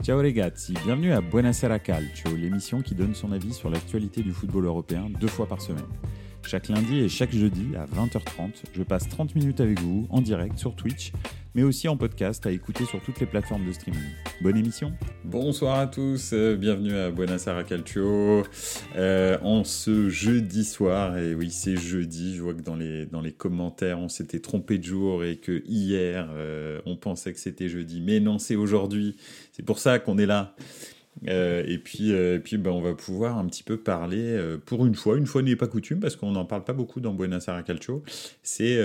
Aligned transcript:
Ciao 0.00 0.16
ragazzi, 0.22 0.74
bienvenue 0.84 1.12
à 1.12 1.20
Buonasera 1.20 1.80
Calcio, 1.80 2.34
l'émission 2.36 2.82
qui 2.82 2.94
donne 2.94 3.14
son 3.14 3.32
avis 3.32 3.52
sur 3.52 3.68
l'actualité 3.68 4.22
du 4.22 4.32
football 4.32 4.66
européen 4.66 5.10
deux 5.20 5.26
fois 5.26 5.46
par 5.46 5.60
semaine. 5.60 5.84
Chaque 6.46 6.68
lundi 6.68 7.00
et 7.00 7.08
chaque 7.08 7.32
jeudi 7.32 7.74
à 7.76 7.84
20h30, 7.84 8.62
je 8.72 8.82
passe 8.84 9.08
30 9.08 9.34
minutes 9.34 9.60
avec 9.60 9.80
vous 9.80 10.06
en 10.10 10.20
direct 10.20 10.56
sur 10.56 10.76
Twitch, 10.76 11.12
mais 11.58 11.64
aussi 11.64 11.88
en 11.88 11.96
podcast 11.96 12.46
à 12.46 12.52
écouter 12.52 12.84
sur 12.84 13.02
toutes 13.02 13.18
les 13.18 13.26
plateformes 13.26 13.66
de 13.66 13.72
streaming. 13.72 13.98
Bonne 14.40 14.56
émission 14.56 14.92
Bonsoir 15.24 15.80
à 15.80 15.88
tous, 15.88 16.30
euh, 16.32 16.54
bienvenue 16.54 16.94
à 16.94 17.10
Buonasera 17.10 17.64
Calcio. 17.64 18.44
Euh, 18.94 19.38
en 19.42 19.64
ce 19.64 20.08
jeudi 20.08 20.64
soir, 20.64 21.18
et 21.18 21.34
oui 21.34 21.50
c'est 21.50 21.76
jeudi, 21.76 22.36
je 22.36 22.42
vois 22.42 22.54
que 22.54 22.60
dans 22.60 22.76
les, 22.76 23.06
dans 23.06 23.20
les 23.20 23.32
commentaires 23.32 23.98
on 23.98 24.08
s'était 24.08 24.38
trompé 24.38 24.78
de 24.78 24.84
jour 24.84 25.24
et 25.24 25.38
que 25.38 25.64
hier 25.66 26.28
euh, 26.30 26.80
on 26.86 26.94
pensait 26.94 27.32
que 27.32 27.40
c'était 27.40 27.68
jeudi, 27.68 28.00
mais 28.02 28.20
non 28.20 28.38
c'est 28.38 28.54
aujourd'hui, 28.54 29.16
c'est 29.50 29.64
pour 29.64 29.80
ça 29.80 29.98
qu'on 29.98 30.16
est 30.16 30.26
là. 30.26 30.54
Euh, 31.26 31.64
et 31.66 31.78
puis, 31.78 32.12
et 32.12 32.38
puis 32.38 32.56
ben, 32.56 32.70
on 32.70 32.82
va 32.82 32.94
pouvoir 32.94 33.36
un 33.36 33.46
petit 33.46 33.64
peu 33.64 33.78
parler, 33.78 34.40
pour 34.64 34.86
une 34.86 34.94
fois, 34.94 35.18
une 35.18 35.26
fois 35.26 35.42
n'est 35.42 35.56
pas 35.56 35.66
coutume, 35.66 35.98
parce 35.98 36.14
qu'on 36.14 36.30
n'en 36.30 36.44
parle 36.44 36.62
pas 36.62 36.72
beaucoup 36.72 37.00
dans 37.00 37.14
Buenos 37.14 37.48
Aires 37.48 37.64
Calcio, 37.64 38.04
c'est 38.44 38.78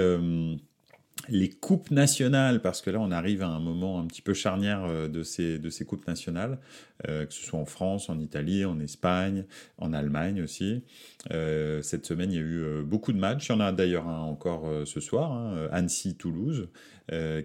les 1.30 1.50
coupes 1.50 1.92
nationales, 1.92 2.62
parce 2.62 2.82
que 2.82 2.90
là 2.90 3.00
on 3.00 3.12
arrive 3.12 3.42
à 3.42 3.48
un 3.48 3.60
moment 3.60 4.00
un 4.00 4.06
petit 4.06 4.22
peu 4.22 4.34
charnière 4.34 5.10
de 5.10 5.24
ces, 5.24 5.58
de 5.58 5.70
ces 5.70 5.86
coupes 5.86 6.06
nationales, 6.08 6.60
que 7.04 7.28
ce 7.30 7.46
soit 7.46 7.60
en 7.60 7.66
France, 7.66 8.10
en 8.10 8.20
Italie, 8.20 8.66
en 8.66 8.80
Espagne, 8.80 9.46
en 9.78 9.94
Allemagne 9.94 10.42
aussi. 10.42 10.84
cette 11.30 12.06
semaine 12.06 12.32
il 12.32 12.36
y 12.36 12.40
a 12.40 12.44
eu 12.44 12.84
beaucoup 12.84 13.14
de 13.14 13.20
matchs, 13.20 13.48
il 13.48 13.54
y 13.54 13.56
en 13.56 13.62
a 13.62 13.72
d'ailleurs 13.72 14.08
un 14.08 14.20
encore 14.20 14.70
ce 14.86 15.00
soir, 15.00 15.32
hein, 15.32 15.70
Annecy-Toulouse, 15.72 16.68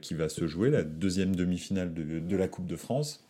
qui 0.03 0.15
va 0.15 0.29
se 0.29 0.49
jouer, 0.49 0.71
la 0.71 0.83
deuxième 0.83 1.37
demi-finale 1.37 1.95
de, 1.95 2.19
de 2.19 2.37
la 2.37 2.49
Coupe 2.49 2.67
de 2.67 2.77
France. 2.77 3.29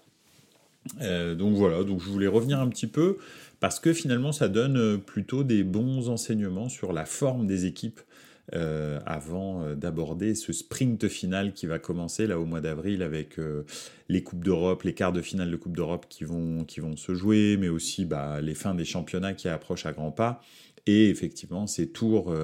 Euh, 1.00 1.34
donc 1.34 1.54
voilà, 1.54 1.84
donc 1.84 2.00
je 2.00 2.08
voulais 2.08 2.26
revenir 2.26 2.60
un 2.60 2.68
petit 2.68 2.86
peu 2.86 3.18
parce 3.60 3.80
que 3.80 3.92
finalement 3.92 4.32
ça 4.32 4.48
donne 4.48 4.76
euh, 4.76 4.96
plutôt 4.96 5.44
des 5.44 5.64
bons 5.64 6.08
enseignements 6.08 6.68
sur 6.68 6.92
la 6.92 7.04
forme 7.04 7.46
des 7.46 7.66
équipes 7.66 8.00
euh, 8.54 9.00
avant 9.06 9.74
d'aborder 9.74 10.34
ce 10.34 10.52
sprint 10.52 11.08
final 11.08 11.52
qui 11.52 11.66
va 11.66 11.78
commencer 11.78 12.26
là 12.26 12.38
au 12.38 12.46
mois 12.46 12.60
d'avril 12.60 13.02
avec 13.02 13.36
les 14.08 14.22
coupes 14.22 14.44
d'Europe, 14.44 14.82
les 14.82 14.94
quarts 14.94 15.12
de 15.12 15.22
finale 15.22 15.50
de 15.50 15.56
Coupe 15.56 15.76
d'Europe 15.76 16.06
qui 16.08 16.24
vont, 16.24 16.64
qui 16.64 16.80
vont 16.80 16.96
se 16.96 17.14
jouer, 17.14 17.56
mais 17.58 17.68
aussi 17.68 18.04
bah, 18.04 18.40
les 18.40 18.54
fins 18.54 18.74
des 18.74 18.84
championnats 18.84 19.34
qui 19.34 19.48
approchent 19.48 19.86
à 19.86 19.92
grands 19.92 20.12
pas 20.12 20.40
et 20.86 21.08
effectivement 21.08 21.66
ces 21.66 21.88
tours 21.88 22.34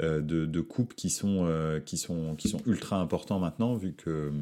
de, 0.00 0.20
de 0.20 0.60
coupes 0.60 0.94
qui 0.94 1.10
sont, 1.10 1.80
qui, 1.84 1.96
sont, 1.96 2.34
qui 2.36 2.48
sont 2.48 2.60
ultra 2.66 3.00
importants 3.00 3.38
maintenant 3.38 3.74
vu 3.74 3.94
que 3.94 4.32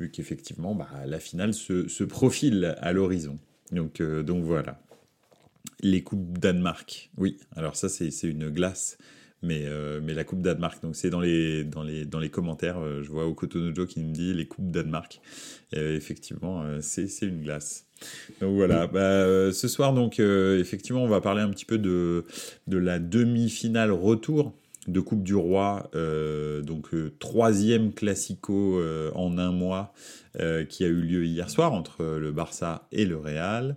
vu 0.00 0.10
qu'effectivement, 0.10 0.74
bah, 0.74 0.88
la 1.06 1.20
finale 1.20 1.54
se, 1.54 2.04
profile 2.04 2.76
à 2.80 2.92
l'horizon. 2.92 3.38
Donc, 3.72 4.00
euh, 4.00 4.22
donc 4.22 4.44
voilà. 4.44 4.80
Les 5.80 6.02
coupes 6.02 6.38
Danemark. 6.38 7.10
Oui, 7.16 7.38
alors 7.56 7.76
ça, 7.76 7.88
c'est 7.88 8.08
une 8.22 8.50
glace. 8.50 8.98
Mais, 9.44 9.62
euh, 9.66 10.00
mais 10.02 10.14
la 10.14 10.24
coupe 10.24 10.40
Danemark, 10.40 10.82
donc 10.82 10.96
c'est 10.96 11.10
dans 11.10 11.20
les, 11.20 11.64
dans, 11.64 11.82
les, 11.82 12.04
dans 12.04 12.18
les 12.18 12.30
commentaires, 12.30 12.78
euh, 12.78 13.02
je 13.02 13.10
vois 13.10 13.26
Okotonojo 13.26 13.86
qui 13.86 14.00
me 14.00 14.12
dit 14.12 14.32
les 14.32 14.46
coupes 14.46 14.70
Danemark. 14.70 15.20
effectivement, 15.72 16.64
c'est 16.80 17.08
une 17.22 17.42
glace. 17.42 17.86
Donc 18.40 18.54
voilà, 18.54 18.86
bah, 18.86 19.52
ce 19.52 19.68
soir, 19.68 19.92
donc 19.92 20.18
effectivement, 20.18 21.02
on 21.02 21.08
va 21.08 21.20
parler 21.20 21.42
un 21.42 21.50
petit 21.50 21.64
peu 21.64 21.78
de, 21.78 22.24
de 22.66 22.78
la 22.78 22.98
demi-finale 22.98 23.92
retour 23.92 24.54
de 24.88 25.00
Coupe 25.00 25.22
du 25.22 25.34
Roi, 25.34 25.90
euh, 25.94 26.62
donc 26.62 26.92
euh, 26.94 27.12
troisième 27.18 27.92
classico 27.92 28.78
euh, 28.78 29.10
en 29.14 29.38
un 29.38 29.52
mois 29.52 29.92
qui 30.68 30.82
a 30.82 30.88
eu 30.88 31.00
lieu 31.00 31.24
hier 31.24 31.48
soir 31.48 31.72
entre 31.72 32.04
le 32.04 32.32
Barça 32.32 32.88
et 32.90 33.04
le 33.04 33.16
Real. 33.16 33.76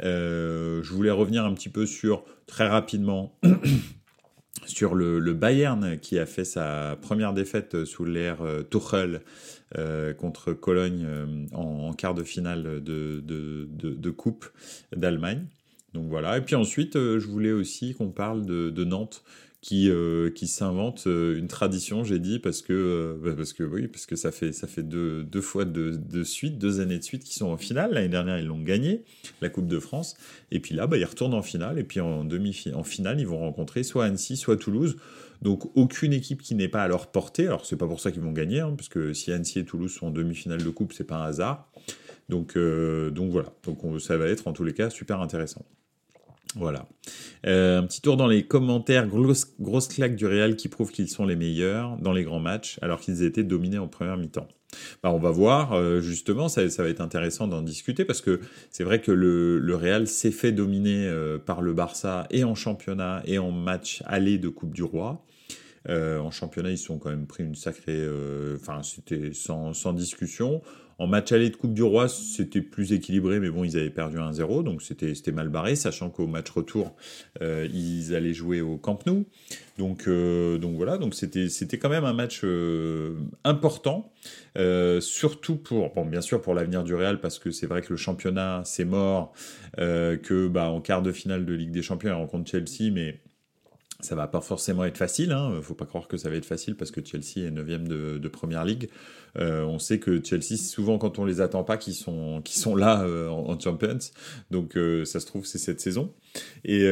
je 0.00 0.92
voulais 0.92 1.10
revenir 1.10 1.44
un 1.44 1.52
petit 1.54 1.70
peu 1.70 1.86
sur, 1.86 2.22
très 2.46 2.68
rapidement, 2.68 3.36
sur 4.66 4.94
le, 4.94 5.32
Bayern 5.34 5.98
qui 5.98 6.18
a 6.18 6.26
fait 6.26 6.44
sa 6.44 6.96
première 7.00 7.32
défaite 7.32 7.84
sous 7.84 8.04
l'ère 8.04 8.38
Tuchel 8.70 9.22
contre 10.18 10.52
Cologne 10.52 11.06
en, 11.52 11.92
quart 11.92 12.14
de 12.14 12.22
finale 12.22 12.82
de, 12.82 13.20
de 13.20 14.10
Coupe 14.10 14.46
d'Allemagne. 14.94 15.44
Donc 15.94 16.08
voilà. 16.08 16.38
Et 16.38 16.40
puis 16.40 16.54
ensuite, 16.54 16.94
je 16.94 17.26
voulais 17.26 17.52
aussi 17.52 17.94
qu'on 17.94 18.10
parle 18.10 18.44
de 18.46 18.84
Nantes 18.84 19.22
qui, 19.60 19.90
euh, 19.90 20.30
qui 20.30 20.46
s'invente 20.46 21.04
euh, 21.08 21.36
une 21.36 21.48
tradition, 21.48 22.04
j'ai 22.04 22.20
dit, 22.20 22.38
parce 22.38 22.62
que, 22.62 22.72
euh, 22.72 23.18
bah, 23.20 23.34
parce 23.36 23.52
que 23.52 23.64
oui, 23.64 23.88
parce 23.88 24.06
que 24.06 24.14
ça 24.14 24.30
fait, 24.30 24.52
ça 24.52 24.68
fait 24.68 24.84
deux, 24.84 25.24
deux 25.24 25.40
fois 25.40 25.64
de, 25.64 25.96
de, 25.96 26.22
suite, 26.22 26.58
deux 26.58 26.80
années 26.80 26.98
de 26.98 27.02
suite 27.02 27.24
qui 27.24 27.34
sont 27.34 27.48
en 27.48 27.56
finale. 27.56 27.92
L'année 27.92 28.08
dernière, 28.08 28.38
ils 28.38 28.46
l'ont 28.46 28.62
gagné, 28.62 29.04
la 29.40 29.48
Coupe 29.48 29.66
de 29.66 29.80
France. 29.80 30.16
Et 30.52 30.60
puis 30.60 30.74
là, 30.74 30.86
bah, 30.86 30.96
ils 30.96 31.04
retournent 31.04 31.34
en 31.34 31.42
finale. 31.42 31.78
Et 31.78 31.84
puis 31.84 31.98
en, 32.00 32.24
demi 32.24 32.64
en 32.72 32.84
finale, 32.84 33.18
ils 33.20 33.26
vont 33.26 33.38
rencontrer 33.38 33.82
soit 33.82 34.04
Annecy, 34.04 34.36
soit 34.36 34.56
Toulouse. 34.56 34.96
Donc 35.42 35.70
aucune 35.76 36.12
équipe 36.12 36.42
qui 36.42 36.54
n'est 36.54 36.68
pas 36.68 36.82
à 36.82 36.88
leur 36.88 37.08
portée. 37.08 37.46
Alors 37.46 37.64
c'est 37.66 37.76
pas 37.76 37.86
pour 37.86 38.00
ça 38.00 38.12
qu'ils 38.12 38.22
vont 38.22 38.32
gagner, 38.32 38.60
hein, 38.60 38.74
parce 38.76 38.88
que 38.88 39.12
si 39.12 39.32
Annecy 39.32 39.60
et 39.60 39.64
Toulouse 39.64 39.92
sont 39.92 40.08
en 40.08 40.10
demi-finale 40.10 40.62
de 40.62 40.70
coupe, 40.70 40.92
c'est 40.92 41.04
pas 41.04 41.16
un 41.16 41.24
hasard. 41.24 41.70
Donc, 42.28 42.56
donc 42.56 43.30
voilà. 43.30 43.52
Donc 43.64 43.80
ça 44.00 44.16
va 44.16 44.26
être 44.28 44.46
en 44.48 44.52
tous 44.52 44.64
les 44.64 44.74
cas 44.74 44.90
super 44.90 45.20
intéressant. 45.20 45.64
Voilà. 46.56 46.86
Euh, 47.46 47.80
un 47.80 47.86
petit 47.86 48.00
tour 48.00 48.16
dans 48.16 48.26
les 48.26 48.46
commentaires. 48.46 49.06
Grosse, 49.06 49.88
claque 49.88 50.16
du 50.16 50.26
Real 50.26 50.56
qui 50.56 50.68
prouve 50.68 50.90
qu'ils 50.90 51.08
sont 51.08 51.26
les 51.26 51.36
meilleurs 51.36 51.96
dans 51.98 52.12
les 52.12 52.24
grands 52.24 52.40
matchs 52.40 52.78
alors 52.82 53.00
qu'ils 53.00 53.22
étaient 53.22 53.44
dominés 53.44 53.78
en 53.78 53.88
première 53.88 54.16
mi-temps. 54.16 54.48
Bah, 55.02 55.10
on 55.12 55.18
va 55.18 55.30
voir, 55.30 55.72
euh, 55.72 56.00
justement, 56.00 56.48
ça, 56.48 56.62
va 56.62 56.88
être 56.88 57.00
intéressant 57.00 57.48
d'en 57.48 57.62
discuter 57.62 58.04
parce 58.04 58.20
que 58.20 58.40
c'est 58.70 58.84
vrai 58.84 59.00
que 59.00 59.12
le, 59.12 59.74
Real 59.74 60.06
s'est 60.06 60.30
fait 60.30 60.52
dominer 60.52 61.06
euh, 61.06 61.38
par 61.38 61.62
le 61.62 61.72
Barça 61.72 62.26
et 62.30 62.44
en 62.44 62.54
championnat 62.54 63.22
et 63.24 63.38
en 63.38 63.50
match 63.50 64.02
aller 64.06 64.38
de 64.38 64.48
Coupe 64.48 64.74
du 64.74 64.82
Roi. 64.82 65.24
en 65.88 66.30
championnat, 66.30 66.70
ils 66.70 66.78
sont 66.78 66.98
quand 66.98 67.10
même 67.10 67.26
pris 67.26 67.44
une 67.44 67.54
sacrée. 67.54 68.06
Enfin, 68.54 68.82
c'était 68.82 69.32
sans, 69.32 69.92
discussion. 69.92 70.62
En 71.00 71.06
match 71.06 71.30
aller 71.30 71.48
de 71.48 71.54
Coupe 71.54 71.74
du 71.74 71.84
Roi, 71.84 72.08
c'était 72.08 72.60
plus 72.60 72.92
équilibré, 72.92 73.38
mais 73.38 73.50
bon, 73.50 73.62
ils 73.62 73.76
avaient 73.76 73.88
perdu 73.88 74.16
1-0, 74.16 74.64
donc 74.64 74.82
c'était 74.82 75.30
mal 75.30 75.48
barré, 75.48 75.76
sachant 75.76 76.10
qu'au 76.10 76.26
match 76.26 76.50
retour, 76.50 76.96
euh, 77.40 77.68
ils 77.72 78.16
allaient 78.16 78.34
jouer 78.34 78.60
au 78.60 78.78
Camp 78.78 79.06
Nou. 79.06 79.24
Donc, 79.78 80.08
euh, 80.08 80.58
donc 80.58 80.74
voilà, 80.74 80.98
c'était 81.12 81.78
quand 81.78 81.88
même 81.88 82.04
un 82.04 82.14
match 82.14 82.40
euh, 82.42 83.14
important, 83.44 84.12
surtout 84.98 85.54
pour, 85.54 85.92
bien 86.04 86.20
sûr 86.20 86.42
pour 86.42 86.54
l'avenir 86.54 86.82
du 86.82 86.96
Real, 86.96 87.20
parce 87.20 87.38
que 87.38 87.52
c'est 87.52 87.66
vrai 87.66 87.80
que 87.80 87.90
le 87.90 87.96
championnat, 87.96 88.62
c'est 88.64 88.84
mort, 88.84 89.32
que 89.76 90.48
bah, 90.48 90.68
en 90.68 90.80
quart 90.80 91.02
de 91.02 91.12
finale 91.12 91.46
de 91.46 91.54
Ligue 91.54 91.70
des 91.70 91.82
Champions, 91.82 92.10
ils 92.10 92.12
rencontrent 92.14 92.50
Chelsea, 92.50 92.90
mais 92.92 93.20
ça 94.00 94.14
va 94.14 94.28
pas 94.28 94.40
forcément 94.40 94.84
être 94.84 94.96
facile, 94.96 95.32
hein. 95.32 95.58
faut 95.60 95.74
pas 95.74 95.84
croire 95.84 96.06
que 96.06 96.16
ça 96.16 96.30
va 96.30 96.36
être 96.36 96.44
facile 96.44 96.76
parce 96.76 96.92
que 96.92 97.04
Chelsea 97.04 97.44
est 97.44 97.50
9 97.50 97.84
de, 97.84 98.18
de 98.18 98.28
Première 98.28 98.64
Ligue. 98.64 98.90
Euh, 99.36 99.64
on 99.64 99.80
sait 99.80 99.98
que 99.98 100.22
Chelsea, 100.22 100.56
souvent 100.56 100.98
quand 100.98 101.18
on 101.18 101.24
les 101.24 101.40
attend 101.40 101.64
pas, 101.64 101.76
qui 101.76 101.94
sont, 101.94 102.40
qui 102.44 102.56
sont 102.56 102.76
là 102.76 103.02
euh, 103.02 103.28
en, 103.28 103.58
Champions. 103.58 103.98
Donc 104.52 104.76
euh, 104.76 105.04
ça 105.04 105.18
se 105.18 105.26
trouve 105.26 105.46
c'est 105.46 105.58
cette 105.58 105.80
saison. 105.80 106.14
Et, 106.64 106.88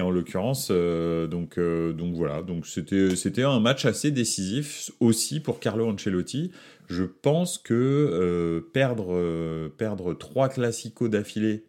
en 0.00 0.10
l'occurrence, 0.10 0.70
donc, 0.70 1.58
donc 1.58 2.14
voilà, 2.14 2.40
donc 2.40 2.66
c'était, 2.66 3.16
c'était 3.16 3.42
un 3.42 3.60
match 3.60 3.84
assez 3.84 4.10
décisif 4.10 4.90
aussi 4.98 5.40
pour 5.40 5.60
Carlo 5.60 5.90
Ancelotti. 5.90 6.52
Je 6.88 7.04
pense 7.04 7.58
que 7.58 8.66
perdre, 8.72 9.68
perdre 9.76 10.14
trois 10.14 10.48
classicos 10.48 11.10
d'affilée 11.10 11.66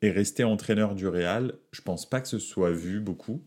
et 0.00 0.10
rester 0.10 0.44
entraîneur 0.44 0.94
du 0.94 1.06
Real, 1.06 1.54
je 1.72 1.82
pense 1.82 2.08
pas 2.08 2.22
que 2.22 2.28
ce 2.28 2.38
soit 2.38 2.70
vu 2.70 3.00
beaucoup. 3.00 3.42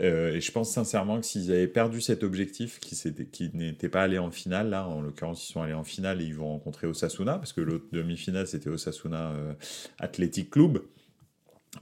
Euh, 0.00 0.34
et 0.34 0.40
je 0.40 0.50
pense 0.52 0.70
sincèrement 0.70 1.20
que 1.20 1.26
s'ils 1.26 1.52
avaient 1.52 1.68
perdu 1.68 2.00
cet 2.00 2.22
objectif, 2.22 2.80
qui, 2.80 3.50
n'était 3.54 3.88
pas 3.88 4.02
allé 4.02 4.18
en 4.18 4.30
finale, 4.30 4.70
là, 4.70 4.86
en 4.86 5.00
l'occurrence, 5.00 5.48
ils 5.48 5.52
sont 5.52 5.62
allés 5.62 5.74
en 5.74 5.84
finale 5.84 6.20
et 6.20 6.24
ils 6.24 6.34
vont 6.34 6.48
rencontrer 6.48 6.86
Osasuna, 6.86 7.38
parce 7.38 7.52
que 7.52 7.60
l'autre 7.60 7.86
demi-finale, 7.92 8.46
c'était 8.46 8.70
Osasuna 8.70 9.32
euh, 9.32 9.52
Athletic 9.98 10.50
Club. 10.50 10.80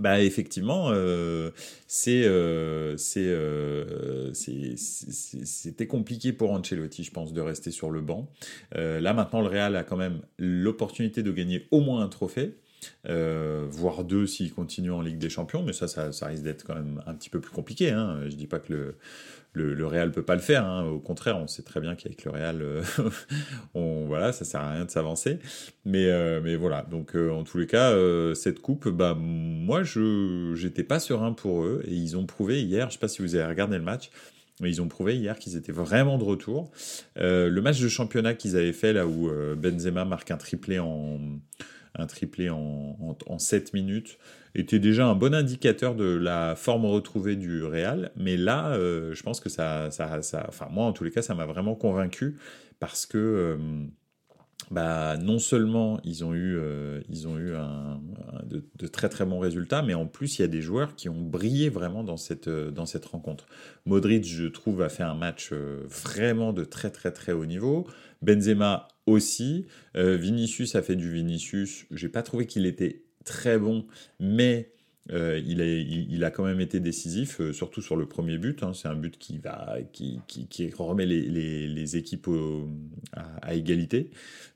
Bah 0.00 0.22
effectivement, 0.22 0.88
euh, 0.88 1.50
c'était 1.86 2.16
compliqué 5.86 6.32
pour 6.32 6.52
Ancelotti, 6.52 7.04
je 7.04 7.10
pense, 7.10 7.34
de 7.34 7.42
rester 7.42 7.70
sur 7.70 7.90
le 7.90 8.00
banc. 8.00 8.26
là 8.74 9.12
maintenant, 9.12 9.42
le 9.42 9.48
Real 9.48 9.76
a 9.76 9.84
quand 9.84 9.98
même 9.98 10.22
l'opportunité 10.38 11.22
de 11.22 11.30
gagner 11.30 11.68
au 11.70 11.80
moins 11.80 12.02
un 12.02 12.08
trophée. 12.08 12.54
Euh, 13.08 13.66
voire 13.68 14.04
deux 14.04 14.26
s'il 14.26 14.52
continue 14.52 14.90
en 14.90 15.00
Ligue 15.00 15.18
des 15.18 15.28
Champions, 15.28 15.62
mais 15.62 15.72
ça, 15.72 15.88
ça, 15.88 16.26
risque 16.26 16.42
d'être 16.42 16.64
quand 16.64 16.74
même 16.74 17.02
un 17.06 17.14
petit 17.14 17.30
peu 17.30 17.40
plus 17.40 17.50
compliqué. 17.50 17.90
Hein. 17.90 18.20
Je 18.28 18.34
dis 18.34 18.46
pas 18.46 18.58
que 18.58 18.72
le, 18.72 18.96
le, 19.52 19.74
le 19.74 19.86
Real 19.86 20.12
peut 20.12 20.22
pas 20.22 20.34
le 20.34 20.40
faire. 20.40 20.66
Hein. 20.66 20.84
Au 20.86 20.98
contraire, 20.98 21.38
on 21.38 21.46
sait 21.46 21.62
très 21.62 21.80
bien 21.80 21.94
qu'avec 21.94 22.24
le 22.24 22.30
Real, 22.30 22.62
euh, 22.62 22.82
on, 23.74 24.06
voilà, 24.06 24.32
ça 24.32 24.44
sert 24.44 24.60
à 24.60 24.72
rien 24.72 24.84
de 24.84 24.90
s'avancer. 24.90 25.38
Mais, 25.84 26.06
euh, 26.06 26.40
mais 26.42 26.56
voilà. 26.56 26.82
Donc, 26.82 27.14
en 27.14 27.42
tous 27.44 27.58
les 27.58 27.66
cas, 27.66 27.92
cette 28.34 28.60
coupe, 28.60 28.88
bah, 28.88 29.16
moi, 29.18 29.82
je 29.82 30.52
j'étais 30.54 30.84
pas 30.84 31.00
serein 31.00 31.32
pour 31.32 31.64
eux 31.64 31.82
et 31.86 31.94
ils 31.94 32.16
ont 32.16 32.26
prouvé 32.26 32.62
hier. 32.62 32.88
Je 32.88 32.94
sais 32.94 33.00
pas 33.00 33.08
si 33.08 33.22
vous 33.22 33.34
avez 33.34 33.46
regardé 33.46 33.76
le 33.76 33.84
match. 33.84 34.10
Mais 34.60 34.70
ils 34.70 34.82
ont 34.82 34.86
prouvé 34.86 35.16
hier 35.16 35.38
qu'ils 35.38 35.56
étaient 35.56 35.72
vraiment 35.72 36.18
de 36.18 36.24
retour. 36.24 36.70
le 37.16 37.58
match 37.60 37.80
de 37.80 37.88
championnat 37.88 38.34
qu'ils 38.34 38.54
avaient 38.56 38.74
fait 38.74 38.92
là 38.92 39.06
où 39.06 39.28
Benzema 39.56 40.04
marque 40.04 40.30
un 40.30 40.36
triplé 40.36 40.78
en, 40.78 41.18
un 41.94 42.06
triplé 42.06 42.50
en, 42.50 43.16
en, 43.26 43.38
7 43.38 43.74
minutes, 43.74 44.18
était 44.54 44.78
déjà 44.78 45.06
un 45.06 45.14
bon 45.14 45.34
indicateur 45.34 45.94
de 45.94 46.04
la 46.04 46.56
forme 46.56 46.86
retrouvée 46.86 47.36
du 47.36 47.64
Real. 47.64 48.12
Mais 48.16 48.36
là, 48.36 48.74
je 48.76 49.22
pense 49.22 49.40
que 49.40 49.48
ça, 49.48 49.90
ça, 49.90 50.22
ça, 50.22 50.44
enfin 50.48 50.68
moi 50.70 50.84
en 50.86 50.92
tous 50.92 51.04
les 51.04 51.10
cas, 51.10 51.22
ça 51.22 51.34
m'a 51.34 51.46
vraiment 51.46 51.74
convaincu 51.74 52.38
parce 52.80 53.06
que 53.06 53.58
bah, 54.70 55.16
non 55.18 55.38
seulement 55.38 56.00
ils 56.04 56.24
ont 56.24 56.32
eu, 56.34 56.56
euh, 56.56 57.00
ils 57.10 57.28
ont 57.28 57.36
eu 57.38 57.54
un, 57.54 58.00
de, 58.44 58.86
très 58.86 59.08
très 59.08 59.26
bons 59.26 59.38
résultats, 59.38 59.82
mais 59.82 59.94
en 59.94 60.06
plus 60.06 60.38
il 60.38 60.42
y 60.42 60.44
a 60.44 60.48
des 60.48 60.62
joueurs 60.62 60.94
qui 60.94 61.08
ont 61.08 61.20
brillé 61.20 61.68
vraiment 61.68 62.04
dans 62.04 62.16
cette, 62.16 62.48
euh, 62.48 62.70
dans 62.70 62.86
cette 62.86 63.04
rencontre. 63.04 63.46
Modric, 63.86 64.24
je 64.24 64.46
trouve, 64.46 64.82
a 64.82 64.88
fait 64.88 65.02
un 65.02 65.14
match 65.14 65.50
euh, 65.52 65.82
vraiment 65.88 66.52
de 66.52 66.64
très 66.64 66.90
très 66.90 67.12
très 67.12 67.32
haut 67.32 67.46
niveau. 67.46 67.86
Benzema 68.22 68.88
aussi. 69.06 69.66
Vinicius 69.94 70.74
a 70.74 70.82
fait 70.82 70.96
du 70.96 71.12
Vinicius. 71.12 71.86
J'ai 71.90 72.08
pas 72.08 72.22
trouvé 72.22 72.46
qu'il 72.46 72.66
était 72.66 73.02
très 73.24 73.58
bon, 73.58 73.86
mais 74.20 74.72
euh, 75.10 75.40
il, 75.44 75.60
a, 75.60 75.64
il, 75.66 76.22
a, 76.22 76.30
quand 76.30 76.44
même 76.44 76.60
été 76.60 76.78
décisif, 76.78 77.40
euh, 77.40 77.52
surtout 77.52 77.82
sur 77.82 77.96
le 77.96 78.06
premier 78.06 78.38
but. 78.38 78.62
Hein. 78.62 78.72
C'est 78.72 78.86
un 78.86 78.94
but 78.94 79.18
qui, 79.18 79.38
va, 79.38 79.78
qui, 79.92 80.20
qui, 80.28 80.70
remet 80.70 81.06
les, 81.06 81.22
les, 81.66 81.96
équipes 81.96 82.28
à, 83.12 83.54
égalité. 83.54 84.10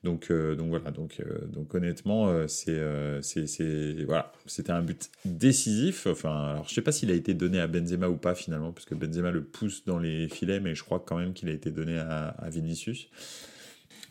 Donc, 0.04 0.30
euh, 0.30 0.54
donc 0.54 0.68
voilà, 0.68 0.92
donc, 0.92 1.20
donc 1.48 1.74
honnêtement, 1.74 2.46
c'est, 2.46 2.80
c'est, 3.22 4.04
voilà, 4.04 4.32
c'était 4.46 4.70
un 4.70 4.82
but 4.82 5.10
décisif. 5.24 6.06
Enfin, 6.06 6.50
alors 6.52 6.68
je 6.68 6.74
sais 6.74 6.82
pas 6.82 6.92
s'il 6.92 7.10
a 7.10 7.14
été 7.14 7.34
donné 7.34 7.58
à 7.58 7.66
Benzema 7.66 8.08
ou 8.08 8.16
pas 8.16 8.36
finalement, 8.36 8.72
parce 8.72 8.86
que 8.86 8.94
Benzema 8.94 9.32
le 9.32 9.42
pousse 9.42 9.84
dans 9.84 9.98
les 9.98 10.28
filets, 10.28 10.60
mais 10.60 10.76
je 10.76 10.84
crois 10.84 11.02
quand 11.04 11.18
même 11.18 11.32
qu'il 11.32 11.48
a 11.48 11.52
été 11.52 11.70
donné 11.70 11.98
à, 11.98 12.28
à 12.28 12.50
Vinicius. 12.50 13.08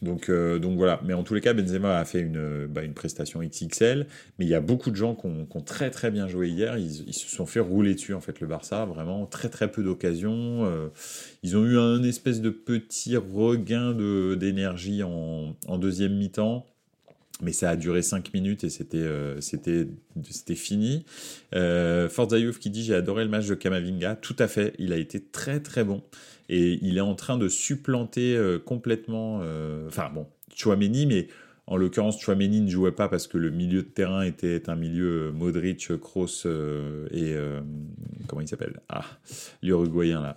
Donc, 0.01 0.29
euh, 0.29 0.59
donc 0.59 0.77
voilà, 0.77 0.99
mais 1.03 1.13
en 1.13 1.23
tous 1.23 1.33
les 1.33 1.41
cas, 1.41 1.53
Benzema 1.53 1.97
a 1.97 2.05
fait 2.05 2.19
une, 2.19 2.67
bah, 2.67 2.83
une 2.83 2.93
prestation 2.93 3.41
XXL, 3.41 4.07
mais 4.37 4.45
il 4.45 4.49
y 4.49 4.55
a 4.55 4.61
beaucoup 4.61 4.91
de 4.91 4.95
gens 4.95 5.15
qui 5.15 5.27
ont, 5.27 5.61
très 5.61 5.89
très 5.89 6.11
bien 6.11 6.27
joué 6.27 6.49
hier, 6.49 6.77
ils, 6.77 7.13
se 7.13 7.29
sont 7.33 7.45
fait 7.45 7.59
rouler 7.59 7.95
dessus 7.95 8.13
en 8.13 8.21
fait 8.21 8.39
le 8.39 8.47
Barça, 8.47 8.85
vraiment. 8.85 9.25
Très 9.25 9.49
très 9.49 9.71
peu 9.71 9.83
d'occasions, 9.83 10.65
euh, 10.65 10.89
ils 11.43 11.57
ont 11.57 11.65
eu 11.65 11.77
un 11.77 12.03
espèce 12.03 12.41
de 12.41 12.49
petit 12.49 13.17
regain 13.17 13.93
d'énergie 14.35 15.03
en, 15.03 15.55
en, 15.67 15.77
deuxième 15.77 16.15
mi-temps, 16.15 16.65
mais 17.41 17.51
ça 17.51 17.69
a 17.69 17.75
duré 17.75 18.01
5 18.01 18.33
minutes 18.33 18.63
et 18.63 18.69
c'était 18.69 18.97
euh, 18.97 19.41
c'était 19.41 19.87
c'était 20.29 20.55
fini. 20.55 21.05
Euh, 21.53 22.07
qui 22.59 22.69
dit 22.69 22.83
j'ai 22.83 22.95
adoré 22.95 23.23
le 23.23 23.29
match 23.29 23.47
de 23.47 23.55
Kamavinga, 23.55 24.15
tout 24.15 24.35
à 24.39 24.47
fait, 24.47 24.73
il 24.79 24.93
a 24.93 24.97
été 24.97 25.19
très 25.19 25.59
très 25.59 25.83
bon 25.83 26.01
et 26.49 26.79
il 26.81 26.97
est 26.97 27.01
en 27.01 27.15
train 27.15 27.37
de 27.37 27.49
supplanter 27.49 28.35
euh, 28.35 28.59
complètement, 28.59 29.39
euh, 29.41 29.87
enfin 29.87 30.09
bon, 30.13 30.27
Chouameni, 30.55 31.05
mais 31.05 31.27
en 31.67 31.77
l'occurrence, 31.77 32.21
Chouameni 32.21 32.61
ne 32.61 32.69
jouait 32.69 32.91
pas 32.91 33.09
parce 33.09 33.27
que 33.27 33.37
le 33.37 33.49
milieu 33.49 33.81
de 33.81 33.87
terrain 33.87 34.21
était 34.21 34.69
un 34.69 34.75
milieu 34.75 35.31
Modric, 35.31 35.97
Kroos 35.99 36.45
et 37.11 37.35
comment 38.27 38.41
il 38.41 38.47
s'appelle? 38.47 38.79
Ah, 38.87 39.05
l'Uruguayen 39.63 40.21
là. 40.21 40.35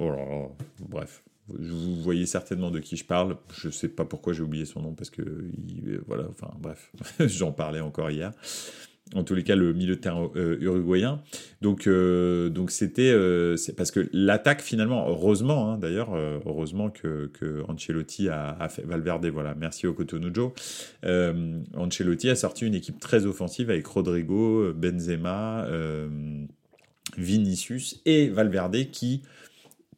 oh 0.00 0.10
là 0.10 0.16
là, 0.16 0.48
bref, 0.80 1.22
vous 1.48 1.96
voyez 2.02 2.26
certainement 2.26 2.70
de 2.70 2.78
qui 2.78 2.96
je 2.96 3.04
parle. 3.04 3.36
Je 3.54 3.68
sais 3.70 3.88
pas 3.88 4.04
pourquoi 4.04 4.32
j'ai 4.32 4.42
oublié 4.42 4.64
son 4.64 4.80
nom 4.80 4.94
parce 4.94 5.10
que 5.10 5.22
voilà, 6.06 6.24
enfin 6.30 6.52
bref, 6.58 6.92
j'en 7.20 7.52
parlais 7.52 7.80
encore 7.80 8.10
hier. 8.10 8.32
En 9.14 9.24
tous 9.24 9.34
les 9.34 9.42
cas, 9.42 9.56
le 9.56 9.74
milieu 9.74 9.96
de 9.96 10.00
terrain 10.00 10.30
euh, 10.36 10.56
uruguayen. 10.60 11.20
Donc, 11.60 11.86
euh, 11.86 12.48
donc 12.48 12.70
c'était, 12.70 13.10
euh, 13.10 13.56
parce 13.76 13.90
que 13.90 14.08
l'attaque 14.12 14.62
finalement, 14.62 15.06
heureusement 15.08 15.70
hein, 15.70 15.78
d'ailleurs, 15.78 16.14
heureusement 16.46 16.88
que, 16.88 17.30
que, 17.34 17.62
Ancelotti 17.68 18.28
a, 18.28 18.56
a, 18.58 18.68
fait 18.68 18.82
Valverde. 18.82 19.26
Voilà, 19.26 19.54
merci 19.54 19.86
au 19.86 19.92
Cotonujo. 19.92 20.54
Ancelotti 21.04 22.30
a 22.30 22.36
sorti 22.36 22.66
une 22.66 22.74
équipe 22.74 23.00
très 23.00 23.26
offensive 23.26 23.68
avec 23.68 23.86
Rodrigo, 23.86 24.72
Benzema, 24.72 25.66
Vinicius 27.18 28.00
et 28.06 28.28
Valverde 28.28 28.90
qui 28.90 29.22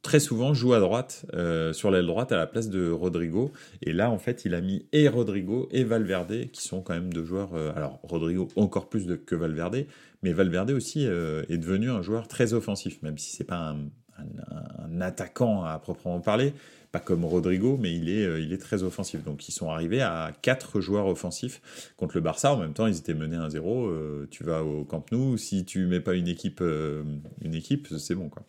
très 0.04 0.20
souvent 0.20 0.54
joue 0.54 0.74
à 0.74 0.80
droite, 0.80 1.26
euh, 1.34 1.72
sur 1.72 1.90
l'aile 1.90 2.06
droite 2.06 2.30
à 2.30 2.36
la 2.36 2.46
place 2.46 2.68
de 2.68 2.90
Rodrigo. 2.90 3.50
Et 3.82 3.92
là, 3.92 4.10
en 4.10 4.18
fait, 4.18 4.44
il 4.44 4.54
a 4.54 4.60
mis 4.60 4.86
et 4.92 5.08
Rodrigo 5.08 5.66
et 5.72 5.82
Valverde, 5.82 6.50
qui 6.52 6.62
sont 6.62 6.82
quand 6.82 6.94
même 6.94 7.12
deux 7.12 7.24
joueurs. 7.24 7.54
Euh, 7.54 7.72
alors, 7.74 7.98
Rodrigo 8.04 8.48
encore 8.54 8.88
plus 8.88 9.06
que 9.26 9.34
Valverde, 9.34 9.86
mais 10.22 10.32
Valverde 10.32 10.70
aussi 10.70 11.06
euh, 11.06 11.42
est 11.48 11.56
devenu 11.56 11.90
un 11.90 12.02
joueur 12.02 12.28
très 12.28 12.52
offensif, 12.52 13.02
même 13.02 13.18
si 13.18 13.34
c'est 13.34 13.44
pas 13.44 13.74
un, 13.74 15.00
attaquant 15.00 15.64
à 15.64 15.76
proprement 15.80 16.20
parler, 16.20 16.52
pas 16.92 17.00
comme 17.00 17.24
Rodrigo, 17.24 17.76
mais 17.80 17.92
il 17.92 18.08
est, 18.08 18.42
il 18.42 18.52
est 18.52 18.58
très 18.58 18.84
offensif. 18.84 19.24
Donc, 19.24 19.48
ils 19.48 19.52
sont 19.52 19.70
arrivés 19.70 20.02
à 20.02 20.32
quatre 20.42 20.80
joueurs 20.80 21.06
offensifs 21.06 21.92
contre 21.96 22.16
le 22.16 22.20
Barça. 22.20 22.54
En 22.54 22.58
même 22.58 22.74
temps, 22.74 22.86
ils 22.86 22.98
étaient 22.98 23.14
menés 23.14 23.36
1-0. 23.36 24.28
tu 24.28 24.44
vas 24.44 24.62
au 24.62 24.84
Camp 24.84 25.10
Nou, 25.10 25.36
si 25.36 25.64
tu 25.64 25.86
mets 25.86 26.00
pas 26.00 26.14
une 26.14 26.28
équipe, 26.28 26.62
une 26.62 27.54
équipe, 27.54 27.88
c'est 27.98 28.14
bon, 28.14 28.28
quoi. 28.28 28.44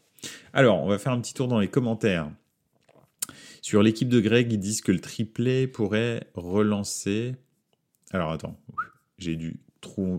Alors, 0.54 0.82
on 0.82 0.88
va 0.88 0.98
faire 0.98 1.12
un 1.12 1.22
petit 1.22 1.34
tour 1.34 1.48
dans 1.48 1.60
les 1.60 1.68
commentaires. 1.68 2.30
Sur 3.62 3.82
l'équipe 3.82 4.10
de 4.10 4.20
Greg, 4.20 4.52
ils 4.52 4.60
disent 4.60 4.82
que 4.82 4.92
le 4.92 5.00
triplé 5.00 5.68
pourrait 5.68 6.28
relancer. 6.36 7.36
Alors 8.12 8.32
attends, 8.32 8.60
j'ai 9.18 9.36
dû 9.36 9.60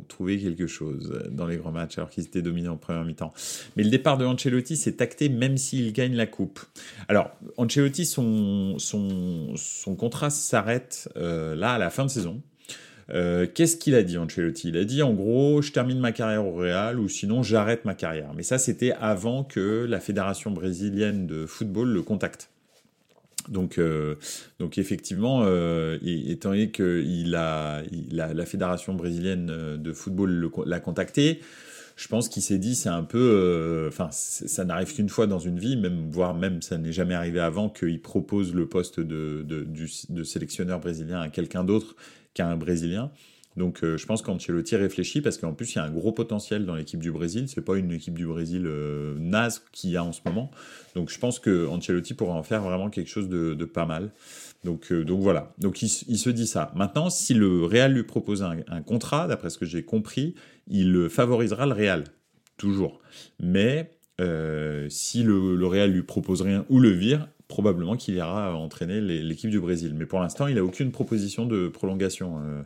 trouver 0.08 0.38
quelque 0.38 0.66
chose 0.66 1.22
dans 1.30 1.46
les 1.46 1.56
grands 1.56 1.72
matchs 1.72 1.98
alors 1.98 2.10
qu'ils 2.10 2.24
étaient 2.24 2.42
dominés 2.42 2.68
en 2.68 2.76
première 2.76 3.04
mi-temps. 3.04 3.32
Mais 3.76 3.82
le 3.82 3.90
départ 3.90 4.18
de 4.18 4.24
Ancelotti 4.24 4.76
s'est 4.76 5.02
acté 5.02 5.28
même 5.28 5.56
s'il 5.56 5.92
gagne 5.92 6.14
la 6.14 6.26
coupe. 6.26 6.60
Alors, 7.08 7.30
Ancelotti, 7.56 8.06
son, 8.06 8.76
contrat 9.98 10.30
s'arrête 10.30 11.08
euh, 11.16 11.54
là 11.54 11.74
à 11.74 11.78
la 11.78 11.90
fin 11.90 12.04
de 12.04 12.10
saison. 12.10 12.42
Euh, 13.10 13.46
qu'est-ce 13.52 13.76
qu'il 13.76 13.94
a 13.94 14.02
dit 14.02 14.18
Ancelotti? 14.18 14.68
Il 14.68 14.76
a 14.76 14.84
dit 14.84 15.02
en 15.02 15.12
gros, 15.14 15.62
je 15.62 15.72
termine 15.72 16.00
ma 16.00 16.12
carrière 16.12 16.44
au 16.44 16.54
Real 16.54 16.98
ou 16.98 17.08
sinon 17.08 17.42
j'arrête 17.42 17.84
ma 17.84 17.94
carrière. 17.94 18.32
Mais 18.34 18.42
ça, 18.42 18.58
c'était 18.58 18.92
avant 18.92 19.44
que 19.44 19.86
la 19.88 20.00
fédération 20.00 20.50
brésilienne 20.50 21.26
de 21.26 21.46
football 21.46 21.88
le 21.88 22.02
contacte. 22.02 22.50
Donc, 23.48 23.78
euh, 23.78 24.16
donc 24.58 24.76
effectivement, 24.76 25.42
euh, 25.44 25.98
étant 26.02 26.50
donné 26.50 26.70
que 26.70 27.04
a, 27.34 27.82
la 28.10 28.46
fédération 28.46 28.94
brésilienne 28.94 29.76
de 29.76 29.92
football 29.92 30.50
l'a 30.64 30.80
contacté, 30.80 31.40
je 31.96 32.08
pense 32.08 32.28
qu'il 32.28 32.42
s'est 32.42 32.58
dit 32.58 32.74
c'est 32.74 32.90
un 32.90 33.02
peu, 33.02 33.86
enfin 33.88 34.08
ça 34.12 34.64
n'arrive 34.64 34.94
qu'une 34.94 35.08
fois 35.08 35.26
dans 35.26 35.38
une 35.38 35.58
vie, 35.58 35.76
même 35.76 36.10
voire 36.10 36.34
même 36.34 36.62
ça 36.62 36.78
n'est 36.78 36.92
jamais 36.92 37.14
arrivé 37.14 37.40
avant 37.40 37.68
qu'il 37.68 38.00
propose 38.00 38.54
le 38.54 38.68
poste 38.68 39.00
de, 39.00 39.42
de, 39.42 40.22
sélectionneur 40.22 40.78
brésilien 40.78 41.20
à 41.20 41.28
quelqu'un 41.28 41.64
d'autre 41.64 41.96
qu'un 42.36 42.56
Brésilien. 42.56 43.10
Donc 43.56 43.82
euh, 43.82 43.96
je 43.96 44.04
pense 44.04 44.20
qu'Ancelotti 44.20 44.76
réfléchit 44.76 45.22
parce 45.22 45.38
qu'en 45.38 45.54
plus 45.54 45.74
il 45.74 45.76
y 45.76 45.78
a 45.78 45.84
un 45.84 45.90
gros 45.90 46.12
potentiel 46.12 46.66
dans 46.66 46.74
l'équipe 46.74 47.00
du 47.00 47.10
Brésil. 47.10 47.48
C'est 47.48 47.64
pas 47.64 47.76
une 47.76 47.90
équipe 47.90 48.14
du 48.14 48.26
Brésil 48.26 48.64
euh, 48.66 49.14
naze 49.18 49.62
qu'il 49.72 49.90
y 49.90 49.96
a 49.96 50.04
en 50.04 50.12
ce 50.12 50.20
moment. 50.26 50.50
Donc 50.94 51.10
je 51.10 51.18
pense 51.18 51.38
que 51.38 51.66
Ancelotti 51.66 52.12
pourrait 52.12 52.32
en 52.32 52.42
faire 52.42 52.62
vraiment 52.62 52.90
quelque 52.90 53.08
chose 53.08 53.30
de, 53.30 53.64
pas 53.64 53.86
mal. 53.86 54.12
Donc, 54.64 54.92
euh, 54.92 55.04
donc 55.04 55.20
voilà. 55.22 55.54
Donc 55.58 55.80
il, 55.80 55.88
se 55.88 56.30
dit 56.30 56.46
ça. 56.46 56.70
Maintenant, 56.76 57.08
si 57.08 57.32
le 57.32 57.64
Real 57.64 57.92
lui 57.92 58.02
propose 58.02 58.42
un, 58.42 58.82
contrat, 58.82 59.26
d'après 59.26 59.48
ce 59.48 59.58
que 59.58 59.66
j'ai 59.66 59.84
compris, 59.84 60.34
il 60.66 61.08
favorisera 61.10 61.66
le 61.66 61.72
Real 61.72 62.04
toujours. 62.56 63.00
Mais 63.40 63.90
si 64.88 65.22
le, 65.22 65.56
le 65.56 65.66
Real 65.66 65.90
lui 65.90 66.02
propose 66.02 66.40
rien 66.42 66.64
ou 66.70 66.80
le 66.80 66.90
vire, 66.90 67.28
probablement 67.48 67.96
qu'il 67.96 68.14
ira 68.14 68.56
entraîner 68.56 69.00
l'équipe 69.00 69.50
du 69.50 69.60
Brésil. 69.60 69.94
Mais 69.96 70.06
pour 70.06 70.18
l'instant, 70.18 70.48
il 70.48 70.56
n'a 70.56 70.64
aucune 70.64 70.90
proposition 70.90 71.46
de 71.46 71.68
prolongation. 71.68 72.38
Euh, 72.38 72.62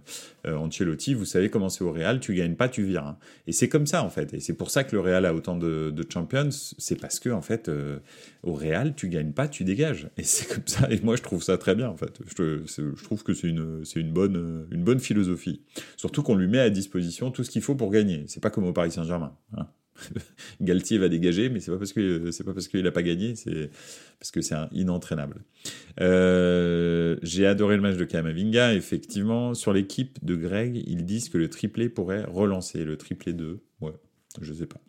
euh, 0.46 0.56
Ancelotti, 0.56 1.12
vous 1.12 1.26
savez 1.26 1.50
comment 1.50 1.68
c'est 1.68 1.84
au 1.84 1.92
Real, 1.92 2.18
tu 2.18 2.34
gagnes 2.34 2.54
pas, 2.54 2.68
tu 2.68 2.82
vires. 2.82 3.04
Hein. 3.04 3.18
Et 3.46 3.52
c'est 3.52 3.68
comme 3.68 3.86
ça 3.86 4.02
en 4.02 4.08
fait. 4.08 4.32
Et 4.32 4.40
c'est 4.40 4.54
pour 4.54 4.70
ça 4.70 4.84
que 4.84 4.96
le 4.96 5.00
Real 5.00 5.26
a 5.26 5.34
autant 5.34 5.56
de, 5.56 5.94
champions. 6.10 6.48
C'est 6.50 6.98
parce 6.98 7.20
que 7.20 7.28
en 7.28 7.42
fait, 7.42 7.68
euh, 7.68 7.98
au 8.42 8.54
Real, 8.54 8.94
tu 8.94 9.08
gagnes 9.08 9.32
pas, 9.32 9.48
tu 9.48 9.64
dégages. 9.64 10.08
Et 10.16 10.22
c'est 10.22 10.48
comme 10.48 10.66
ça. 10.66 10.90
Et 10.90 11.00
moi, 11.02 11.16
je 11.16 11.22
trouve 11.22 11.42
ça 11.42 11.58
très 11.58 11.74
bien 11.74 11.88
en 11.88 11.96
fait. 11.96 12.18
Je, 12.38 13.04
trouve 13.04 13.22
que 13.22 13.34
c'est 13.34 13.48
une, 13.48 13.82
une 13.96 14.12
bonne, 14.12 14.66
une 14.70 14.82
bonne 14.82 15.00
philosophie. 15.00 15.60
Surtout 15.98 16.22
qu'on 16.22 16.36
lui 16.36 16.48
met 16.48 16.60
à 16.60 16.70
disposition 16.70 17.30
tout 17.30 17.44
ce 17.44 17.50
qu'il 17.50 17.62
faut 17.62 17.74
pour 17.74 17.90
gagner. 17.90 18.24
C'est 18.28 18.42
pas 18.42 18.50
comme 18.50 18.64
au 18.64 18.72
Paris 18.72 18.92
Saint-Germain. 18.92 19.36
Hein. 19.56 19.66
Galtier 20.60 20.98
va 20.98 21.08
dégager, 21.08 21.48
mais 21.48 21.60
c'est 21.60 21.70
pas 21.70 21.78
parce 21.78 21.92
que 21.92 22.30
c'est 22.30 22.44
pas 22.44 22.52
parce 22.52 22.68
qu'il 22.68 22.86
a 22.86 22.92
pas 22.92 23.02
gagné, 23.02 23.34
c'est 23.34 23.70
parce 24.18 24.30
que 24.30 24.40
c'est 24.40 24.56
inentraînable. 24.72 25.44
Euh, 26.00 27.16
j'ai 27.22 27.46
adoré 27.46 27.76
le 27.76 27.82
match 27.82 27.96
de 27.96 28.04
Kamavinga, 28.04 28.74
effectivement. 28.74 29.54
Sur 29.54 29.72
l'équipe 29.72 30.24
de 30.24 30.36
Greg, 30.36 30.82
ils 30.86 31.04
disent 31.04 31.28
que 31.28 31.38
le 31.38 31.48
triplé 31.48 31.88
pourrait 31.88 32.24
relancer 32.24 32.84
le 32.84 32.96
triplé 32.96 33.32
2. 33.32 33.60
Ouais, 33.80 33.92
je 34.40 34.52
sais 34.52 34.66
pas. 34.66 34.80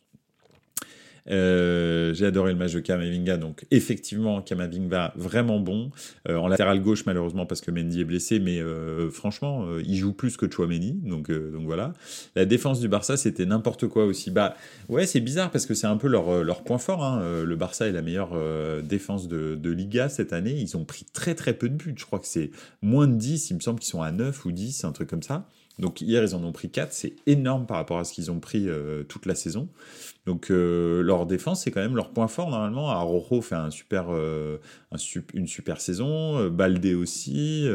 Euh, 1.29 2.13
j'ai 2.13 2.25
adoré 2.25 2.51
le 2.51 2.57
match 2.57 2.73
de 2.73 2.79
Kamavinga, 2.79 3.37
donc 3.37 3.65
effectivement 3.71 4.41
Kamavinga 4.41 5.13
vraiment 5.15 5.59
bon. 5.59 5.91
Euh, 6.27 6.37
en 6.37 6.47
latéral 6.47 6.81
gauche 6.81 7.05
malheureusement 7.05 7.45
parce 7.45 7.61
que 7.61 7.71
Mendy 7.71 8.01
est 8.01 8.05
blessé, 8.05 8.39
mais 8.39 8.59
euh, 8.59 9.09
franchement 9.09 9.65
il 9.79 9.95
joue 9.95 10.13
plus 10.13 10.37
que 10.37 10.51
Chouameni, 10.51 10.93
donc 11.03 11.31
donc 11.31 11.65
voilà. 11.65 11.93
La 12.35 12.45
défense 12.45 12.79
du 12.79 12.87
Barça 12.87 13.17
c'était 13.17 13.45
n'importe 13.45 13.87
quoi 13.87 14.05
aussi. 14.05 14.31
Bah 14.31 14.55
ouais 14.89 15.05
c'est 15.05 15.19
bizarre 15.19 15.51
parce 15.51 15.65
que 15.65 15.73
c'est 15.73 15.87
un 15.87 15.97
peu 15.97 16.07
leur, 16.07 16.43
leur 16.43 16.63
point 16.63 16.77
fort. 16.77 17.03
Hein. 17.03 17.43
Le 17.43 17.55
Barça 17.55 17.87
est 17.87 17.91
la 17.91 18.01
meilleure 18.01 18.35
défense 18.83 19.27
de, 19.27 19.55
de, 19.55 19.71
Liga 19.71 20.09
cette 20.09 20.33
année. 20.33 20.51
Ils 20.51 20.75
ont 20.75 20.85
pris 20.85 21.05
très 21.13 21.35
très 21.35 21.53
peu 21.53 21.69
de 21.69 21.75
buts. 21.75 21.93
Je 21.95 22.05
crois 22.05 22.19
que 22.19 22.27
c'est 22.27 22.51
moins 22.81 23.07
de 23.07 23.15
10. 23.15 23.51
Il 23.51 23.55
me 23.55 23.59
semble 23.59 23.79
qu'ils 23.79 23.89
sont 23.89 24.01
à 24.01 24.11
9 24.11 24.45
ou 24.45 24.51
10, 24.51 24.83
un 24.83 24.91
truc 24.91 25.09
comme 25.09 25.23
ça. 25.23 25.47
Donc 25.79 26.01
hier, 26.01 26.23
ils 26.23 26.35
en 26.35 26.43
ont 26.43 26.51
pris 26.51 26.69
4. 26.69 26.93
C'est 26.93 27.15
énorme 27.25 27.65
par 27.65 27.77
rapport 27.77 27.99
à 27.99 28.03
ce 28.03 28.13
qu'ils 28.13 28.29
ont 28.31 28.39
pris 28.39 28.67
toute 29.07 29.25
la 29.25 29.35
saison. 29.35 29.67
Donc 30.25 30.49
leur 30.49 31.25
défense, 31.25 31.63
c'est 31.63 31.71
quand 31.71 31.81
même 31.81 31.95
leur 31.95 32.11
point 32.11 32.27
fort 32.27 32.49
normalement. 32.49 32.89
Arojo 32.89 33.41
fait 33.41 33.55
un 33.55 33.71
super, 33.71 34.09
une 35.33 35.47
super 35.47 35.81
saison. 35.81 36.49
Baldé 36.49 36.93
aussi. 36.93 37.65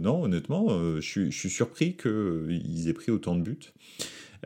non, 0.00 0.22
honnêtement, 0.22 0.68
je 1.00 1.30
suis 1.30 1.50
surpris 1.50 1.96
qu'ils 1.96 2.88
aient 2.88 2.94
pris 2.94 3.10
autant 3.10 3.34
de 3.34 3.42
buts. 3.42 3.72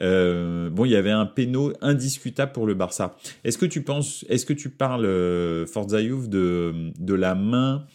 Euh, 0.02 0.70
bon, 0.70 0.84
il 0.84 0.90
y 0.90 0.96
avait 0.96 1.10
un 1.10 1.26
péno 1.26 1.72
indiscutable 1.80 2.52
pour 2.52 2.66
le 2.66 2.74
Barça. 2.74 3.16
Est-ce 3.44 3.58
que 3.58 3.66
tu 3.66 3.82
penses, 3.82 4.24
est-ce 4.28 4.46
que 4.46 4.52
tu 4.52 4.70
parles, 4.70 5.04
euh, 5.04 5.66
Forza 5.66 6.02
de, 6.02 6.92
de 6.98 7.14
la 7.14 7.34
main 7.34 7.86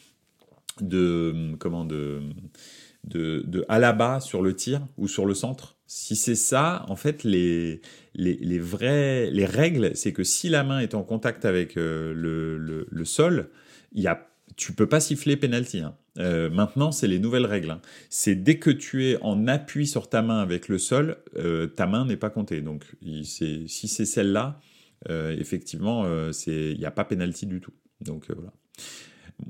de, 0.81 1.55
comment, 1.59 1.83
de, 1.83 2.21
de, 3.03 3.43
de 3.47 3.65
Alaba 3.69 4.19
sur 4.19 4.41
le 4.41 4.55
tir 4.55 4.85
ou 4.97 5.07
sur 5.07 5.25
le 5.25 5.33
centre 5.33 5.77
Si 5.87 6.15
c'est 6.15 6.35
ça, 6.35 6.85
en 6.87 6.95
fait, 6.95 7.23
les, 7.23 7.81
les, 8.15 8.35
les, 8.35 9.45
règles, 9.45 9.95
c'est 9.95 10.13
que 10.13 10.23
si 10.23 10.49
la 10.49 10.63
main 10.63 10.79
est 10.79 10.93
en 10.93 11.03
contact 11.03 11.45
avec 11.45 11.77
euh, 11.77 12.13
le, 12.13 13.05
sol, 13.05 13.49
il 13.93 14.03
y 14.03 14.07
a, 14.07 14.27
tu 14.55 14.73
peux 14.73 14.87
pas 14.87 14.99
siffler 14.99 15.37
penalty. 15.37 15.79
Hein. 15.79 15.95
Euh, 16.19 16.49
maintenant, 16.49 16.91
c'est 16.91 17.07
les 17.07 17.19
nouvelles 17.19 17.45
règles. 17.45 17.71
Hein. 17.71 17.81
C'est 18.09 18.35
dès 18.35 18.59
que 18.59 18.69
tu 18.69 19.05
es 19.07 19.17
en 19.21 19.47
appui 19.47 19.87
sur 19.87 20.09
ta 20.09 20.21
main 20.21 20.39
avec 20.39 20.67
le 20.67 20.77
sol, 20.77 21.17
euh, 21.37 21.67
ta 21.67 21.87
main 21.87 22.05
n'est 22.05 22.17
pas 22.17 22.29
comptée. 22.29 22.61
Donc, 22.61 22.85
si 23.23 23.67
c'est 23.67 24.05
celle-là, 24.05 24.59
euh, 25.09 25.35
effectivement, 25.39 26.05
il 26.47 26.77
n'y 26.77 26.85
a 26.85 26.91
pas 26.91 27.05
pénalty 27.05 27.45
du 27.45 27.61
tout. 27.61 27.73
Donc 28.01 28.27
voilà. 28.29 28.53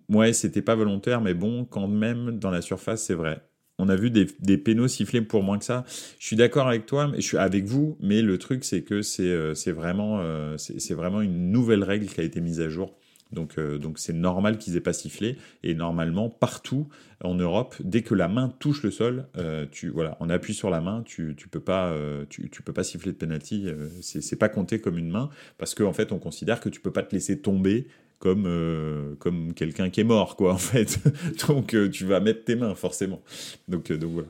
Ouais, 0.09 0.33
c'était 0.33 0.61
pas 0.61 0.75
volontaire, 0.75 1.21
mais 1.21 1.33
bon, 1.33 1.65
quand 1.65 1.87
même, 1.87 2.39
dans 2.39 2.51
la 2.51 2.61
surface, 2.61 3.03
c'est 3.03 3.13
vrai. 3.13 3.41
On 3.77 3.87
a 3.87 3.95
vu 3.95 4.11
des, 4.11 4.27
des 4.41 4.57
pénaux 4.57 4.87
siffler 4.87 5.21
pour 5.21 5.41
moins 5.41 5.57
que 5.57 5.65
ça. 5.65 5.85
Je 6.19 6.25
suis 6.25 6.35
d'accord 6.35 6.67
avec 6.67 6.85
toi, 6.85 7.07
mais 7.07 7.21
je 7.21 7.27
suis 7.27 7.37
avec 7.37 7.65
vous, 7.65 7.97
mais 8.01 8.21
le 8.21 8.37
truc, 8.37 8.65
c'est 8.65 8.83
que 8.83 9.01
c'est 9.01 9.71
vraiment, 9.71 10.21
c'est 10.57 10.93
vraiment 10.93 11.21
une 11.21 11.51
nouvelle 11.51 11.83
règle 11.83 12.07
qui 12.07 12.19
a 12.19 12.23
été 12.23 12.41
mise 12.41 12.59
à 12.59 12.67
jour 12.67 12.99
donc, 13.31 13.57
euh, 13.57 13.77
donc 13.77 13.99
c'est 13.99 14.13
normal 14.13 14.57
qu'ils 14.57 14.75
aient 14.75 14.81
pas 14.81 14.93
sifflé. 14.93 15.37
Et 15.63 15.75
normalement, 15.75 16.29
partout 16.29 16.87
en 17.23 17.35
Europe, 17.35 17.75
dès 17.83 18.01
que 18.01 18.15
la 18.15 18.27
main 18.27 18.49
touche 18.59 18.83
le 18.83 18.91
sol, 18.91 19.27
euh, 19.37 19.65
tu 19.69 19.89
voilà, 19.89 20.17
on 20.19 20.29
appuie 20.29 20.53
sur 20.53 20.69
la 20.69 20.81
main, 20.81 21.03
tu, 21.05 21.35
tu 21.37 21.47
peux 21.47 21.59
pas, 21.59 21.91
euh, 21.91 22.25
tu, 22.29 22.49
tu, 22.49 22.63
peux 22.63 22.73
pas 22.73 22.83
siffler 22.83 23.11
de 23.11 23.17
penalty. 23.17 23.67
c'est 24.01 24.39
pas 24.39 24.49
compté 24.49 24.79
comme 24.79 24.97
une 24.97 25.09
main 25.09 25.29
parce 25.57 25.75
qu'en 25.75 25.89
en 25.89 25.93
fait, 25.93 26.11
on 26.11 26.19
considère 26.19 26.59
que 26.59 26.69
tu 26.69 26.79
peux 26.81 26.91
pas 26.91 27.03
te 27.03 27.13
laisser 27.13 27.39
tomber 27.41 27.87
comme 28.19 29.15
comme 29.19 29.53
quelqu'un 29.53 29.89
qui 29.89 30.01
est 30.01 30.05
mort 30.05 30.35
quoi 30.35 30.53
en 30.55 30.57
fait. 30.57 30.99
donc 31.47 31.75
tu 31.91 32.05
vas 32.05 32.19
mettre 32.19 32.43
tes 32.43 32.55
mains 32.55 32.75
forcément. 32.75 33.21
Donc 33.67 33.91
donc 33.91 34.11
voilà. 34.11 34.29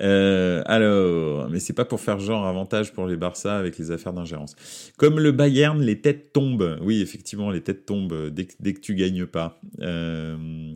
Euh, 0.00 0.62
alors, 0.66 1.48
mais 1.50 1.58
c'est 1.60 1.72
pas 1.72 1.84
pour 1.84 2.00
faire 2.00 2.20
genre 2.20 2.46
avantage 2.46 2.92
pour 2.92 3.06
les 3.06 3.16
Barça 3.16 3.56
avec 3.56 3.78
les 3.78 3.90
affaires 3.90 4.12
d'ingérence. 4.12 4.54
Comme 4.96 5.18
le 5.18 5.32
Bayern, 5.32 5.80
les 5.80 6.00
têtes 6.00 6.32
tombent. 6.32 6.78
Oui, 6.82 7.00
effectivement, 7.00 7.50
les 7.50 7.60
têtes 7.60 7.86
tombent 7.86 8.30
dès 8.30 8.46
que, 8.46 8.54
dès 8.60 8.74
que 8.74 8.80
tu 8.80 8.94
gagnes 8.94 9.26
pas. 9.26 9.60
Euh, 9.80 10.72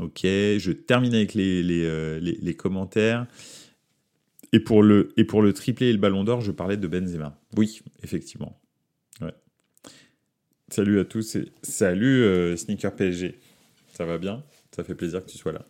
ok, 0.00 0.20
je 0.22 0.72
termine 0.72 1.14
avec 1.14 1.34
les, 1.34 1.62
les, 1.62 1.84
euh, 1.84 2.18
les, 2.20 2.38
les, 2.40 2.54
commentaires. 2.54 3.26
Et 4.52 4.60
pour, 4.60 4.82
le, 4.82 5.12
et 5.16 5.24
pour 5.24 5.42
le 5.42 5.52
triplé 5.52 5.88
et 5.88 5.92
le 5.92 5.98
ballon 5.98 6.24
d'or, 6.24 6.40
je 6.40 6.52
parlais 6.52 6.76
de 6.76 6.86
Benzema. 6.86 7.38
Oui, 7.56 7.80
effectivement. 8.02 8.58
Salut 10.70 10.98
à 10.98 11.04
tous 11.04 11.36
et 11.36 11.52
salut 11.62 12.56
Sneaker 12.56 12.94
PSG. 12.96 13.38
Ça 13.92 14.04
va 14.04 14.18
bien? 14.18 14.42
Ça 14.74 14.82
fait 14.82 14.94
plaisir 14.94 15.24
que 15.24 15.30
tu 15.30 15.38
sois 15.38 15.52
là. 15.52 15.66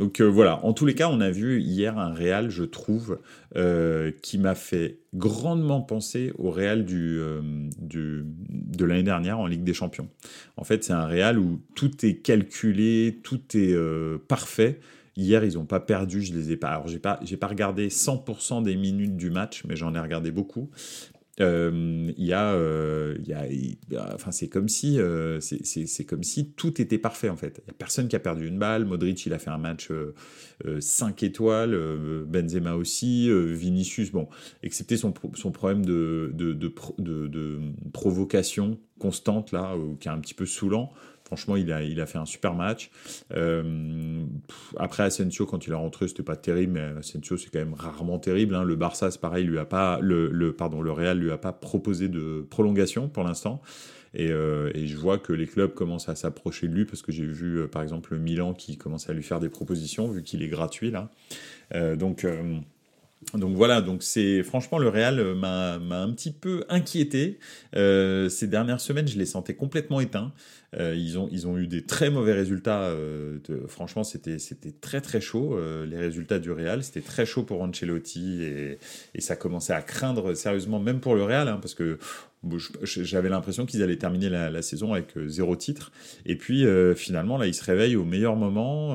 Donc 0.00 0.20
euh, 0.20 0.24
voilà, 0.24 0.64
en 0.64 0.72
tous 0.72 0.86
les 0.86 0.94
cas, 0.94 1.10
on 1.10 1.20
a 1.20 1.30
vu 1.30 1.60
hier 1.60 1.98
un 1.98 2.14
Real, 2.14 2.48
je 2.48 2.64
trouve, 2.64 3.20
euh, 3.56 4.10
qui 4.22 4.38
m'a 4.38 4.54
fait 4.54 4.98
grandement 5.14 5.82
penser 5.82 6.32
au 6.38 6.50
Real 6.50 6.86
euh, 6.90 7.42
du, 7.78 8.24
de 8.48 8.84
l'année 8.86 9.02
dernière 9.02 9.38
en 9.38 9.46
Ligue 9.46 9.62
des 9.62 9.74
Champions. 9.74 10.08
En 10.56 10.64
fait, 10.64 10.84
c'est 10.84 10.94
un 10.94 11.06
Real 11.06 11.38
où 11.38 11.60
tout 11.74 12.06
est 12.06 12.16
calculé, 12.16 13.20
tout 13.22 13.42
est 13.54 13.76
parfait. 14.26 14.80
Hier, 15.16 15.44
ils 15.44 15.54
n'ont 15.54 15.66
pas 15.66 15.80
perdu, 15.80 16.22
je 16.22 16.32
les 16.32 16.52
ai 16.52 16.56
pas. 16.56 16.68
Alors, 16.68 16.88
j'ai 16.88 16.98
pas, 16.98 17.20
j'ai 17.22 17.36
pas 17.36 17.48
regardé 17.48 17.88
100% 17.88 18.62
des 18.62 18.76
minutes 18.76 19.18
du 19.18 19.28
match, 19.28 19.64
mais 19.68 19.76
j'en 19.76 19.94
ai 19.94 20.00
regardé 20.00 20.30
beaucoup. 20.30 20.70
Euh, 21.40 22.12
il 22.16 22.24
y 22.26 22.32
a, 22.32 22.52
euh, 22.52 23.16
y 23.26 23.32
a, 23.32 24.14
enfin 24.14 24.30
c'est 24.30 24.48
comme 24.48 24.68
si, 24.68 25.00
euh, 25.00 25.40
c'est 25.40 26.04
comme 26.04 26.22
si 26.22 26.50
tout 26.52 26.80
était 26.80 26.98
parfait 26.98 27.28
en 27.28 27.36
fait. 27.36 27.62
Il 27.64 27.68
y 27.68 27.70
a 27.70 27.74
personne 27.74 28.08
qui 28.08 28.16
a 28.16 28.20
perdu 28.20 28.46
une 28.46 28.58
balle. 28.58 28.84
Modric, 28.84 29.24
il 29.26 29.32
a 29.32 29.38
fait 29.38 29.50
un 29.50 29.58
match 29.58 29.90
5 30.78 31.22
étoiles. 31.22 31.78
Benzema 32.26 32.74
aussi. 32.74 33.30
Vinicius, 33.30 34.10
bon, 34.10 34.28
excepté 34.62 34.96
son, 34.96 35.14
son 35.34 35.50
problème 35.50 35.84
de, 35.84 36.32
de, 36.34 36.52
de, 36.52 37.60
provocation 37.92 38.78
constante 38.98 39.52
là, 39.52 39.74
qui 39.98 40.08
est 40.08 40.10
un 40.10 40.18
petit 40.18 40.34
peu 40.34 40.46
saoulant. 40.46 40.92
Franchement, 41.30 41.54
il 41.54 41.72
a, 41.72 41.84
il 41.84 42.00
a 42.00 42.06
fait 42.06 42.18
un 42.18 42.26
super 42.26 42.54
match. 42.54 42.90
Euh, 43.32 44.24
après, 44.76 45.04
Asensio, 45.04 45.46
quand 45.46 45.64
il 45.64 45.70
est 45.70 45.76
rentré, 45.76 46.08
c'était 46.08 46.24
pas 46.24 46.34
terrible, 46.34 46.72
mais 46.72 46.98
Asensio, 46.98 47.36
c'est 47.36 47.50
quand 47.52 47.60
même 47.60 47.74
rarement 47.74 48.18
terrible. 48.18 48.56
Hein. 48.56 48.64
Le 48.64 48.74
Barça, 48.74 49.12
c'est 49.12 49.20
pareil, 49.20 49.44
lui 49.44 49.60
a 49.60 49.64
pas, 49.64 50.00
le, 50.00 50.28
le, 50.28 50.52
pardon, 50.52 50.82
le 50.82 50.90
Real 50.90 51.20
lui 51.20 51.30
a 51.30 51.38
pas 51.38 51.52
proposé 51.52 52.08
de 52.08 52.44
prolongation 52.50 53.08
pour 53.08 53.22
l'instant. 53.22 53.62
Et, 54.12 54.32
euh, 54.32 54.72
je 54.74 54.96
vois 54.96 55.18
que 55.18 55.32
les 55.32 55.46
clubs 55.46 55.72
commencent 55.72 56.08
à 56.08 56.16
s'approcher 56.16 56.66
de 56.66 56.74
lui 56.74 56.84
parce 56.84 57.00
que 57.00 57.12
j'ai 57.12 57.26
vu, 57.26 57.60
euh, 57.60 57.68
par 57.68 57.82
exemple, 57.82 58.12
le 58.14 58.18
Milan 58.18 58.52
qui 58.52 58.76
commence 58.76 59.08
à 59.08 59.12
lui 59.12 59.22
faire 59.22 59.38
des 59.38 59.48
propositions 59.48 60.10
vu 60.10 60.24
qu'il 60.24 60.42
est 60.42 60.48
gratuit 60.48 60.90
là. 60.90 61.10
Donc 61.94 62.26
donc 63.34 63.54
voilà, 63.54 63.80
donc 63.82 64.02
c'est 64.02 64.42
franchement 64.42 64.78
le 64.78 64.88
Real 64.88 65.34
m'a 65.34 65.74
un 65.74 66.10
petit 66.10 66.32
peu 66.32 66.64
inquiété. 66.68 67.38
Ces 67.74 68.46
dernières 68.48 68.80
semaines, 68.80 69.06
je 69.06 69.18
les 69.18 69.26
sentais 69.26 69.54
complètement 69.54 70.00
éteints. 70.00 70.32
Euh, 70.78 70.94
ils, 70.96 71.18
ont, 71.18 71.28
ils 71.32 71.48
ont 71.48 71.58
eu 71.58 71.66
des 71.66 71.84
très 71.84 72.10
mauvais 72.10 72.32
résultats. 72.32 72.82
Euh, 72.82 73.38
franchement, 73.66 74.04
c'était 74.04 74.38
très 74.80 75.00
très 75.00 75.20
chaud. 75.20 75.56
Euh, 75.56 75.84
les 75.84 75.96
résultats 75.96 76.38
du 76.38 76.52
Real, 76.52 76.82
c'était 76.84 77.00
très 77.00 77.26
chaud 77.26 77.42
pour 77.42 77.62
Ancelotti 77.62 78.42
et, 78.42 78.78
ça 79.18 79.36
commençait 79.36 79.72
à 79.72 79.82
craindre 79.82 80.34
sérieusement, 80.34 80.80
même 80.80 81.00
pour 81.00 81.14
le 81.14 81.22
Real, 81.22 81.48
hein, 81.48 81.58
parce 81.60 81.74
que 81.74 81.98
j'avais 82.82 83.28
l'impression 83.28 83.66
qu'ils 83.66 83.82
allaient 83.82 83.98
terminer 83.98 84.30
la, 84.30 84.62
saison 84.62 84.94
avec 84.94 85.12
zéro 85.26 85.56
titre. 85.56 85.92
Et 86.24 86.36
puis 86.36 86.64
finalement, 86.96 87.36
là, 87.36 87.46
ils 87.46 87.54
se 87.54 87.62
réveillent 87.62 87.96
au 87.96 88.04
meilleur 88.04 88.34
moment. 88.34 88.92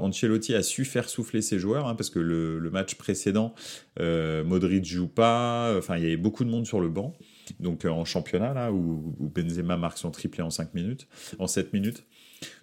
Ancelotti 0.00 0.54
a 0.54 0.62
su 0.62 0.86
faire 0.86 1.08
souffler 1.10 1.42
ses 1.42 1.58
joueurs, 1.58 1.86
hein, 1.86 1.94
parce 1.94 2.08
que 2.08 2.18
le, 2.18 2.70
match 2.70 2.94
précédent, 2.94 3.54
Modric 3.98 4.86
joue 4.86 5.08
pas. 5.08 5.76
Enfin, 5.76 5.98
il 5.98 6.04
y 6.04 6.06
avait 6.06 6.16
beaucoup 6.16 6.44
de 6.44 6.50
monde 6.50 6.66
sur 6.66 6.80
le 6.80 6.88
banc 6.88 7.14
donc 7.58 7.84
euh, 7.84 7.90
en 7.90 8.04
championnat, 8.04 8.54
là, 8.54 8.70
où, 8.72 9.14
Benzema 9.34 9.76
marque 9.76 9.98
son 9.98 10.10
triplé 10.10 10.42
en 10.42 10.50
5 10.50 10.74
minutes, 10.74 11.06
en 11.38 11.46
7 11.46 11.72
minutes. 11.72 12.04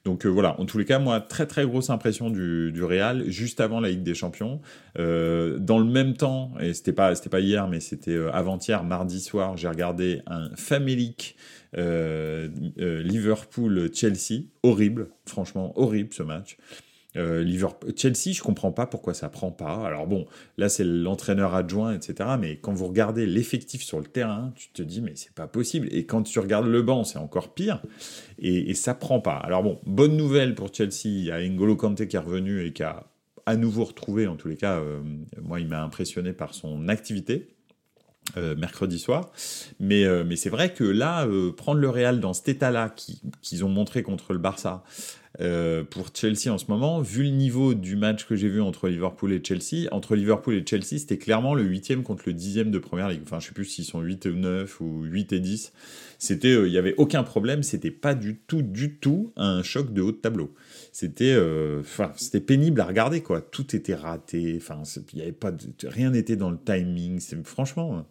Donc 0.06 0.26
euh, 0.26 0.30
voilà, 0.30 0.60
en 0.60 0.66
tous 0.66 0.80
les 0.80 0.86
cas, 0.86 1.00
moi, 1.00 1.22
très 1.22 1.46
très 1.46 1.66
grosse 1.66 1.90
impression 1.90 2.30
du, 2.30 2.84
Real, 2.84 3.30
juste 3.30 3.62
avant 3.62 3.80
la 3.80 3.90
Ligue 3.90 4.04
des 4.04 4.16
Champions. 4.16 4.60
Euh, 4.98 5.58
dans 5.60 5.80
le 5.80 5.86
même 5.86 6.16
temps, 6.16 6.54
et 6.60 6.74
c'était 6.74 6.94
pas, 6.94 7.14
pas 7.16 7.40
hier, 7.40 7.68
mais 7.68 7.80
c'était 7.80 8.18
avant-hier, 8.34 8.84
mardi 8.84 9.20
soir, 9.20 9.58
j'ai 9.58 9.68
regardé 9.68 10.22
un 10.26 10.50
famélique 10.56 11.36
Liverpool-Chelsea, 11.76 14.46
horrible, 14.64 15.10
franchement 15.26 15.80
horrible 15.80 16.14
ce 16.14 16.24
match. 16.24 16.58
Euh, 17.18 17.44
Liverpool, 17.44 17.92
Chelsea, 17.96 18.34
je 18.34 18.42
comprends 18.42 18.72
pas 18.72 18.86
pourquoi 18.86 19.14
ça 19.14 19.30
prend 19.30 19.52
pas. 19.52 19.86
Alors 19.86 20.08
bon, 20.08 20.26
là 20.58 20.70
c'est 20.70 20.84
l'entraîneur 20.84 21.56
adjoint, 21.56 21.94
etc. 21.94 22.30
Mais 22.40 22.58
quand 22.58 22.74
vous 22.74 22.88
regardez 22.88 23.26
l'effectif 23.26 23.82
sur 23.82 24.00
le 24.00 24.06
terrain, 24.06 24.54
tu 24.56 24.70
te 24.70 24.82
dis 24.82 25.02
mais 25.02 25.14
c'est 25.16 25.34
pas 25.34 25.48
possible. 25.48 25.88
Et 25.92 26.06
quand 26.06 26.24
tu 26.24 26.40
regardes 26.40 26.68
le 26.68 26.82
banc, 26.82 27.04
c'est 27.04 27.18
encore 27.18 27.54
pire. 27.54 27.82
Et, 28.40 28.70
et, 28.70 28.74
ça 28.74 28.94
prend 28.94 29.20
pas. 29.20 29.38
Alors 29.38 29.64
bon, 29.64 29.80
bonne 29.86 30.16
nouvelle 30.16 30.54
pour 30.54 30.74
Chelsea. 30.74 31.06
Il 31.06 31.26
y 31.26 31.32
a 31.32 31.42
N'Golo 31.48 31.76
Kanté 31.76 32.08
qui 32.08 32.16
est 32.16 32.20
revenu 32.20 32.66
et 32.66 32.74
qui 32.74 32.84
a 32.84 33.08
à 33.46 33.56
nouveau 33.56 33.86
retrouvé, 33.86 34.28
en 34.28 34.36
tous 34.36 34.50
les 34.50 34.58
cas, 34.58 34.78
euh, 34.78 35.00
moi 35.42 35.60
il 35.60 35.68
m'a 35.68 35.82
impressionné 35.82 36.34
par 36.34 36.54
son 36.54 36.88
activité. 36.90 37.48
Euh, 38.36 38.58
mercredi 38.58 39.00
soir. 39.00 39.32
Mais, 39.80 40.04
mais 40.26 40.36
c'est 40.36 40.50
vrai 40.50 40.74
que 40.74 40.84
là, 40.84 41.26
prendre 41.56 41.80
le 41.80 41.90
Real 41.90 42.20
dans 42.20 42.34
cet 42.34 42.50
état-là 42.50 42.94
qu'ils 43.42 43.64
ont 43.64 43.70
montré 43.70 44.04
contre 44.04 44.34
le 44.34 44.40
Barça, 44.40 44.84
euh, 45.40 45.84
pour 45.84 46.08
Chelsea 46.14 46.52
en 46.52 46.58
ce 46.58 46.66
moment, 46.68 47.02
vu 47.02 47.24
le 47.24 47.30
niveau 47.30 47.74
du 47.74 47.96
match 47.96 48.26
que 48.26 48.36
j'ai 48.36 48.48
vu 48.48 48.62
entre 48.62 48.88
Liverpool 48.88 49.32
et 49.34 49.42
Chelsea, 49.44 49.88
entre 49.92 50.16
Liverpool 50.16 50.56
et 50.56 50.66
Chelsea, 50.66 50.98
c'était 50.98 51.18
clairement 51.18 51.54
le 51.54 51.64
huitième 51.64 52.04
contre 52.04 52.24
le 52.26 52.34
dixième 52.34 52.72
de 52.72 52.80
première 52.80 53.10
ligue. 53.10 53.22
Enfin, 53.24 53.40
je 53.40 53.48
sais 53.48 53.54
plus 53.54 53.66
s'ils 53.66 53.86
sont 53.86 54.02
8 54.02 54.26
ou 54.26 54.34
9 54.34 54.82
ou 54.82 55.04
8 55.04 55.34
et 55.34 55.40
10. 55.40 55.74
C'était, 56.18 56.54
euh, 56.54 56.68
il 56.68 56.72
n'y 56.72 56.78
avait 56.78 56.96
aucun 56.98 57.24
problème, 57.24 57.62
c'était 57.62 57.92
pas 57.92 58.16
du 58.16 58.38
tout, 58.48 58.64
du 58.64 58.96
tout 58.96 59.32
un 59.36 59.62
choc 59.62 59.94
de 59.94 60.02
haut 60.02 60.12
de 60.12 60.18
tableau. 60.18 60.54
C'était, 60.92 61.34
euh, 61.34 61.84
c'était 62.16 62.42
pénible 62.42 62.82
à 62.82 62.86
regarder, 62.86 63.22
quoi. 63.22 63.42
Tout 63.42 63.76
était 63.76 63.96
raté, 63.96 64.58
enfin, 64.58 64.82
avait 65.22 65.32
pas, 65.32 65.52
rien 65.84 66.10
n'était 66.10 66.36
dans 66.36 66.50
le 66.50 66.58
timing. 66.58 67.20
Franchement, 67.44 68.08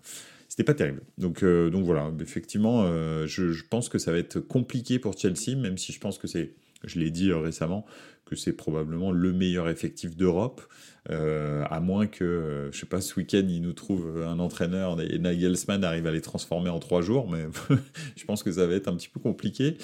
c'était 0.49 0.63
pas 0.63 0.75
terrible. 0.75 1.03
Donc, 1.19 1.45
donc 1.45 1.85
voilà, 1.85 2.13
effectivement, 2.21 2.87
je 3.27 3.63
pense 3.69 3.89
que 3.89 3.99
ça 3.99 4.13
va 4.13 4.19
être 4.19 4.39
compliqué 4.39 5.01
pour 5.01 5.19
Chelsea, 5.19 5.57
même 5.57 5.77
si 5.77 5.93
je 5.93 5.99
pense 5.99 6.19
que 6.19 6.29
c'est 6.29 6.53
je 6.85 6.99
l'ai 6.99 7.11
dit 7.11 7.33
récemment, 7.33 7.87
que 8.25 8.37
c'est 8.37 8.53
probablement 8.53 9.13
le 9.13 9.33
meilleur 9.33 9.69
effectif 9.69 10.17
d'Europe, 10.17 10.63
à 11.09 11.81
moins 11.81 12.09
que, 12.09 12.69
je 12.73 12.79
sais 12.79 12.87
pas, 12.87 13.01
ce 13.01 13.15
week-end, 13.15 13.47
il 13.49 13.63
nous 13.63 13.73
trouve 13.73 14.23
un 14.27 14.41
entraîneur 14.41 15.01
et 15.01 15.19
Nagelsmann 15.19 15.85
arrive 15.85 16.07
à 16.07 16.11
les 16.11 16.21
transformer 16.21 16.69
en 16.69 16.81
trois 16.81 17.03
jours, 17.03 17.31
mais 17.31 17.47
je 18.17 18.25
pense 18.25 18.43
que 18.43 18.51
ça 18.51 18.67
va 18.67 18.75
être 18.75 18.89
un 18.89 18.97
petit 18.97 19.09
peu 19.09 19.21
compliqué 19.21 19.77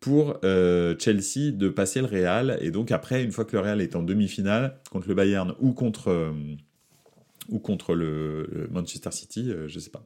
pour 0.00 0.40
Chelsea 0.42 1.52
de 1.52 1.68
passer 1.68 2.00
le 2.00 2.06
Real. 2.06 2.58
Et 2.62 2.70
donc 2.70 2.90
après, 2.90 3.22
une 3.22 3.32
fois 3.32 3.44
que 3.44 3.54
le 3.54 3.60
Real 3.60 3.82
est 3.82 3.94
en 3.94 4.02
demi-finale, 4.02 4.78
contre 4.90 5.08
le 5.08 5.14
Bayern 5.14 5.54
ou 5.60 5.72
contre 5.72 6.32
ou 7.48 7.58
contre 7.58 7.94
le, 7.94 8.68
Manchester 8.70 9.10
City, 9.10 9.46
je 9.48 9.52
euh, 9.52 9.68
je 9.68 9.78
sais 9.78 9.90
pas. 9.90 10.04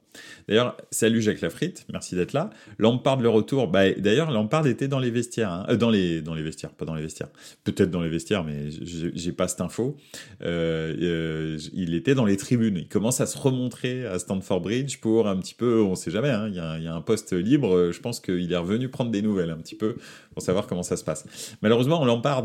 D'ailleurs, 0.49 0.77
salut 0.91 1.21
Jacques 1.21 1.41
Lafritte, 1.41 1.85
merci 1.93 2.15
d'être 2.15 2.33
là. 2.33 2.51
Lampard 2.79 3.21
le 3.21 3.29
retour, 3.29 3.69
bah, 3.69 3.91
d'ailleurs 3.93 4.31
Lampard 4.31 4.67
était 4.67 4.89
dans 4.89 4.99
les 4.99 5.11
vestiaires, 5.11 5.51
hein. 5.51 5.67
euh, 5.69 5.77
dans 5.77 5.91
les 5.91 6.23
dans 6.23 6.35
les 6.35 6.43
vestiaires, 6.43 6.71
pas 6.71 6.85
dans 6.85 6.95
les 6.95 7.03
vestiaires, 7.03 7.29
peut-être 7.65 7.91
dans 7.91 8.03
les 8.03 8.09
vestiaires, 8.09 8.45
mais 8.45 8.71
j'ai 8.71 9.33
pas 9.33 9.49
cette 9.49 9.61
info. 9.61 9.97
Euh, 10.43 11.59
il 11.73 11.95
était 11.95 12.15
dans 12.15 12.25
les 12.25 12.37
tribunes. 12.37 12.77
Il 12.77 12.89
commence 12.89 13.21
à 13.21 13.27
se 13.27 13.37
remontrer 13.37 14.07
à 14.07 14.19
Stamford 14.19 14.61
Bridge 14.61 14.99
pour 14.99 15.27
un 15.29 15.37
petit 15.37 15.55
peu, 15.55 15.83
on 15.83 15.97
sait 15.97 16.11
jamais, 16.11 16.31
hein, 16.31 16.49
il, 16.49 16.55
y 16.55 16.59
a, 16.89 16.95
un 16.95 17.01
poste 17.01 17.33
libre. 17.33 17.91
Je 17.91 18.01
pense 18.01 18.21
qu'il 18.21 18.53
est 18.53 18.57
revenu 18.57 18.89
prendre 18.89 19.11
des 19.11 19.23
nouvelles 19.23 19.51
un 19.51 19.57
petit 19.57 19.75
peu 19.75 19.97
pour 20.33 20.43
savoir 20.43 20.67
comment 20.67 20.83
ça 20.83 20.97
se 20.97 21.05
passe. 21.05 21.27
Malheureusement, 21.63 22.05
Lampard, 22.05 22.45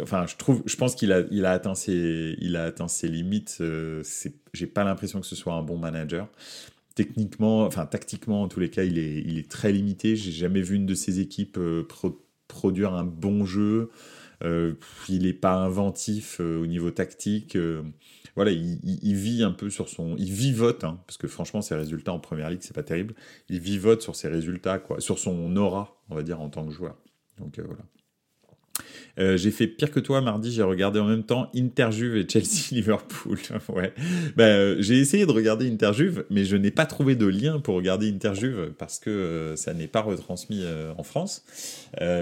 enfin, 0.00 0.26
je 0.26 0.36
trouve, 0.36 0.62
je 0.66 0.76
pense 0.76 0.94
qu'il 0.94 1.12
a 1.12 1.22
il 1.30 1.44
a 1.46 1.50
a 1.50 1.54
atteint 2.64 2.88
ses 2.88 3.08
limites 3.08 3.58
j'ai 4.52 4.66
pas 4.66 4.84
l'impression 4.84 5.20
que 5.20 5.26
ce 5.26 5.36
soit 5.36 5.54
un 5.54 5.62
bon 5.62 5.78
manager. 5.78 6.28
Techniquement, 6.94 7.64
enfin 7.64 7.86
tactiquement, 7.86 8.42
en 8.42 8.48
tous 8.48 8.60
les 8.60 8.70
cas, 8.70 8.84
il 8.84 8.98
est, 8.98 9.22
il 9.22 9.38
est 9.38 9.50
très 9.50 9.72
limité. 9.72 10.16
J'ai 10.16 10.32
jamais 10.32 10.60
vu 10.60 10.76
une 10.76 10.86
de 10.86 10.94
ses 10.94 11.20
équipes 11.20 11.58
euh, 11.58 11.86
produire 12.48 12.94
un 12.94 13.04
bon 13.04 13.44
jeu. 13.44 13.90
Euh, 14.42 14.74
il 15.08 15.22
n'est 15.22 15.32
pas 15.32 15.54
inventif 15.54 16.38
euh, 16.40 16.60
au 16.60 16.66
niveau 16.66 16.90
tactique. 16.90 17.56
voilà, 18.34 18.50
il, 18.50 19.14
vit 19.14 19.42
un 19.42 19.52
peu 19.52 19.70
sur 19.70 19.88
son, 19.88 20.16
il 20.16 20.32
vivote, 20.32 20.84
hein, 20.84 21.00
parce 21.06 21.16
que 21.18 21.28
franchement, 21.28 21.62
ses 21.62 21.74
résultats 21.74 22.12
en 22.12 22.20
première 22.20 22.50
ligue, 22.50 22.62
c'est 22.62 22.74
pas 22.74 22.82
terrible. 22.82 23.14
Il 23.48 23.60
vivote 23.60 24.02
sur 24.02 24.16
ses 24.16 24.28
résultats, 24.28 24.78
quoi, 24.78 25.00
sur 25.00 25.18
son 25.18 25.56
aura, 25.56 26.02
on 26.08 26.14
va 26.14 26.22
dire, 26.22 26.40
en 26.40 26.48
tant 26.48 26.66
que 26.66 26.72
joueur. 26.72 26.96
Donc 27.38 27.58
voilà. 27.60 27.82
Euh, 29.18 29.36
j'ai 29.36 29.50
fait 29.50 29.66
pire 29.66 29.90
que 29.90 30.00
toi 30.00 30.20
mardi, 30.20 30.52
j'ai 30.52 30.62
regardé 30.62 31.00
en 31.00 31.06
même 31.06 31.24
temps 31.24 31.50
Interjuve 31.54 32.16
et 32.16 32.26
Chelsea-Liverpool. 32.28 33.38
ouais. 33.68 33.92
Bah, 34.36 34.44
euh, 34.44 34.76
j'ai 34.78 34.98
essayé 34.98 35.26
de 35.26 35.32
regarder 35.32 35.70
Interjuve, 35.70 36.24
mais 36.30 36.44
je 36.44 36.56
n'ai 36.56 36.70
pas 36.70 36.86
trouvé 36.86 37.16
de 37.16 37.26
lien 37.26 37.60
pour 37.60 37.74
regarder 37.74 38.08
Interjuve 38.08 38.72
parce 38.78 38.98
que 38.98 39.10
euh, 39.10 39.56
ça 39.56 39.74
n'est 39.74 39.88
pas 39.88 40.00
retransmis 40.00 40.64
en 40.96 41.02
France. 41.02 41.44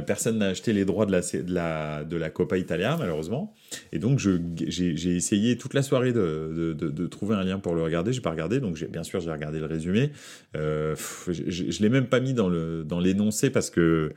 personne 0.06 0.38
n'a 0.38 0.48
acheté 0.48 0.72
les 0.72 0.84
droits 0.84 1.06
de 1.06 1.12
la, 1.12 1.20
de 1.20 1.54
la, 1.54 2.04
de 2.04 2.16
la 2.16 2.30
Italia, 2.58 2.96
malheureusement. 2.98 3.54
Et 3.92 3.98
donc, 3.98 4.18
j'ai 4.18 5.16
essayé 5.16 5.58
toute 5.58 5.74
la 5.74 5.82
soirée 5.82 6.12
de, 6.12 6.74
de, 6.78 7.06
trouver 7.06 7.34
un 7.34 7.44
lien 7.44 7.58
pour 7.58 7.74
le 7.74 7.82
regarder. 7.82 8.12
J'ai 8.12 8.20
pas 8.20 8.30
regardé, 8.30 8.60
donc 8.60 8.82
bien 8.90 9.02
sûr, 9.02 9.20
j'ai 9.20 9.30
regardé 9.30 9.58
le 9.58 9.66
résumé. 9.66 10.10
je 10.54 10.58
ne 11.28 11.82
l'ai 11.82 11.88
même 11.88 12.06
pas 12.06 12.20
mis 12.20 12.34
dans 12.34 12.48
l'énoncé 12.48 13.48
dans 13.48 13.52
parce 13.52 13.70
que 13.70 14.12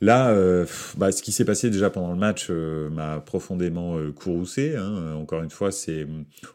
Là, 0.00 0.30
euh, 0.30 0.64
bah, 0.96 1.10
ce 1.10 1.22
qui 1.22 1.32
s'est 1.32 1.44
passé 1.44 1.70
déjà 1.70 1.90
pendant 1.90 2.12
le 2.12 2.18
match 2.18 2.48
euh, 2.50 2.88
m'a 2.90 3.20
profondément 3.20 3.96
euh, 3.96 4.12
courroucé. 4.12 4.76
Hein. 4.76 5.14
Encore 5.14 5.42
une 5.42 5.50
fois, 5.50 5.72
c'est 5.72 6.06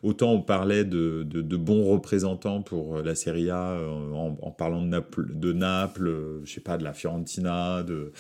autant 0.02 0.32
on 0.32 0.42
parlait 0.42 0.86
de, 0.86 1.24
bons 1.58 1.86
représentants 1.86 2.62
pour 2.62 3.02
la 3.02 3.16
Serie 3.16 3.50
A 3.50 3.78
en, 4.14 4.52
parlant 4.52 4.82
de 4.82 4.88
Naples, 4.88 5.28
de 5.34 6.46
je 6.46 6.54
sais 6.54 6.62
pas, 6.62 6.78
de 6.78 6.84
la 6.84 6.94
Fiorentina, 6.94 7.84
de, 7.84 8.12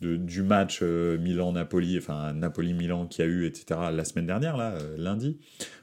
du 0.00 0.42
match 0.42 0.82
Milan-Napoli, 0.82 1.98
enfin 1.98 2.32
Napoli-Milan 2.32 3.06
qui 3.06 3.22
a 3.22 3.24
eu, 3.24 3.46
etc. 3.46 3.80
la 3.92 4.04
semaine 4.04 4.26
dernière, 4.26 4.56
là, 4.56 4.74
lundi. 4.96 5.38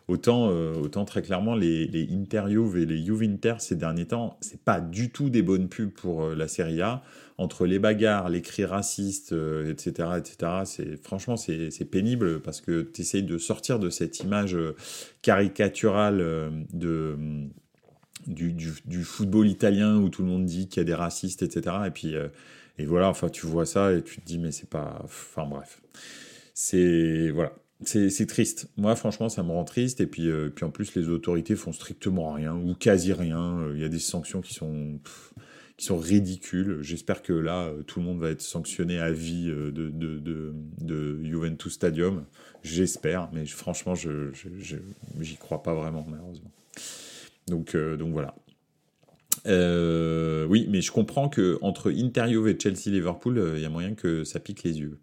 Autant, 0.07 0.49
autant 0.49 1.03
très 1.05 1.21
clairement 1.21 1.55
les, 1.55 1.87
les 1.87 2.07
Inter-Juve 2.11 2.77
et 2.77 2.85
les 2.85 3.03
Juve-Inter 3.03 3.55
ces 3.59 3.75
derniers 3.75 4.05
temps, 4.05 4.37
c'est 4.41 4.61
pas 4.61 4.79
du 4.79 5.09
tout 5.09 5.29
des 5.29 5.41
bonnes 5.41 5.67
pubs 5.67 5.91
pour 5.91 6.29
la 6.29 6.47
Serie 6.47 6.81
A 6.81 7.01
entre 7.37 7.65
les 7.65 7.79
bagarres, 7.79 8.29
les 8.29 8.41
cris 8.41 8.65
racistes, 8.65 9.33
etc., 9.33 9.93
euh, 9.99 10.17
etc., 10.17 10.51
c'est, 10.65 11.03
franchement, 11.03 11.35
c'est, 11.35 11.89
pénible 11.89 12.39
parce 12.41 12.61
que 12.61 12.81
tu 12.81 13.01
essayes 13.01 13.23
de 13.23 13.37
sortir 13.37 13.79
de 13.79 13.89
cette 13.89 14.19
image 14.21 14.55
euh, 14.55 14.75
caricaturale 15.21 16.21
euh, 16.21 16.49
de, 16.73 17.17
du, 18.27 18.53
du, 18.53 19.03
football 19.03 19.47
italien 19.47 19.97
où 19.97 20.09
tout 20.09 20.23
le 20.23 20.29
monde 20.29 20.45
dit 20.45 20.67
qu'il 20.67 20.79
y 20.79 20.81
a 20.81 20.85
des 20.85 20.93
racistes, 20.93 21.43
etc. 21.43 21.75
Et 21.87 21.91
puis, 21.91 22.15
et 22.77 22.85
voilà, 22.85 23.09
enfin, 23.09 23.29
tu 23.29 23.45
vois 23.45 23.65
ça 23.65 23.93
et 23.93 24.01
tu 24.01 24.21
te 24.21 24.25
dis, 24.25 24.39
mais 24.39 24.51
c'est 24.51 24.69
pas. 24.69 25.01
Enfin, 25.03 25.45
bref. 25.45 25.81
C'est. 26.53 27.29
Voilà. 27.31 27.53
C'est 27.83 28.25
triste. 28.25 28.69
Moi, 28.77 28.95
franchement, 28.95 29.27
ça 29.27 29.43
me 29.43 29.51
rend 29.51 29.65
triste. 29.65 29.99
Et 29.99 30.07
puis, 30.07 30.29
puis 30.55 30.65
en 30.65 30.71
plus, 30.71 30.95
les 30.95 31.09
autorités 31.09 31.55
font 31.55 31.73
strictement 31.73 32.31
rien 32.31 32.55
ou 32.55 32.73
quasi 32.73 33.11
rien. 33.13 33.69
Il 33.75 33.81
y 33.81 33.83
a 33.83 33.89
des 33.89 33.99
sanctions 33.99 34.41
qui 34.41 34.53
sont 34.53 34.99
qui 35.77 35.85
sont 35.85 35.97
ridicules. 35.97 36.79
J'espère 36.81 37.21
que 37.21 37.33
là, 37.33 37.65
euh, 37.65 37.83
tout 37.83 37.99
le 37.99 38.05
monde 38.05 38.19
va 38.19 38.29
être 38.29 38.41
sanctionné 38.41 38.99
à 38.99 39.11
vie 39.11 39.49
euh, 39.49 39.71
de, 39.71 39.89
de, 39.89 40.53
de, 40.81 41.23
Juventus 41.23 41.73
Stadium. 41.73 42.25
J'espère, 42.63 43.29
mais 43.33 43.45
franchement, 43.45 43.95
je 43.95 44.31
j'y 45.19 45.35
crois 45.35 45.61
pas 45.63 45.73
vraiment, 45.73 46.05
malheureusement. 46.09 46.51
Donc, 47.47 47.75
euh, 47.75 47.97
donc 47.97 48.13
voilà. 48.13 48.35
oui, 50.47 50.67
mais 50.69 50.81
je 50.81 50.91
comprends 50.91 51.29
que 51.29 51.59
entre 51.61 51.91
Inter 51.91 52.27
et 52.29 52.57
Chelsea 52.59 52.89
Liverpool, 52.89 53.53
il 53.55 53.61
y 53.61 53.65
a 53.65 53.69
moyen 53.69 53.93
que 53.93 54.23
ça 54.23 54.39
pique 54.39 54.63
les 54.63 54.79
yeux. 54.79 54.99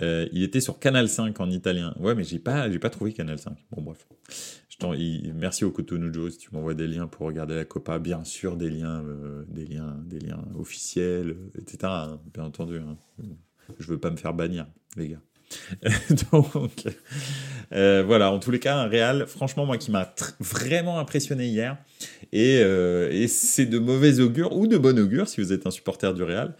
il 0.00 0.42
était 0.42 0.60
sur 0.60 0.78
Canal 0.78 1.08
5 1.08 1.40
en 1.40 1.50
italien. 1.50 1.94
Ouais, 1.98 2.14
mais 2.14 2.24
j'ai 2.24 2.38
pas, 2.38 2.70
j'ai 2.70 2.78
pas 2.78 2.90
trouvé 2.90 3.12
Canal 3.12 3.38
5. 3.38 3.56
Bon, 3.72 3.82
bref 3.82 4.06
merci 5.34 5.64
au 5.64 5.70
Cotonou 5.70 6.30
si 6.30 6.38
tu 6.38 6.48
m'envoies 6.52 6.74
des 6.74 6.86
liens 6.86 7.06
pour 7.06 7.26
regarder 7.26 7.54
la 7.54 7.64
Copa. 7.64 7.98
Bien 7.98 8.24
sûr, 8.24 8.56
des 8.56 8.70
liens, 8.70 9.02
euh, 9.04 9.44
des 9.48 9.66
liens, 9.66 9.96
des 10.04 10.20
liens 10.20 10.44
officiels, 10.58 11.30
euh, 11.30 11.60
etc. 11.60 11.78
Hein, 11.84 12.20
bien 12.32 12.44
entendu. 12.44 12.78
Hein. 12.78 12.96
Je 13.78 13.86
veux 13.86 13.98
pas 13.98 14.10
me 14.10 14.16
faire 14.16 14.34
bannir, 14.34 14.66
les 14.96 15.08
gars. 15.08 15.20
Donc, 16.32 16.86
euh, 17.72 18.02
voilà, 18.06 18.32
en 18.32 18.38
tous 18.38 18.50
les 18.50 18.58
cas, 18.58 18.76
un 18.76 18.88
Real, 18.88 19.26
franchement, 19.26 19.66
moi 19.66 19.76
qui 19.76 19.90
m'a 19.90 20.14
vraiment 20.40 20.98
impressionné 20.98 21.46
hier. 21.46 21.76
Et, 22.32 23.26
c'est 23.28 23.66
de 23.66 23.78
mauvais 23.78 24.20
augure 24.20 24.56
ou 24.56 24.66
de 24.66 24.78
bon 24.78 24.98
augure 24.98 25.28
si 25.28 25.40
vous 25.40 25.52
êtes 25.52 25.66
un 25.66 25.70
supporter 25.70 26.14
du 26.14 26.22
Real 26.22 26.56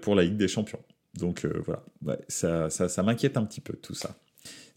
pour 0.00 0.14
la 0.14 0.22
Ligue 0.22 0.36
des 0.36 0.48
Champions. 0.48 0.80
Donc 1.18 1.44
voilà, 1.64 1.82
ça 2.28 3.02
m'inquiète 3.02 3.36
un 3.36 3.44
petit 3.44 3.60
peu 3.60 3.74
tout 3.74 3.94
ça 3.94 4.16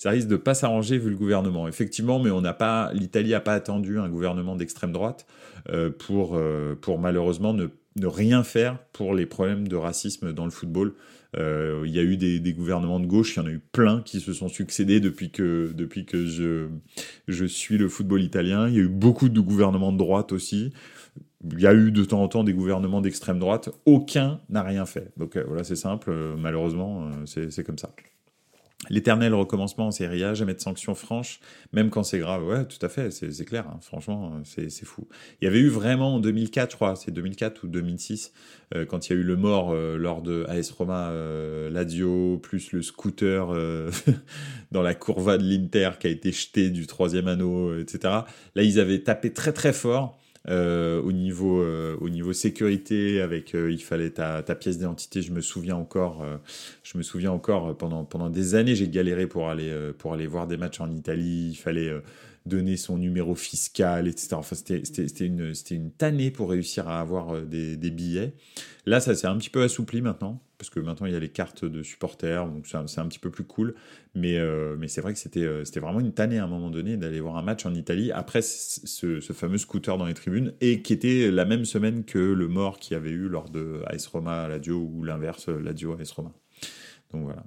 ça 0.04 0.10
risque 0.10 0.28
de 0.28 0.36
pas 0.36 0.54
s'arranger 0.54 0.98
vu 0.98 1.10
le 1.10 1.16
gouvernement. 1.16 1.66
Effectivement, 1.66 2.20
mais 2.20 2.30
on 2.30 2.42
n'a 2.42 2.52
pas, 2.52 2.92
l'Italie 2.92 3.30
n'a 3.30 3.40
pas 3.40 3.54
attendu 3.54 4.00
un 4.00 4.10
gouvernement 4.10 4.58
d'extrême 4.58 4.92
droite 4.92 5.26
euh, 5.70 5.92
pour, 5.92 6.36
euh, 6.36 6.76
pour 6.76 7.00
malheureusement 7.00 7.54
ne, 7.54 7.70
rien 8.02 8.44
faire 8.44 8.80
pour 8.92 9.16
les 9.16 9.26
problèmes 9.26 9.66
de 9.66 9.78
racisme 9.78 10.34
dans 10.34 10.44
le 10.44 10.52
football. 10.52 10.94
Euh, 11.38 11.84
il 11.86 11.94
y 11.94 12.00
a 12.00 12.04
eu 12.04 12.18
des, 12.18 12.42
des, 12.42 12.52
gouvernements 12.52 13.00
de 13.00 13.06
gauche, 13.06 13.38
il 13.38 13.40
y 13.40 13.44
en 13.44 13.46
a 13.46 13.52
eu 13.52 13.62
plein 13.72 14.02
qui 14.02 14.20
se 14.20 14.34
sont 14.34 14.50
succédés 14.50 15.00
depuis 15.00 15.32
que, 15.32 15.72
depuis 15.74 16.06
que 16.06 16.26
je, 16.26 16.68
je 17.30 17.46
suis 17.46 17.78
le 17.78 17.88
football 17.88 18.22
italien. 18.22 18.68
Il 18.68 18.74
y 18.74 18.80
a 18.80 18.84
eu 18.84 18.90
beaucoup 18.90 19.30
de 19.30 19.40
gouvernements 19.40 19.94
de 19.94 19.98
droite 19.98 20.34
aussi. 20.34 20.74
Il 21.50 21.62
y 21.62 21.66
a 21.66 21.74
eu 21.74 21.94
de 21.94 22.04
temps 22.04 22.22
en 22.22 22.28
temps 22.28 22.44
des 22.44 22.54
gouvernements 22.54 23.00
d'extrême 23.00 23.40
droite. 23.40 23.70
Aucun 23.86 24.42
n'a 24.50 24.64
rien 24.64 24.86
fait. 24.86 25.14
Donc 25.16 25.38
voilà, 25.48 25.64
c'est 25.64 25.78
simple. 25.78 26.14
malheureusement, 26.38 27.10
c'est 27.26 27.66
comme 27.66 27.78
ça. 27.78 27.96
L'éternel 28.90 29.34
recommencement 29.34 29.88
en 29.88 29.92
Serie 29.92 30.24
A, 30.24 30.34
jamais 30.34 30.54
de 30.54 30.60
sanctions 30.60 30.96
franches, 30.96 31.40
même 31.72 31.90
quand 31.90 32.04
c'est 32.04 32.20
grave. 32.20 32.46
Ouais, 32.46 32.66
tout 32.66 32.84
à 32.86 32.90
fait, 32.90 33.12
c'est 33.12 33.46
clair. 33.46 33.66
Hein. 33.68 33.80
Franchement, 33.82 34.42
c'est 34.44 34.70
fou. 34.86 35.08
Il 35.42 35.46
y 35.46 35.48
avait 35.48 35.60
eu 35.60 35.70
vraiment 35.70 36.16
en 36.16 36.20
2004, 36.20 36.72
je 36.72 36.76
crois, 36.76 36.96
c'est 36.96 37.12
2004 37.12 37.64
ou 37.64 37.68
2006, 37.68 38.34
euh, 38.76 38.86
quand 38.86 39.08
il 39.08 39.14
y 39.14 39.16
a 39.16 39.20
eu 39.20 39.24
le 39.24 39.36
mort 39.36 39.72
euh, 39.72 39.98
lors 39.98 40.22
de 40.22 40.46
AS 40.50 40.72
Roma, 40.72 41.10
euh, 41.10 41.70
Ladio, 41.70 42.38
plus 42.40 42.72
le 42.72 42.82
scooter 42.82 43.54
dans 44.72 44.82
la 44.82 44.96
courva 44.96 45.38
de 45.38 45.44
l'Inter 45.44 45.92
qui 46.00 46.08
a 46.08 46.10
été 46.10 46.32
jeté 46.32 46.70
du 46.70 46.88
troisième 46.88 47.28
anneau, 47.28 47.78
etc. 47.78 48.00
Là, 48.56 48.64
ils 48.64 48.80
avaient 48.80 49.00
tapé 49.00 49.32
très 49.32 49.54
très 49.54 49.74
fort. 49.74 50.20
Euh, 50.50 51.02
au 51.02 51.14
niveau 51.14 51.62
euh, 51.62 51.96
au 52.02 52.10
niveau 52.10 52.34
sécurité 52.34 53.22
avec 53.22 53.56
euh, 53.56 53.72
il 53.72 53.82
fallait 53.82 54.10
ta, 54.10 54.44
ta 54.44 54.56
pièce 54.56 54.78
d'identité 54.78 55.22
je 55.22 55.32
me 55.32 55.40
souviens 55.40 55.78
encore 55.78 56.26
je 56.84 56.98
me 56.98 57.04
souviens 57.04 57.32
encore 57.32 57.78
pendant 57.78 58.04
pendant 58.04 58.30
des 58.30 58.54
années 58.54 58.76
j'ai 58.76 58.90
galéré 58.90 59.26
pour 59.26 59.50
aller 59.50 59.74
pour 59.98 60.14
aller 60.14 60.28
voir 60.28 60.48
des 60.48 60.58
matchs 60.58 60.82
en 60.82 60.92
Italie. 60.92 61.52
Il 61.52 61.56
fallait 61.56 61.92
donner 62.46 62.78
son 62.78 62.98
numéro 62.98 63.36
fiscal, 63.36 64.08
etc. 64.08 64.30
Enfin, 64.34 64.56
c'était 64.56 65.26
une, 65.26 65.92
tannée 65.92 66.32
pour 66.32 66.50
réussir 66.50 66.88
à 66.88 67.00
avoir 67.00 67.42
des, 67.42 67.78
des 67.78 67.92
billets. 67.92 68.34
Là, 68.86 69.00
ça 69.00 69.16
s'est 69.16 69.28
un 69.28 69.38
petit 69.38 69.50
peu 69.50 69.64
assoupli 69.64 70.02
maintenant 70.02 70.42
parce 70.64 70.70
que 70.70 70.80
maintenant 70.80 71.08
il 71.08 71.12
y 71.12 71.16
a 71.16 71.20
les 71.20 71.28
cartes 71.28 71.66
de 71.66 71.84
supporters, 71.84 72.48
donc 72.48 72.68
c'est 72.68 72.78
un, 72.78 73.08
petit 73.08 73.20
peu 73.20 73.30
plus 73.30 73.44
cool. 73.44 73.76
Mais, 74.16 74.38
euh, 74.38 74.78
c'est 74.88 75.02
vrai 75.02 75.12
que 75.12 75.20
c'était 75.20 75.44
euh, 75.44 75.66
c'était 75.66 75.82
vraiment 75.82 76.00
une 76.00 76.14
tannée 76.14 76.40
à 76.40 76.46
un 76.46 76.48
moment 76.48 76.70
donné 76.70 76.96
d'aller 76.96 77.20
voir 77.20 77.36
un 77.36 77.42
match 77.42 77.66
en 77.66 77.74
Italie 77.74 78.14
après 78.14 78.42
ce, 78.42 79.20
fameux 79.20 79.58
scooter 79.58 79.98
dans 79.98 80.06
les 80.06 80.14
tribunes 80.14 80.54
et 80.62 80.82
qui 80.82 80.94
était 80.94 81.32
la 81.32 81.44
même 81.44 81.66
semaine 81.66 82.06
que 82.06 82.18
le 82.18 82.48
mort 82.48 82.80
qu'il 82.80 82.94
y 82.94 82.96
avait 82.96 83.10
eu 83.10 83.28
lors 83.28 83.50
de 83.50 83.82
AS 83.88 84.08
Roma 84.08 84.48
Ladio 84.48 84.78
ou 84.78 85.04
l'inverse 85.04 85.50
Ladio 85.50 86.00
AS 86.00 86.12
Roma. 86.12 86.32
donc 87.12 87.24
voilà. 87.24 87.44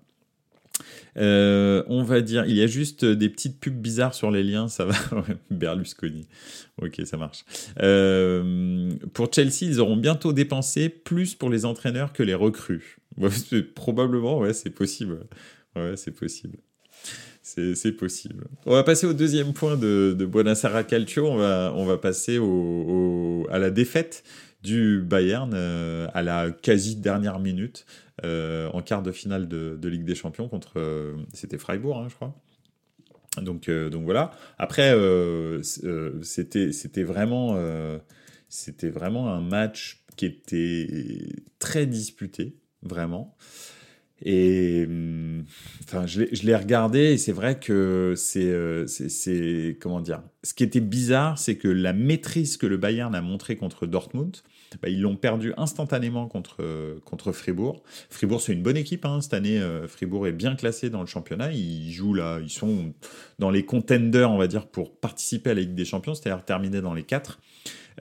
Euh, 1.16 1.82
on 1.86 2.02
va 2.02 2.20
dire, 2.20 2.44
il 2.46 2.54
y 2.54 2.62
a 2.62 2.66
juste 2.66 3.04
des 3.04 3.28
petites 3.28 3.58
pubs 3.58 3.74
bizarres 3.74 4.14
sur 4.14 4.30
les 4.30 4.42
liens, 4.42 4.68
ça 4.68 4.84
va. 4.84 4.94
Berlusconi. 5.50 6.26
Ok, 6.80 7.00
ça 7.04 7.16
marche. 7.16 7.44
Euh, 7.80 8.90
pour 9.14 9.32
Chelsea, 9.32 9.62
ils 9.62 9.80
auront 9.80 9.96
bientôt 9.96 10.32
dépensé 10.32 10.88
plus 10.88 11.34
pour 11.34 11.50
les 11.50 11.64
entraîneurs 11.64 12.12
que 12.12 12.22
les 12.22 12.34
recrues. 12.34 12.98
probablement, 13.74 14.38
ouais, 14.38 14.52
c'est 14.52 14.70
possible. 14.70 15.20
Ouais, 15.74 15.94
c'est 15.96 16.12
possible. 16.12 16.58
C'est 17.42 17.92
possible. 17.92 18.48
On 18.66 18.72
va 18.72 18.82
passer 18.82 19.06
au 19.06 19.12
deuxième 19.12 19.52
point 19.52 19.76
de, 19.76 20.16
de 20.18 20.26
Buonasera 20.26 20.82
Calcio. 20.82 21.26
On 21.26 21.36
va, 21.36 21.72
on 21.76 21.86
va 21.86 21.96
passer 21.96 22.38
à 22.38 23.58
la 23.58 23.70
défaite 23.70 24.24
du 24.66 25.00
Bayern 25.00 25.52
euh, 25.54 26.08
à 26.12 26.22
la 26.22 26.50
quasi 26.50 26.96
dernière 26.96 27.38
minute 27.38 27.86
euh, 28.24 28.68
en 28.72 28.82
quart 28.82 29.02
de 29.02 29.12
finale 29.12 29.48
de, 29.48 29.88
Ligue 29.88 30.04
des 30.04 30.14
Champions 30.14 30.48
contre. 30.48 30.74
Euh, 30.76 31.16
c'était 31.32 31.58
Freiburg, 31.58 31.98
hein, 31.98 32.08
je 32.08 32.14
crois. 32.14 32.34
Donc, 33.42 33.68
donc 33.68 34.04
voilà. 34.04 34.30
Après, 34.56 34.94
c'était 36.22 36.72
c'était 36.72 37.02
vraiment 37.02 37.54
vraiment 38.84 39.28
un 39.28 39.42
match 39.42 40.04
qui 40.16 40.24
était 40.24 41.28
très 41.58 41.86
disputé, 41.86 42.56
vraiment. 42.82 43.36
Et 44.22 44.84
hum, 44.86 45.44
enfin, 45.84 46.06
je 46.06 46.22
l'ai 46.22 46.56
regardé 46.56 47.00
et 47.00 47.18
c'est 47.18 47.32
vrai 47.32 47.58
que 47.58 48.14
c'est, 48.16 49.76
comment 49.80 50.00
dire? 50.00 50.22
Ce 50.42 50.54
qui 50.54 50.64
était 50.64 50.80
bizarre, 50.80 51.38
c'est 51.38 51.56
que 51.56 51.68
la 51.68 51.92
maîtrise 51.92 52.56
que 52.56 52.66
le 52.66 52.78
Bayern 52.78 53.14
a 53.14 53.20
montré 53.20 53.56
contre 53.56 53.86
Dortmund, 53.86 54.38
bah, 54.82 54.88
ils 54.88 55.00
l'ont 55.00 55.16
perdu 55.16 55.52
instantanément 55.56 56.26
contre, 56.26 56.62
contre 57.04 57.32
Fribourg. 57.32 57.82
Fribourg, 58.10 58.40
c'est 58.40 58.52
une 58.52 58.62
bonne 58.62 58.76
équipe 58.76 59.04
hein, 59.04 59.20
cette 59.20 59.34
année. 59.34 59.58
Euh, 59.58 59.88
Fribourg 59.88 60.26
est 60.26 60.32
bien 60.32 60.56
classé 60.56 60.90
dans 60.90 61.00
le 61.00 61.06
championnat. 61.06 61.52
Ils 61.52 61.92
jouent 61.92 62.14
là, 62.14 62.38
ils 62.40 62.50
sont 62.50 62.92
dans 63.38 63.50
les 63.50 63.64
contenders, 63.64 64.30
on 64.30 64.38
va 64.38 64.46
dire, 64.46 64.66
pour 64.66 64.94
participer 64.96 65.50
à 65.50 65.54
la 65.54 65.60
Ligue 65.60 65.74
des 65.74 65.84
Champions, 65.84 66.14
c'est-à-dire 66.14 66.44
terminer 66.44 66.80
dans 66.80 66.94
les 66.94 67.04
4 67.04 67.38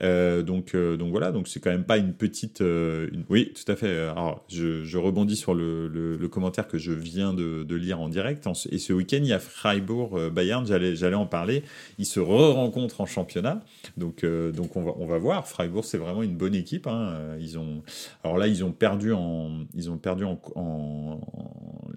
donc, 0.00 0.74
euh, 0.74 0.96
donc 0.96 1.10
voilà, 1.10 1.32
donc 1.32 1.48
c'est 1.48 1.60
quand 1.60 1.70
même 1.70 1.84
pas 1.84 1.96
une 1.96 2.12
petite. 2.12 2.60
Euh, 2.60 3.08
oui, 3.28 3.52
tout 3.54 3.70
à 3.70 3.76
fait. 3.76 3.98
Alors, 3.98 4.44
je, 4.48 4.84
je 4.84 4.98
rebondis 4.98 5.36
sur 5.36 5.54
le, 5.54 5.88
le, 5.88 6.28
commentaire 6.28 6.68
que 6.68 6.76
je 6.76 6.92
viens 6.92 7.32
de, 7.32 7.62
de 7.62 7.74
lire 7.76 8.00
en 8.00 8.08
direct. 8.08 8.46
Et 8.70 8.78
ce 8.78 8.92
week-end, 8.92 9.18
il 9.20 9.26
y 9.26 9.32
a 9.32 9.38
Freiburg-Bayern, 9.38 10.66
j'allais, 10.66 10.96
j'allais 10.96 11.16
en 11.16 11.26
parler. 11.26 11.62
Ils 11.98 12.06
se 12.06 12.20
re-rencontrent 12.20 13.00
en 13.00 13.06
championnat. 13.06 13.62
Donc, 13.96 14.24
donc 14.24 14.76
on, 14.76 14.82
va, 14.82 14.92
on 14.98 15.06
va 15.06 15.18
voir. 15.18 15.46
Freiburg, 15.46 15.84
c'est 15.84 15.98
vraiment 15.98 16.22
une 16.22 16.36
bonne 16.36 16.54
équipe. 16.54 16.86
Hein. 16.86 17.36
Ils 17.40 17.58
ont, 17.58 17.82
alors 18.24 18.38
là, 18.38 18.48
ils 18.48 18.64
ont 18.64 18.72
perdu 18.72 19.12
en, 19.12 19.64
ils 19.74 19.90
ont 19.90 19.98
perdu 19.98 20.24
en, 20.24 20.40
en, 20.56 21.20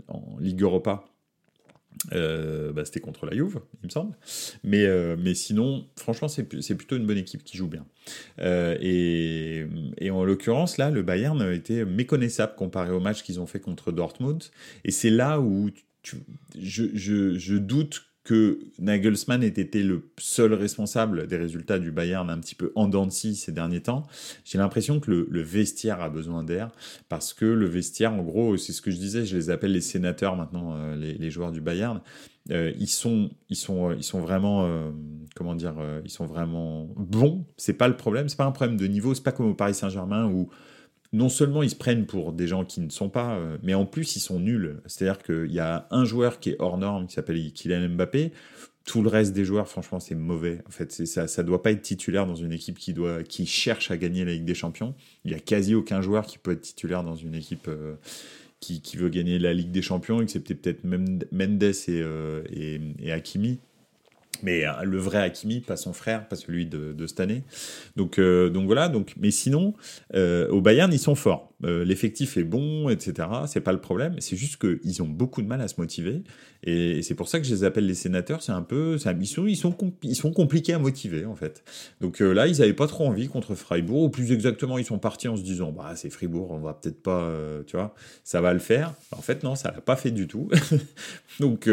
en 0.07 0.37
Ligue 0.39 0.61
Europa 0.61 1.03
euh, 2.13 2.71
bah, 2.71 2.85
c'était 2.85 2.99
contre 2.99 3.25
la 3.25 3.33
Juve, 3.35 3.59
il 3.83 3.87
me 3.87 3.91
semble. 3.91 4.15
Mais, 4.63 4.85
euh, 4.85 5.15
mais 5.19 5.33
sinon, 5.33 5.85
franchement, 5.97 6.27
c'est 6.27 6.43
plutôt 6.43 6.95
une 6.95 7.05
bonne 7.05 7.17
équipe 7.17 7.43
qui 7.43 7.57
joue 7.57 7.67
bien. 7.67 7.85
Euh, 8.39 8.77
et, 8.81 9.65
et, 9.97 10.09
en 10.09 10.23
l'occurrence, 10.23 10.77
là, 10.77 10.89
le 10.91 11.03
Bayern 11.03 11.41
était 11.51 11.85
méconnaissable 11.85 12.55
comparé 12.55 12.91
au 12.91 12.99
match 12.99 13.23
qu'ils 13.23 13.39
ont 13.39 13.47
fait 13.47 13.59
contre 13.59 13.91
Dortmund. 13.91 14.43
Et 14.85 14.91
c'est 14.91 15.09
là 15.09 15.39
où 15.39 15.69
je, 16.03 16.83
je, 16.93 17.37
je, 17.37 17.55
doute 17.55 18.08
que 18.23 18.59
Nagelsmann 18.79 19.43
ait 19.43 19.47
été 19.47 19.81
le 19.81 20.11
seul 20.17 20.53
responsable 20.53 21.27
des 21.27 21.37
résultats 21.37 21.79
du 21.79 21.91
Bayern 21.91 22.29
un 22.29 22.39
petit 22.39 22.55
peu 22.55 22.71
en 22.75 22.87
dents 22.87 23.09
ces 23.09 23.51
derniers 23.51 23.81
temps. 23.81 24.05
J'ai 24.43 24.57
l'impression 24.57 24.99
que 24.99 25.09
le, 25.11 25.41
vestiaire 25.41 26.01
a 26.01 26.09
besoin 26.09 26.43
d'air 26.43 26.69
parce 27.07 27.33
que 27.33 27.45
le 27.45 27.65
vestiaire, 27.65 28.13
en 28.13 28.21
gros, 28.21 28.57
c'est 28.57 28.73
ce 28.73 28.81
que 28.81 28.91
je 28.91 28.97
disais, 28.97 29.25
je 29.25 29.35
les 29.35 29.49
appelle 29.49 29.71
les 29.71 29.81
sénateurs 29.81 30.35
maintenant, 30.35 30.75
euh, 30.75 30.95
les, 30.95 31.31
joueurs 31.31 31.51
du 31.51 31.61
Bayern. 31.61 32.01
Euh, 32.51 32.71
ils 32.77 32.89
sont, 32.89 33.29
ils 33.49 33.55
sont, 33.55 33.93
ils 33.93 34.03
sont 34.03 34.19
vraiment, 34.19 34.65
euh, 34.65 34.91
comment 35.35 35.55
dire, 35.55 35.75
ils 36.03 36.11
sont 36.11 36.25
vraiment 36.25 36.89
bons. 36.97 37.45
C'est 37.57 37.73
pas 37.73 37.87
le 37.87 37.95
problème, 37.95 38.29
c'est 38.29 38.37
pas 38.37 38.45
un 38.45 38.51
problème 38.51 38.77
de 38.77 38.85
niveau. 38.85 39.13
C'est 39.13 39.23
pas 39.23 39.31
comme 39.31 39.47
au 39.47 39.55
Paris 39.55 39.73
Saint-Germain 39.73 40.25
où 40.25 40.49
non 41.11 41.29
seulement 41.29 41.63
ils 41.63 41.71
se 41.71 41.75
prennent 41.75 42.05
pour 42.05 42.33
des 42.33 42.47
gens 42.47 42.65
qui 42.65 42.81
ne 42.81 42.89
sont 42.89 43.09
pas, 43.09 43.35
euh, 43.35 43.57
mais 43.63 43.73
en 43.73 43.85
plus 43.85 44.15
ils 44.15 44.19
sont 44.19 44.39
nuls. 44.39 44.81
C'est-à-dire 44.85 45.21
qu'il 45.21 45.51
y 45.51 45.59
a 45.59 45.87
un 45.91 46.05
joueur 46.05 46.39
qui 46.39 46.51
est 46.51 46.55
hors 46.59 46.77
norme, 46.77 47.07
qui 47.07 47.15
s'appelle 47.15 47.51
Kylian 47.51 47.89
Mbappé. 47.89 48.31
Tout 48.85 49.03
le 49.03 49.09
reste 49.09 49.33
des 49.33 49.45
joueurs, 49.45 49.67
franchement, 49.67 49.99
c'est 49.99 50.15
mauvais. 50.15 50.61
En 50.67 50.71
fait, 50.71 50.91
ça, 50.91 51.27
ça 51.27 51.43
doit 51.43 51.61
pas 51.61 51.71
être 51.71 51.81
titulaire 51.81 52.25
dans 52.25 52.35
une 52.35 52.51
équipe 52.51 52.79
qui 52.79 52.93
doit, 52.93 53.23
qui 53.23 53.45
cherche 53.45 53.91
à 53.91 53.97
gagner 53.97 54.25
la 54.25 54.31
Ligue 54.31 54.45
des 54.45 54.55
Champions. 54.55 54.95
Il 55.25 55.31
y 55.31 55.35
a 55.35 55.39
quasi 55.39 55.75
aucun 55.75 56.01
joueur 56.01 56.25
qui 56.25 56.39
peut 56.39 56.51
être 56.51 56.61
titulaire 56.61 57.03
dans 57.03 57.15
une 57.15 57.35
équipe 57.35 57.67
euh, 57.67 57.95
qui, 58.59 58.81
veut 58.97 59.09
gagner 59.09 59.37
la 59.37 59.53
Ligue 59.53 59.71
des 59.71 59.83
Champions, 59.83 60.21
excepté 60.21 60.55
peut-être 60.55 60.83
Mendes 60.83 61.63
et, 61.63 61.73
euh, 61.89 62.41
et, 62.51 62.79
et 62.99 63.11
Hakimi 63.11 63.59
mais 64.43 64.65
euh, 64.65 64.83
le 64.83 64.97
vrai 64.97 65.19
Hakimi, 65.19 65.61
pas 65.61 65.77
son 65.77 65.93
frère, 65.93 66.27
pas 66.27 66.35
celui 66.35 66.65
de, 66.65 66.93
de 66.93 67.07
cette 67.07 67.19
année. 67.19 67.43
Donc, 67.95 68.19
euh, 68.19 68.49
donc 68.49 68.65
voilà. 68.65 68.89
Donc, 68.89 69.13
mais 69.19 69.31
sinon, 69.31 69.73
euh, 70.15 70.47
au 70.49 70.61
Bayern, 70.61 70.91
ils 70.93 70.99
sont 70.99 71.15
forts. 71.15 71.47
L'effectif 71.61 72.37
est 72.37 72.45
bon, 72.45 72.87
etc. 72.87 73.27
C'est 73.47 73.59
pas 73.59 73.73
le 73.73 73.81
problème. 73.81 74.15
C'est 74.19 74.37
juste 74.37 74.61
qu'ils 74.61 75.03
ont 75.03 75.07
beaucoup 75.07 75.41
de 75.41 75.47
mal 75.47 75.59
à 75.59 75.67
se 75.67 75.73
motiver. 75.77 76.21
Et, 76.63 77.01
c'est 77.01 77.15
pour 77.15 77.27
ça 77.27 77.37
que 77.37 77.45
je 77.45 77.53
les 77.53 77.65
appelle 77.65 77.85
les 77.85 77.95
sénateurs. 77.95 78.41
C'est 78.41 78.53
un 78.53 78.61
peu, 78.61 78.95
ils 78.95 79.27
sont, 79.27 79.45
ils 79.45 79.57
sont, 79.57 79.75
ils 80.03 80.15
sont 80.15 80.31
compliqués 80.31 80.71
à 80.71 80.79
motiver 80.79 81.25
en 81.25 81.35
fait. 81.35 81.65
Donc 81.99 82.21
là, 82.21 82.47
ils 82.47 82.61
avaient 82.61 82.71
pas 82.71 82.87
trop 82.87 83.05
envie 83.05 83.27
contre 83.27 83.55
Freiburg. 83.55 84.03
Ou 84.03 84.09
plus 84.09 84.31
exactement, 84.31 84.77
ils 84.77 84.85
sont 84.85 84.99
partis 84.99 85.27
en 85.27 85.35
se 85.35 85.41
disant, 85.41 85.73
bah 85.73 85.91
c'est 85.97 86.09
Fribourg, 86.09 86.51
on 86.51 86.59
va 86.59 86.73
peut-être 86.73 87.03
pas, 87.03 87.29
tu 87.67 87.75
vois, 87.75 87.93
ça 88.23 88.39
va 88.39 88.53
le 88.53 88.59
faire. 88.59 88.93
En 89.11 89.21
fait, 89.21 89.43
non, 89.43 89.55
ça 89.55 89.71
l'a 89.71 89.81
pas 89.81 89.97
fait 89.97 90.11
du 90.11 90.27
tout. 90.27 90.47
donc, 91.41 91.69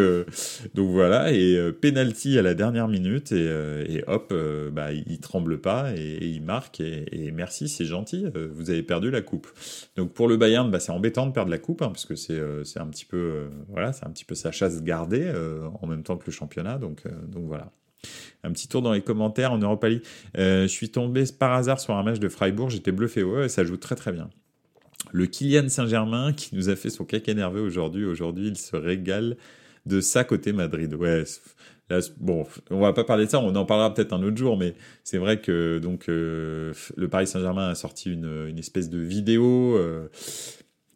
donc 0.75 0.91
voilà. 0.91 1.33
Et 1.33 1.57
penalty 1.81 2.41
à 2.41 2.43
la 2.43 2.56
dernière 2.57 2.89
minute 2.89 3.31
et, 3.31 3.47
euh, 3.49 4.01
hop, 4.09 4.31
euh, 4.33 4.71
bah, 4.71 4.93
il 4.93 5.21
tremble 5.21 5.61
pas 5.61 5.93
et, 5.95 6.19
il 6.27 6.43
marque 6.43 6.81
et, 6.81 7.31
merci, 7.33 7.69
c'est 7.69 7.85
gentil, 7.85 8.27
euh, 8.35 8.49
vous 8.53 8.71
avez 8.71 8.83
perdu 8.83 9.11
la 9.11 9.23
coupe. 9.23 9.47
Donc 9.97 10.13
pour 10.13 10.27
le 10.27 10.37
Bayern, 10.37 10.71
bah, 10.71 10.81
c'est 10.81 10.91
embêtant 10.91 11.27
de 11.27 11.33
perdre 11.33 11.51
la 11.51 11.59
coupe 11.59 11.83
hein, 11.83 11.89
parce 11.89 12.05
que 12.05 12.17
c'est 12.17 12.81
un 12.81 12.87
petit 12.89 13.05
peu 13.05 13.45
voilà, 13.69 13.93
c'est 13.93 14.05
un 14.05 14.11
petit 14.11 14.25
peu 14.25 14.35
sa 14.35 14.51
chasse 14.51 14.83
gardée 14.83 15.33
en 15.81 15.87
même 15.87 16.03
temps 16.03 16.17
que 16.17 16.27
le 16.27 16.33
championnat. 16.33 16.79
Donc 16.79 17.05
donc 17.29 17.45
voilà. 17.47 17.71
Un 18.45 18.53
petit 18.53 18.69
tour 18.69 18.83
dans 18.83 18.93
les 18.93 19.03
commentaires 19.03 19.53
en 19.53 19.59
Europa 19.59 19.89
League. 19.89 20.03
je 20.35 20.67
suis 20.67 20.91
tombé 20.91 21.25
par 21.39 21.53
hasard 21.53 21.79
sur 21.81 21.95
un 21.95 22.03
match 22.03 22.19
de 22.19 22.29
Freiburg, 22.29 22.71
j'étais 22.71 22.93
bluffé. 22.93 23.23
Ouais, 23.23 23.49
ça 23.49 23.65
joue 23.65 23.77
très 23.77 23.95
très 23.95 24.13
bien. 24.13 24.29
Le 25.13 25.27
Kylian 25.27 25.69
Saint-Germain 25.69 26.33
qui 26.33 26.55
nous 26.55 26.69
a 26.69 26.77
fait 26.77 26.91
son 26.91 27.05
caca 27.05 27.33
nerveux 27.35 27.61
aujourd'hui. 27.61 28.05
Aujourd'hui, 28.05 28.49
il 28.49 28.57
se 28.57 28.77
régale 28.77 29.37
de 29.87 30.01
ça 30.01 30.25
côté 30.25 30.53
Madrid. 30.53 30.95
Ouais, 30.95 31.25
bon, 32.19 32.47
on 32.71 32.81
va 32.81 32.93
pas 32.93 33.05
parler 33.05 33.27
de 33.27 33.31
ça, 33.31 33.41
on 33.41 33.55
en 33.55 33.65
parlera 33.65 33.93
peut-être 33.95 34.13
un 34.13 34.23
autre 34.23 34.37
jour, 34.37 34.57
mais 34.57 34.75
c'est 35.05 35.19
vrai 35.19 35.41
que 35.41 35.79
donc 35.79 36.09
euh, 36.09 36.73
le 36.97 37.09
Paris 37.09 37.27
Saint-Germain 37.27 37.69
a 37.69 37.75
sorti 37.75 38.13
une, 38.13 38.59
espèce 38.59 38.91
de 38.91 38.99
vidéo 38.99 39.77
euh, 39.77 40.09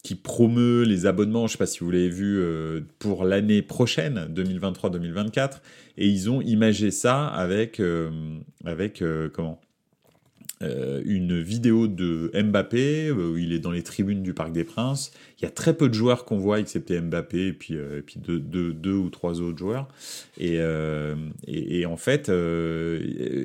qui 0.03 0.15
promeut 0.15 0.83
les 0.83 1.07
abonnements, 1.07 1.47
je 1.47 1.53
sais 1.53 1.59
pas 1.59 1.67
si 1.67 1.81
vous 1.81 1.91
l'avez 1.91 2.09
vu, 2.09 2.41
euh, 2.41 2.81
pour 2.99 3.25
l'année 3.25 3.63
prochaine, 3.63 4.33
2023-2024, 4.35 5.61
et 5.99 6.09
ils 6.09 6.31
ont 6.31 6.41
imagé 6.41 6.91
ça 6.91 7.27
avec 7.27 7.81
avec 8.65 9.03
comment? 9.33 9.61
Euh, 10.63 11.01
une 11.07 11.41
vidéo 11.41 11.87
de 11.87 12.31
Mbappé 12.35 13.09
euh, 13.09 13.31
où 13.33 13.39
il 13.39 13.55
est 13.55 13.61
dans 13.61 13.71
les 13.71 13.83
tribunes 13.83 14.23
du 14.23 14.35
Parc 14.35 14.53
des 14.53 14.65
Princes. 14.65 15.11
Il 15.39 15.45
y 15.45 15.49
a 15.49 15.51
très 15.51 15.73
peu 15.73 15.89
de 15.89 15.95
joueurs 15.95 16.27
qu'on 16.27 16.37
voit, 16.37 16.61
excepté 16.61 17.01
Mbappé 17.01 17.47
et 17.47 17.53
puis, 17.55 17.77
euh, 17.77 18.01
et 18.01 18.03
puis 18.03 18.21
deux, 18.21 18.39
deux, 18.39 18.75
deux, 18.75 18.93
ou 18.93 19.09
trois 19.09 19.41
autres 19.41 19.57
joueurs. 19.57 19.89
Et, 20.37 20.59
et, 21.47 21.81
et 21.81 21.87
en 21.87 21.97
fait, 21.97 22.31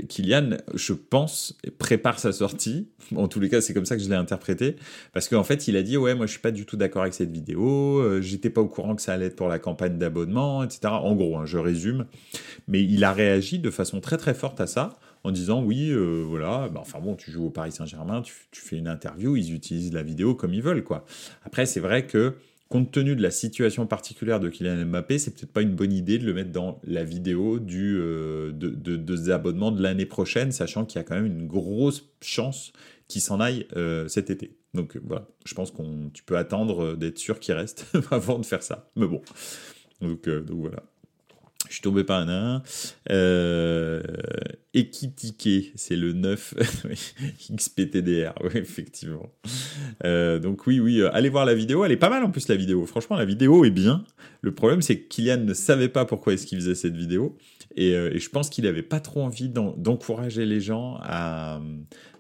Kylian, 0.10 0.58
je 0.74 0.92
pense, 0.92 1.58
prépare 1.78 2.20
sa 2.20 2.34
sortie. 2.34 2.90
En 3.16 3.28
tous 3.28 3.40
les 3.40 3.50
cas, 3.50 3.62
c'est 3.62 3.76
comme 3.76 3.86
ça 3.86 3.96
que 3.96 4.02
je 4.02 4.10
l'ai 4.10 4.16
interprété. 4.16 4.78
Parce 5.14 5.30
qu'en 5.30 5.44
fait, 5.44 5.68
il 5.68 5.78
a 5.78 5.84
dit 5.84 5.96
Ouais, 5.96 6.16
moi, 6.16 6.26
je 6.26 6.32
suis 6.32 6.42
pas 6.42 6.50
du 6.50 6.66
tout 6.66 6.76
d'accord 6.76 7.04
avec 7.04 7.14
cette 7.14 7.32
vidéo. 7.32 8.20
J'étais 8.20 8.50
pas 8.50 8.62
au 8.62 8.68
courant 8.68 8.96
que 8.96 9.02
ça 9.04 9.14
allait 9.14 9.28
être 9.28 9.36
pour 9.36 9.48
la 9.48 9.60
campagne 9.60 10.00
d'abonnement, 10.00 10.64
etc. 10.64 10.88
En 10.88 11.14
gros, 11.16 11.38
hein, 11.38 11.46
je 11.46 11.60
résume. 11.60 12.08
Mais 12.68 12.84
il 12.84 13.04
a 13.04 13.14
réagi 13.14 13.60
de 13.60 13.70
façon 13.70 14.02
très 14.02 14.18
très 14.18 14.34
forte 14.34 14.60
à 14.60 14.66
ça 14.66 14.98
en 15.26 15.32
disant 15.32 15.64
oui, 15.64 15.90
euh, 15.90 16.24
voilà, 16.24 16.70
bah, 16.70 16.82
enfin 16.82 17.00
bon, 17.00 17.16
tu 17.16 17.32
joues 17.32 17.48
au 17.48 17.50
Paris 17.50 17.72
Saint-Germain, 17.72 18.22
tu, 18.22 18.34
fais 18.52 18.78
une 18.78 18.88
interview, 18.88 19.36
ils 19.36 19.56
utilisent 19.56 19.92
la 19.92 20.04
vidéo 20.04 20.36
comme 20.36 20.54
ils 20.54 20.62
veulent, 20.62 20.84
quoi. 20.84 21.04
Après, 21.44 21.66
c'est 21.66 21.80
vrai 21.80 22.06
que 22.06 22.36
compte 22.70 22.92
tenu 22.92 23.16
de 23.16 23.24
la 23.24 23.32
situation 23.32 23.88
particulière 23.88 24.40
de 24.40 24.50
Kylian 24.50 24.86
Mbappé, 24.86 25.18
c'est 25.18 25.32
peut-être 25.32 25.52
pas 25.52 25.64
une 25.64 25.74
bonne 25.74 25.94
idée 25.94 26.20
de 26.20 26.26
le 26.28 26.34
mettre 26.36 26.52
dans 26.52 26.80
la 26.84 27.04
vidéo 27.04 27.60
du, 27.60 27.98
euh, 28.00 28.52
de, 28.52 28.70
de, 28.70 28.98
de, 28.98 29.32
abonnements 29.32 29.72
de 29.72 29.82
l'année 29.82 30.06
prochaine, 30.06 30.52
sachant 30.52 30.86
qu'il 30.86 31.00
y 31.00 31.02
a 31.02 31.04
quand 31.04 31.16
même 31.16 31.26
une 31.26 31.48
grosse 31.48 32.08
chance 32.22 32.72
qu'il 33.08 33.22
s'en 33.22 33.40
aille 33.40 33.66
euh, 33.76 34.08
cet 34.08 34.30
été. 34.30 34.56
Donc 34.76 34.96
voilà, 35.04 35.28
je 35.44 35.56
pense 35.56 35.72
qu'on 35.72 36.12
tu 36.14 36.22
peux 36.22 36.38
attendre 36.38 36.96
d'être 36.96 37.18
sûr 37.18 37.40
qu'il 37.40 37.56
reste 37.56 37.88
avant 38.12 38.38
de 38.38 38.46
faire 38.46 38.62
ça. 38.62 38.92
Mais 38.96 39.08
bon, 39.08 39.24
donc 40.02 40.28
voilà. 40.28 40.84
Je 41.68 41.74
suis 41.74 41.82
tombé 41.82 42.04
par 42.04 42.28
un. 42.28 42.64
Euh, 43.10 44.02
Ekitike, 44.76 45.72
c'est 45.76 45.96
le 45.96 46.12
9 46.14 46.54
XPTDR, 47.56 48.34
oui, 48.44 48.52
effectivement. 48.56 49.30
Euh, 50.04 50.38
donc 50.40 50.68
oui, 50.68 50.80
oui, 50.80 51.02
euh, 51.02 51.10
allez 51.14 51.30
voir 51.30 51.46
la 51.46 51.54
vidéo, 51.54 51.86
elle 51.86 51.94
est 51.94 51.98
pas 51.98 52.10
mal 52.10 52.24
en 52.24 52.32
plus 52.32 52.48
la 52.50 52.56
vidéo. 52.56 52.86
Franchement, 52.86 53.16
la 53.16 53.26
vidéo 53.26 53.64
est 53.64 53.72
bien. 53.72 54.04
Le 54.42 54.54
problème, 54.54 54.82
c'est 54.82 54.98
que 55.00 55.08
Kylian 55.08 55.38
ne 55.38 55.54
savait 55.54 55.88
pas 55.88 56.06
pourquoi 56.06 56.34
est-ce 56.34 56.46
qu'il 56.46 56.60
faisait 56.60 56.76
cette 56.76 56.96
vidéo, 56.96 57.38
et, 57.76 57.94
euh, 57.94 58.18
je 58.18 58.30
pense 58.30 58.50
qu'il 58.50 58.66
n'avait 58.66 58.84
pas 58.84 59.00
trop 59.00 59.24
envie 59.24 59.50
d'encourager 59.50 60.46
les 60.46 60.60
gens 60.60 60.98
à, 61.02 61.62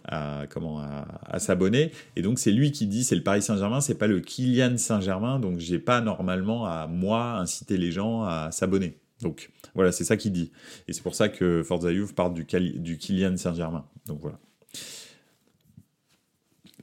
à, 0.06 1.40
s'abonner. 1.40 1.92
Et 2.16 2.22
donc 2.22 2.40
c'est 2.40 2.52
lui 2.52 2.72
qui 2.72 2.88
dit 2.88 3.04
c'est 3.04 3.16
le 3.16 3.24
Paris 3.24 3.42
Saint-Germain, 3.42 3.82
c'est 3.82 3.98
pas 3.98 4.08
le 4.08 4.22
Kylian 4.22 4.78
Saint-Germain, 4.78 5.40
donc 5.40 5.60
j'ai 5.60 5.80
pas 5.80 6.02
normalement 6.02 6.66
à 6.66 6.88
moi 6.88 7.38
inciter 7.38 7.78
les 7.78 7.92
gens 7.92 8.24
à 8.24 8.50
s'abonner. 8.52 8.98
Donc 9.26 9.50
voilà, 9.74 9.92
c'est 9.92 10.04
ça 10.04 10.18
qu'il 10.18 10.32
dit. 10.32 10.52
Et 10.88 10.94
c'est 10.94 11.02
pour 11.02 11.16
ça 11.16 11.30
que 11.30 11.64
Forza 11.64 11.92
Youth 11.92 12.14
part 12.14 12.30
du, 12.30 12.46
Kylian 12.46 13.38
Saint-Germain. 13.38 13.84
Donc 14.06 14.20
voilà. 14.22 14.38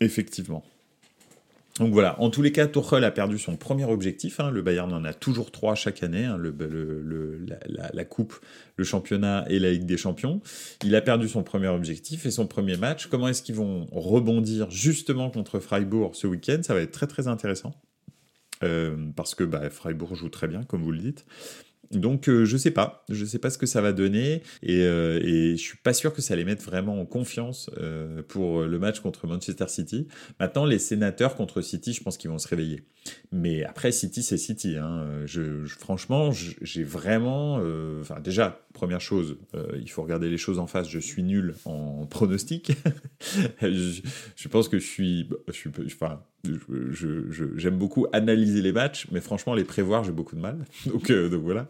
Effectivement. 0.00 0.64
Donc 1.78 1.92
voilà, 1.92 2.20
en 2.20 2.30
tous 2.30 2.42
les 2.42 2.50
cas, 2.50 2.66
Tuchel 2.66 3.04
a 3.04 3.12
perdu 3.12 3.38
son 3.38 3.56
premier 3.56 3.84
objectif. 3.84 4.40
Hein. 4.40 4.50
Le 4.50 4.60
Bayern 4.60 4.92
en 4.92 5.04
a 5.04 5.14
toujours 5.14 5.52
trois 5.52 5.76
chaque 5.76 6.02
année, 6.02 6.24
hein. 6.24 6.36
la, 7.94 8.04
coupe, 8.04 8.34
le 8.76 8.84
championnat 8.84 9.46
et 9.48 9.60
la 9.60 9.70
Ligue 9.70 9.86
des 9.86 9.96
Champions. 9.96 10.40
Il 10.84 10.96
a 10.96 11.00
perdu 11.00 11.28
son 11.28 11.44
premier 11.44 11.68
objectif 11.68 12.26
et 12.26 12.32
son 12.32 12.48
premier 12.48 12.76
match. 12.76 13.06
Comment 13.06 13.28
est-ce 13.28 13.42
qu'ils 13.42 13.54
vont 13.54 13.86
rebondir 13.92 14.68
justement 14.70 15.30
contre 15.30 15.60
Freiburg 15.60 16.16
ce 16.16 16.26
week-end? 16.26 16.58
Ça 16.62 16.74
va 16.74 16.80
être 16.80 16.92
très 16.92 17.06
très 17.06 17.28
intéressant. 17.28 17.72
Euh, 18.64 18.96
parce 19.16 19.34
que 19.34 19.44
bah, 19.44 19.70
Freiburg 19.70 20.14
joue 20.14 20.28
très 20.28 20.48
bien, 20.48 20.64
comme 20.64 20.82
vous 20.82 20.92
le 20.92 20.98
dites. 20.98 21.24
Donc 21.92 22.24
je 22.26 22.30
euh, 22.30 22.44
je 22.44 22.56
sais 22.56 22.70
pas, 22.70 23.04
je 23.08 23.24
sais 23.24 23.38
pas 23.38 23.50
ce 23.50 23.58
que 23.58 23.66
ça 23.66 23.80
va 23.80 23.92
donner 23.92 24.42
et, 24.62 24.82
euh, 24.82 25.20
et 25.22 25.56
je 25.56 25.62
suis 25.62 25.78
pas 25.78 25.92
sûr 25.92 26.12
que 26.12 26.20
ça 26.22 26.36
les 26.36 26.44
mette 26.44 26.62
vraiment 26.62 27.00
en 27.00 27.06
confiance 27.06 27.70
euh, 27.78 28.22
pour 28.22 28.62
le 28.62 28.78
match 28.78 29.00
contre 29.00 29.26
Manchester 29.26 29.68
City. 29.68 30.06
Maintenant 30.38 30.64
les 30.64 30.78
sénateurs 30.78 31.34
contre 31.34 31.60
City, 31.60 31.92
je 31.92 32.02
pense 32.02 32.18
qu'ils 32.18 32.30
vont 32.30 32.38
se 32.38 32.48
réveiller. 32.48 32.82
Mais 33.30 33.64
après 33.64 33.90
City 33.90 34.22
c'est 34.22 34.36
City. 34.36 34.76
Hein. 34.76 35.06
Je, 35.26 35.64
franchement 35.66 36.30
j'ai 36.32 36.84
vraiment, 36.84 37.58
euh, 37.60 38.00
enfin 38.00 38.20
déjà 38.20 38.64
première 38.74 39.00
chose, 39.00 39.36
il 39.78 39.90
faut 39.90 40.02
regarder 40.02 40.30
les 40.30 40.38
choses 40.38 40.58
en 40.58 40.66
face. 40.66 40.88
Je 40.88 40.98
suis 40.98 41.22
nul 41.22 41.54
en 41.64 42.06
pronostic. 42.06 42.72
je, 43.60 44.48
pense 44.48 44.68
que 44.68 44.78
je 44.78 44.86
suis, 44.86 45.28
je 45.48 45.52
suis, 45.52 45.70
enfin 45.86 46.22
j'aime 47.56 47.78
beaucoup 47.78 48.06
analyser 48.12 48.62
les 48.62 48.72
matchs, 48.72 49.06
mais 49.10 49.20
franchement, 49.20 49.54
les 49.54 49.64
prévoir, 49.64 50.04
j'ai 50.04 50.12
beaucoup 50.12 50.36
de 50.36 50.40
mal. 50.40 50.58
donc, 50.86 51.10
euh, 51.10 51.28
donc 51.28 51.42
voilà. 51.42 51.68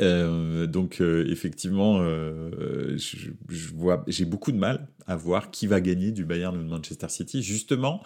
Euh, 0.00 0.66
donc 0.66 1.00
euh, 1.00 1.26
effectivement, 1.28 1.98
je, 1.98 3.74
vois, 3.74 4.04
j'ai 4.06 4.24
beaucoup 4.24 4.52
de 4.52 4.58
mal 4.58 4.86
à 5.06 5.16
voir 5.16 5.50
qui 5.50 5.66
va 5.66 5.80
gagner 5.80 6.12
du 6.12 6.24
Bayern 6.24 6.56
ou 6.56 6.62
de 6.62 6.68
Manchester 6.68 7.08
City, 7.08 7.42
justement 7.42 8.02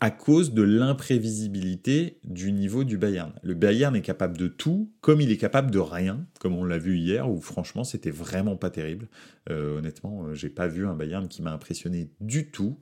à 0.00 0.10
cause 0.10 0.52
de 0.52 0.62
l'imprévisibilité 0.62 2.18
du 2.24 2.52
niveau 2.52 2.84
du 2.84 2.98
Bayern. 2.98 3.32
Le 3.42 3.54
Bayern 3.54 3.94
est 3.96 4.02
capable 4.02 4.36
de 4.36 4.48
tout, 4.48 4.90
comme 5.00 5.20
il 5.20 5.30
est 5.30 5.36
capable 5.36 5.70
de 5.70 5.78
rien, 5.78 6.26
comme 6.40 6.56
on 6.56 6.64
l'a 6.64 6.78
vu 6.78 6.96
hier, 6.96 7.30
où 7.30 7.40
franchement 7.40 7.84
c'était 7.84 8.10
vraiment 8.10 8.56
pas 8.56 8.70
terrible. 8.70 9.08
Euh, 9.50 9.78
honnêtement, 9.78 10.24
euh, 10.26 10.34
j'ai 10.34 10.48
pas 10.48 10.66
vu 10.66 10.86
un 10.86 10.94
Bayern 10.94 11.28
qui 11.28 11.42
m'a 11.42 11.52
impressionné 11.52 12.10
du 12.20 12.50
tout. 12.50 12.78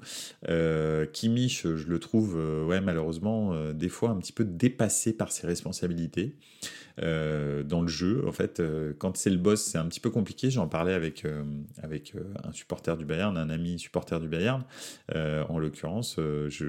Euh, 0.48 1.07
Kimmich, 1.07 1.62
je 1.62 1.88
le 1.88 1.98
trouve, 1.98 2.37
euh, 2.37 2.64
ouais, 2.64 2.81
malheureusement, 2.81 3.72
des 3.72 3.88
fois 3.88 4.11
un 4.11 4.16
petit 4.16 4.33
peu 4.33 4.44
dépassé 4.44 5.12
par 5.12 5.33
ses 5.33 5.46
responsabilités. 5.46 6.37
Euh, 7.01 7.62
dans 7.62 7.81
le 7.81 7.88
jeu. 7.88 8.22
En 8.29 8.33
fait, 8.33 8.61
euh, 8.61 8.92
quand 8.98 9.16
c'est 9.16 9.31
le 9.31 9.38
boss, 9.38 9.62
c'est 9.62 9.79
un 9.79 9.87
petit 9.87 10.01
peu 10.01 10.11
compliqué. 10.11 10.51
J'en 10.51 10.68
parlais 10.68 10.92
avec, 10.92 11.25
euh, 11.25 11.42
avec 11.83 12.14
un 12.44 12.53
supporter 12.53 12.98
du 12.98 13.07
Bayern, 13.07 13.37
un 13.38 13.48
ami 13.48 13.79
supporter 13.79 14.20
du 14.20 14.29
Bayern, 14.29 14.62
en 15.14 15.59
l'occurrence, 15.59 16.16
je, 16.18 16.66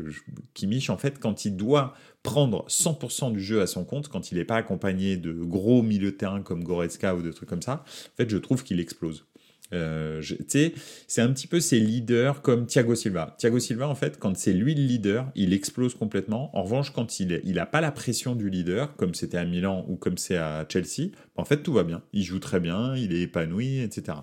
Kimmich, 0.53 0.89
en 0.89 0.97
fait, 0.97 1.19
quand 1.19 1.45
il 1.45 1.55
doit 1.55 1.93
prendre 2.23 2.65
100% 2.67 3.31
du 3.31 3.41
jeu 3.41 3.61
à 3.61 3.67
son 3.67 3.83
compte, 3.83 4.07
quand 4.07 4.31
il 4.31 4.37
n'est 4.37 4.45
pas 4.45 4.55
accompagné 4.55 5.17
de 5.17 5.33
gros 5.33 5.81
milieux 5.81 6.11
de 6.11 6.17
terrain 6.17 6.41
comme 6.41 6.63
Goretzka 6.63 7.15
ou 7.15 7.21
de 7.21 7.31
trucs 7.31 7.49
comme 7.49 7.61
ça, 7.61 7.83
en 7.85 8.15
fait, 8.17 8.29
je 8.29 8.37
trouve 8.37 8.63
qu'il 8.63 8.79
explose. 8.79 9.25
Euh, 9.73 10.21
c'est 11.07 11.21
un 11.21 11.31
petit 11.33 11.47
peu 11.47 11.59
ces 11.59 11.79
leaders 11.79 12.41
comme 12.41 12.65
Thiago 12.65 12.95
Silva. 12.95 13.35
Thiago 13.37 13.59
Silva, 13.59 13.87
en 13.87 13.95
fait, 13.95 14.19
quand 14.19 14.35
c'est 14.37 14.53
lui 14.53 14.75
le 14.75 14.83
leader, 14.83 15.31
il 15.35 15.53
explose 15.53 15.95
complètement. 15.95 16.55
En 16.55 16.63
revanche, 16.63 16.91
quand 16.91 17.19
il 17.19 17.41
n'a 17.45 17.65
pas 17.65 17.81
la 17.81 17.91
pression 17.91 18.35
du 18.35 18.49
leader, 18.49 18.95
comme 18.95 19.13
c'était 19.13 19.37
à 19.37 19.45
Milan 19.45 19.85
ou 19.87 19.95
comme 19.95 20.17
c'est 20.17 20.37
à 20.37 20.65
Chelsea, 20.69 21.09
en 21.35 21.45
fait, 21.45 21.63
tout 21.63 21.73
va 21.73 21.83
bien. 21.83 22.03
Il 22.13 22.23
joue 22.23 22.39
très 22.39 22.59
bien, 22.59 22.95
il 22.95 23.13
est 23.13 23.21
épanoui, 23.21 23.79
etc. 23.79 24.17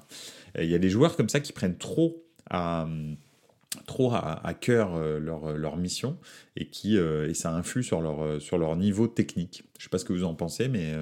Il 0.58 0.70
y 0.70 0.74
a 0.74 0.78
des 0.78 0.90
joueurs 0.90 1.16
comme 1.16 1.28
ça 1.28 1.40
qui 1.40 1.52
prennent 1.52 1.78
trop 1.78 2.24
à 2.48 2.88
trop 3.86 4.12
à, 4.12 4.54
cœur 4.54 4.94
euh, 4.94 5.20
leur, 5.20 5.56
leur, 5.56 5.76
mission 5.76 6.18
et 6.56 6.66
qui 6.66 6.96
euh, 6.96 7.28
et 7.28 7.34
ça 7.34 7.54
influe 7.54 7.84
sur 7.84 8.00
leur 8.00 8.22
euh, 8.22 8.76
niveau 8.76 9.06
technique. 9.06 9.64
Je 9.78 9.84
sais 9.84 9.88
pas 9.88 9.98
ce 9.98 10.04
que 10.04 10.12
vous 10.12 10.24
en 10.24 10.34
pensez, 10.34 10.68
mais 10.68 10.92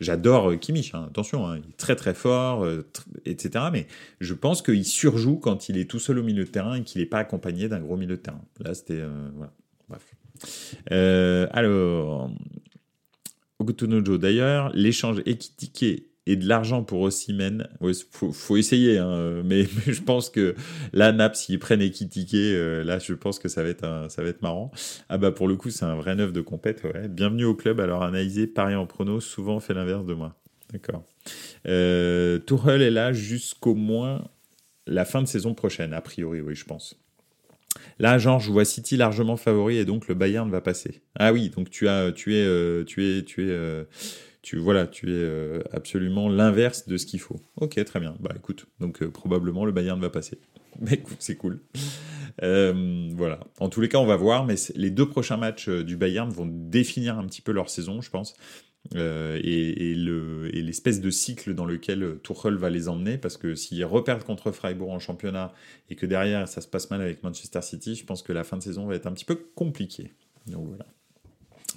j'adore 0.00 0.58
Kimmich. 0.58 0.94
Hein. 0.94 1.06
attention, 1.08 1.46
hein, 1.46 1.58
il 1.58 1.70
est 1.70 1.76
très 1.76 1.96
très 1.96 2.14
fort, 2.14 2.66
etc. 3.26 3.66
Mais 3.72 3.86
je 4.20 4.34
pense 4.34 4.62
qu'il 4.62 4.84
surjoue 4.84 5.36
quand 5.36 5.68
il 5.68 5.76
est 5.76 5.90
tout 5.90 5.98
seul 5.98 6.18
au 6.18 6.22
milieu 6.22 6.44
de 6.44 6.50
terrain 6.50 6.76
et 6.76 6.82
qu'il 6.82 7.00
n'est 7.00 7.06
pas 7.06 7.18
accompagné 7.18 7.68
d'un 7.68 7.80
gros 7.80 7.96
milieu 7.96 8.16
de 8.16 8.22
terrain. 8.22 8.44
Là, 8.60 8.74
c'était 8.74 9.02
voilà. 9.34 9.52
Bref. 9.88 10.14
alors. 11.52 12.30
D'ailleurs, 13.60 14.70
l'échange 14.72 15.20
équitiqué 15.26 16.06
et 16.28 16.36
de 16.36 16.46
l'argent 16.46 16.84
pour 16.84 17.00
Ossimène. 17.00 17.68
Il 17.82 17.94
faut, 18.12 18.56
essayer, 18.56 18.98
hein, 18.98 19.42
mais, 19.44 19.64
je 19.86 20.02
pense 20.02 20.30
que 20.30 20.54
là, 20.92 21.10
Naps, 21.10 21.40
s'ils 21.40 21.58
prennent 21.58 21.80
Ekitike, 21.80 22.34
euh, 22.34 22.84
là, 22.84 22.98
je 22.98 23.14
pense 23.14 23.38
que 23.38 23.48
ça 23.48 23.62
va, 23.62 23.70
être 23.70 24.06
ça 24.08 24.22
va 24.22 24.28
être 24.28 24.42
marrant. 24.42 24.70
Ah 25.08 25.18
bah 25.18 25.32
pour 25.32 25.48
le 25.48 25.56
coup, 25.56 25.70
c'est 25.70 25.86
un 25.86 25.96
vrai 25.96 26.14
neuf 26.14 26.32
de 26.32 26.42
compète. 26.42 26.86
Bienvenue 27.08 27.46
au 27.46 27.54
club. 27.54 27.80
Alors 27.80 28.02
analyser, 28.02 28.46
parier 28.46 28.76
en 28.76 28.86
prono, 28.86 29.20
souvent 29.20 29.58
fait 29.58 29.74
l'inverse 29.74 30.04
de 30.04 30.14
moi. 30.14 30.36
D'accord. 30.72 31.04
Euh, 31.66 32.38
Tourelle 32.38 32.82
est 32.82 32.90
là 32.90 33.12
jusqu'au 33.12 33.74
moins 33.74 34.28
la 34.86 35.04
fin 35.04 35.22
de 35.22 35.28
saison 35.28 35.54
prochaine, 35.54 35.94
a 35.94 36.00
priori, 36.00 36.40
oui, 36.40 36.54
je 36.54 36.64
pense. 36.64 36.98
Là, 37.98 38.18
genre, 38.18 38.40
je 38.40 38.50
vois 38.50 38.64
City 38.64 38.96
largement 38.96 39.36
favori 39.36 39.76
et 39.76 39.84
donc 39.84 40.08
le 40.08 40.14
Bayern 40.14 40.50
va 40.50 40.60
passer. 40.60 41.02
Ah 41.18 41.32
oui, 41.32 41.50
donc 41.50 41.70
tu 41.70 41.88
as, 41.88 42.12
tu 42.12 42.34
es, 42.36 42.44
euh, 42.44 42.84
tu 42.84 43.04
es, 43.04 43.22
tu 43.22 43.46
es, 43.46 43.50
euh, 43.50 43.84
tu 44.42 44.58
voilà, 44.58 44.86
tu 44.86 45.08
es 45.08 45.14
euh, 45.14 45.62
absolument 45.72 46.28
l'inverse 46.28 46.86
de 46.86 46.96
ce 46.96 47.06
qu'il 47.06 47.20
faut. 47.20 47.40
Ok, 47.56 47.82
très 47.84 48.00
bien. 48.00 48.14
Bah 48.20 48.32
écoute, 48.36 48.66
donc 48.80 49.02
euh, 49.02 49.10
probablement 49.10 49.64
le 49.64 49.72
Bayern 49.72 50.00
va 50.00 50.10
passer. 50.10 50.38
Mais 50.80 50.92
écoute, 50.94 51.16
c'est 51.18 51.36
cool. 51.36 51.60
Euh, 52.42 53.10
voilà. 53.14 53.40
En 53.58 53.68
tous 53.68 53.80
les 53.80 53.88
cas, 53.88 53.98
on 53.98 54.06
va 54.06 54.16
voir, 54.16 54.46
mais 54.46 54.54
les 54.76 54.90
deux 54.90 55.08
prochains 55.08 55.36
matchs 55.36 55.68
du 55.68 55.96
Bayern 55.96 56.30
vont 56.30 56.46
définir 56.46 57.18
un 57.18 57.26
petit 57.26 57.42
peu 57.42 57.50
leur 57.52 57.68
saison, 57.68 58.00
je 58.00 58.10
pense. 58.10 58.34
et, 58.94 59.94
l'espèce 60.54 61.00
de 61.00 61.10
cycle 61.10 61.54
dans 61.54 61.64
lequel 61.64 62.18
Tuchel 62.22 62.54
va 62.54 62.70
les 62.70 62.88
emmener, 62.88 63.18
parce 63.18 63.36
que 63.36 63.56
s'ils 63.56 63.84
repèrent 63.84 64.24
contre 64.24 64.52
Freiburg 64.52 64.90
en 64.90 65.00
championnat 65.00 65.52
et 65.90 65.96
que 65.96 66.06
derrière 66.06 66.46
ça 66.46 66.60
se 66.60 66.68
passe 66.68 66.90
mal 66.90 67.00
avec 67.00 67.24
Manchester 67.24 67.62
City, 67.62 67.96
je 67.96 68.04
pense 68.04 68.22
que 68.22 68.32
la 68.32 68.44
fin 68.44 68.56
de 68.56 68.62
saison 68.62 68.86
va 68.86 68.94
être 68.94 69.06
un 69.06 69.12
petit 69.12 69.24
peu 69.24 69.34
compliquée. 69.56 70.12
Donc 70.46 70.68
voilà. 70.68 70.86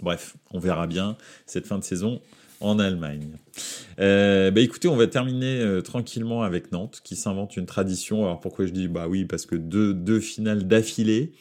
Bref, 0.02 0.36
on 0.52 0.60
verra 0.60 0.88
bien 0.88 1.18
cette 1.46 1.66
fin 1.66 1.80
de 1.80 1.84
saison 1.84 2.22
en 2.62 2.80
Allemagne. 2.80 3.40
Euh, 4.00 4.52
bah 4.52 4.62
écoutez, 4.62 4.88
on 4.88 4.96
va 4.96 5.08
terminer 5.08 5.60
euh, 5.60 5.82
tranquillement 5.82 6.44
avec 6.44 6.72
Nantes 6.72 7.02
qui 7.04 7.16
s'invente 7.16 7.58
une 7.58 7.66
tradition. 7.66 8.24
Alors 8.24 8.40
pourquoi 8.40 8.66
je 8.66 8.72
dis 8.72 8.88
bah 8.88 9.08
oui 9.08 9.26
parce 9.26 9.46
que 9.46 9.56
deux, 9.56 9.94
deux 9.94 10.20
finales 10.20 10.68
d'affilée. 10.68 11.34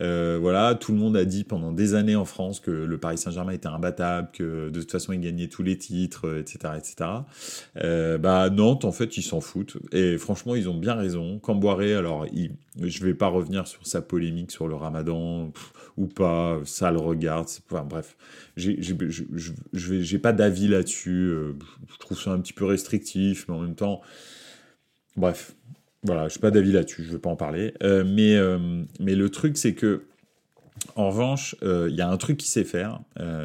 Euh, 0.00 0.38
voilà, 0.40 0.74
tout 0.74 0.92
le 0.92 0.98
monde 0.98 1.16
a 1.16 1.24
dit 1.24 1.44
pendant 1.44 1.70
des 1.70 1.94
années 1.94 2.16
en 2.16 2.24
France 2.24 2.58
que 2.58 2.70
le 2.70 2.98
Paris 2.98 3.16
Saint-Germain 3.16 3.52
était 3.52 3.68
imbattable, 3.68 4.28
que 4.32 4.68
de 4.68 4.80
toute 4.80 4.90
façon 4.90 5.12
il 5.12 5.20
gagnait 5.20 5.46
tous 5.46 5.62
les 5.62 5.78
titres, 5.78 6.38
etc., 6.38 6.74
etc. 6.76 7.10
bah 8.18 8.50
Nantes 8.50 8.84
en 8.84 8.92
fait 8.92 9.16
ils 9.16 9.22
s'en 9.22 9.40
foutent 9.40 9.76
et 9.92 10.18
franchement 10.18 10.56
ils 10.56 10.68
ont 10.68 10.76
bien 10.76 10.94
raison. 10.94 11.38
Camboiré, 11.38 11.94
alors 11.94 12.26
il, 12.32 12.52
je 12.82 13.04
vais 13.04 13.14
pas 13.14 13.28
revenir 13.28 13.68
sur 13.68 13.86
sa 13.86 14.02
polémique 14.02 14.50
sur 14.50 14.66
le 14.66 14.74
Ramadan 14.74 15.52
ou 15.96 16.06
pas, 16.06 16.60
ça 16.64 16.90
le 16.90 16.98
regarde. 16.98 17.46
Bref, 17.88 18.16
j'ai 18.56 20.18
pas 20.18 20.32
d'avis 20.32 20.66
là-dessus. 20.66 21.32
Euh, 21.54 21.84
je 21.92 21.98
trouve 21.98 22.20
ça 22.20 22.30
un 22.32 22.40
petit 22.40 22.52
peu 22.52 22.64
restrictif, 22.64 23.46
mais 23.48 23.54
en 23.54 23.60
même 23.60 23.74
temps, 23.74 24.00
bref, 25.16 25.54
voilà, 26.02 26.28
je 26.28 26.36
n'ai 26.36 26.40
pas 26.40 26.50
d'avis 26.50 26.72
là-dessus, 26.72 27.02
je 27.02 27.08
ne 27.08 27.12
vais 27.14 27.20
pas 27.20 27.30
en 27.30 27.36
parler. 27.36 27.74
Euh, 27.82 28.04
mais, 28.06 28.36
euh, 28.36 28.82
mais 29.00 29.14
le 29.14 29.30
truc, 29.30 29.56
c'est 29.56 29.74
que, 29.74 30.04
en 30.96 31.08
revanche, 31.08 31.56
il 31.62 31.94
y 31.94 32.00
a 32.00 32.08
un 32.08 32.16
truc 32.18 32.36
qu'il 32.36 32.48
sait 32.48 32.64
faire, 32.64 33.00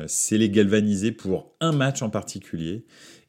c'est 0.08 0.38
les 0.38 0.50
galvaniser 0.50 1.12
pour 1.12 1.54
un 1.62 1.72
match 1.72 2.02
en 2.02 2.10
particulier. 2.10 2.84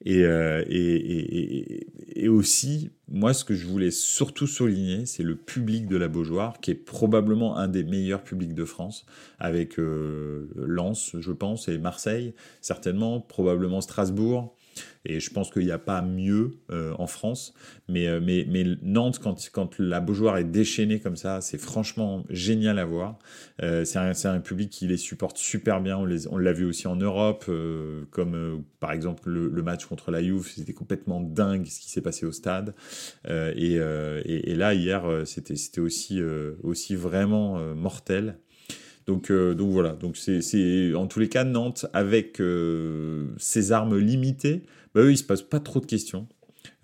Euh, 0.06 0.64
et, 0.66 0.94
et, 0.94 2.24
et, 2.24 2.28
aussi, 2.28 2.90
moi, 3.08 3.34
ce 3.34 3.44
que 3.44 3.54
je 3.54 3.66
voulais 3.66 3.90
surtout 3.90 4.46
souligner, 4.46 5.04
c'est 5.04 5.22
le 5.22 5.36
public 5.36 5.88
de 5.88 5.96
la 5.96 6.08
Beaujoire, 6.08 6.60
qui 6.60 6.70
est 6.70 6.74
probablement 6.74 7.56
un 7.58 7.68
des 7.68 7.84
meilleurs 7.84 8.22
publics 8.22 8.54
de 8.54 8.64
France, 8.64 9.04
avec 9.38 9.78
euh, 9.78 10.48
Lens, 10.56 11.16
je 11.18 11.32
pense, 11.32 11.68
et 11.68 11.76
Marseille, 11.76 12.34
certainement, 12.62 13.20
probablement 13.20 13.82
Strasbourg. 13.82 14.56
Et 15.04 15.20
je 15.20 15.30
pense 15.30 15.50
qu'il 15.50 15.64
n'y 15.64 15.70
a 15.70 15.78
pas 15.78 16.02
mieux 16.02 16.58
en 16.70 17.06
France. 17.06 17.54
Mais, 17.88 18.20
mais 18.20 18.64
Nantes, 18.82 19.18
quand, 19.18 19.78
la 19.78 20.00
Beaujoire 20.00 20.38
est 20.38 20.44
déchaînée 20.44 21.00
comme 21.00 21.16
ça, 21.16 21.40
c'est 21.40 21.58
franchement 21.58 22.24
génial 22.28 22.78
à 22.78 22.84
voir. 22.84 23.18
c'est 23.58 23.96
un, 23.96 24.40
public 24.40 24.70
qui 24.70 24.86
les 24.86 24.96
supporte 24.96 25.38
super 25.38 25.80
bien. 25.80 25.98
On 26.30 26.36
l'a 26.36 26.52
vu 26.52 26.64
aussi 26.64 26.86
en 26.86 26.96
Europe, 26.96 27.50
comme 28.10 28.64
par 28.78 28.92
exemple 28.92 29.30
le, 29.30 29.62
match 29.62 29.86
contre 29.86 30.10
la 30.10 30.22
Juve. 30.22 30.48
C'était 30.54 30.74
complètement 30.74 31.20
dingue 31.20 31.66
ce 31.66 31.80
qui 31.80 31.90
s'est 31.90 32.02
passé 32.02 32.26
au 32.26 32.32
stade. 32.32 32.74
Et, 33.26 33.78
là, 34.54 34.74
hier, 34.74 35.04
c'était 35.24 35.54
aussi 35.80 36.94
vraiment 36.94 37.58
mortel. 37.74 38.36
Donc, 39.10 39.32
euh, 39.32 39.54
donc 39.54 39.72
voilà, 39.72 39.98
c'est 40.14 40.94
en 40.94 41.08
tous 41.08 41.18
les 41.18 41.28
cas 41.28 41.42
Nantes 41.42 41.84
avec 41.92 42.40
euh, 42.40 43.26
ses 43.38 43.72
armes 43.72 43.98
limitées, 43.98 44.62
bah, 44.94 45.00
eux 45.00 45.16
se 45.16 45.24
posent 45.24 45.42
pas 45.42 45.58
trop 45.58 45.80
de 45.80 45.86
questions. 45.86 46.28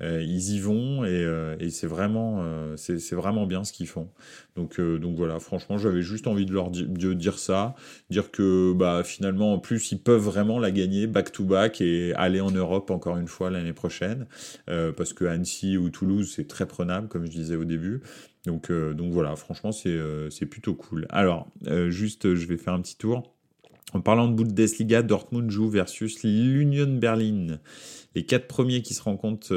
Euh, 0.03 0.23
ils 0.23 0.55
y 0.55 0.61
vont 0.61 1.05
et, 1.05 1.27
et 1.61 1.71
c'est 1.71 1.87
vraiment, 1.87 2.45
c'est 2.77 3.15
vraiment 3.15 3.47
bien 3.47 3.65
ce 3.65 3.73
qu'ils 3.73 3.89
font. 3.89 4.09
Donc, 4.57 4.81
donc 4.81 5.17
voilà, 5.17 5.39
franchement, 5.39 5.79
j'avais 5.79 6.03
juste 6.03 6.27
envie 6.27 6.47
de 6.47 6.53
leur 6.53 6.71
de 6.71 7.13
dire 7.13 7.39
ça, 7.39 7.75
dire 8.11 8.31
que 8.31 8.73
bah, 8.73 9.03
finalement, 9.05 9.55
en 9.55 9.59
plus, 9.59 9.93
ils 9.93 10.01
peuvent 10.01 10.23
vraiment 10.23 10.59
la 10.59 10.71
gagner 10.71 11.07
back-to-back 11.07 11.81
et 11.81 12.15
aller 12.15 12.41
en 12.41 12.51
Europe 12.51 12.91
encore 12.91 13.17
une 13.19 13.29
fois 13.29 13.51
l'année 13.51 13.73
prochaine, 13.73 14.27
parce 14.67 15.13
que 15.13 15.25
Annecy 15.25 15.77
ou 15.77 15.91
Toulouse, 15.91 16.33
c'est 16.35 16.49
très 16.49 16.67
prenable, 16.67 17.09
comme 17.09 17.27
je 17.27 17.31
disais 17.31 17.57
au 17.57 17.65
début. 17.65 18.03
Donc, 18.47 18.71
euh, 18.71 18.95
donc 18.95 19.13
voilà, 19.13 19.37
franchement, 19.37 19.73
c'est 19.73 19.91
euh, 19.91 20.29
plutôt 20.49 20.75
cool. 20.75 21.07
Alors, 21.11 21.49
euh, 21.67 21.91
juste, 21.91 22.35
je 22.35 22.47
vais 22.47 22.57
faire 22.57 22.73
un 22.73 22.81
petit 22.81 22.97
tour. 22.97 23.36
En 23.93 24.01
parlant 24.01 24.29
de 24.29 24.35
Bundesliga, 24.35 25.03
Dortmund 25.03 25.51
joue 25.51 25.69
versus 25.69 26.23
l'Union 26.23 26.99
Berlin. 26.99 27.59
Les 28.15 28.25
quatre 28.25 28.47
premiers 28.47 28.83
qui 28.83 28.95
se 28.95 29.03
rencontrent, 29.03 29.55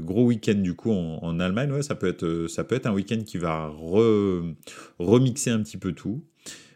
gros 0.00 0.24
week-end 0.26 0.54
du 0.54 0.74
coup 0.74 0.92
en, 0.92 1.40
Allemagne. 1.40 1.72
Ouais, 1.72 1.82
ça 1.82 1.94
peut 1.94 2.08
être, 2.08 2.46
ça 2.48 2.62
peut 2.62 2.74
être 2.74 2.86
un 2.86 2.92
week-end 2.92 3.20
qui 3.24 3.38
va 3.38 3.72
remixer 4.98 5.50
un 5.50 5.62
petit 5.62 5.78
peu 5.78 5.92
tout. 5.92 6.22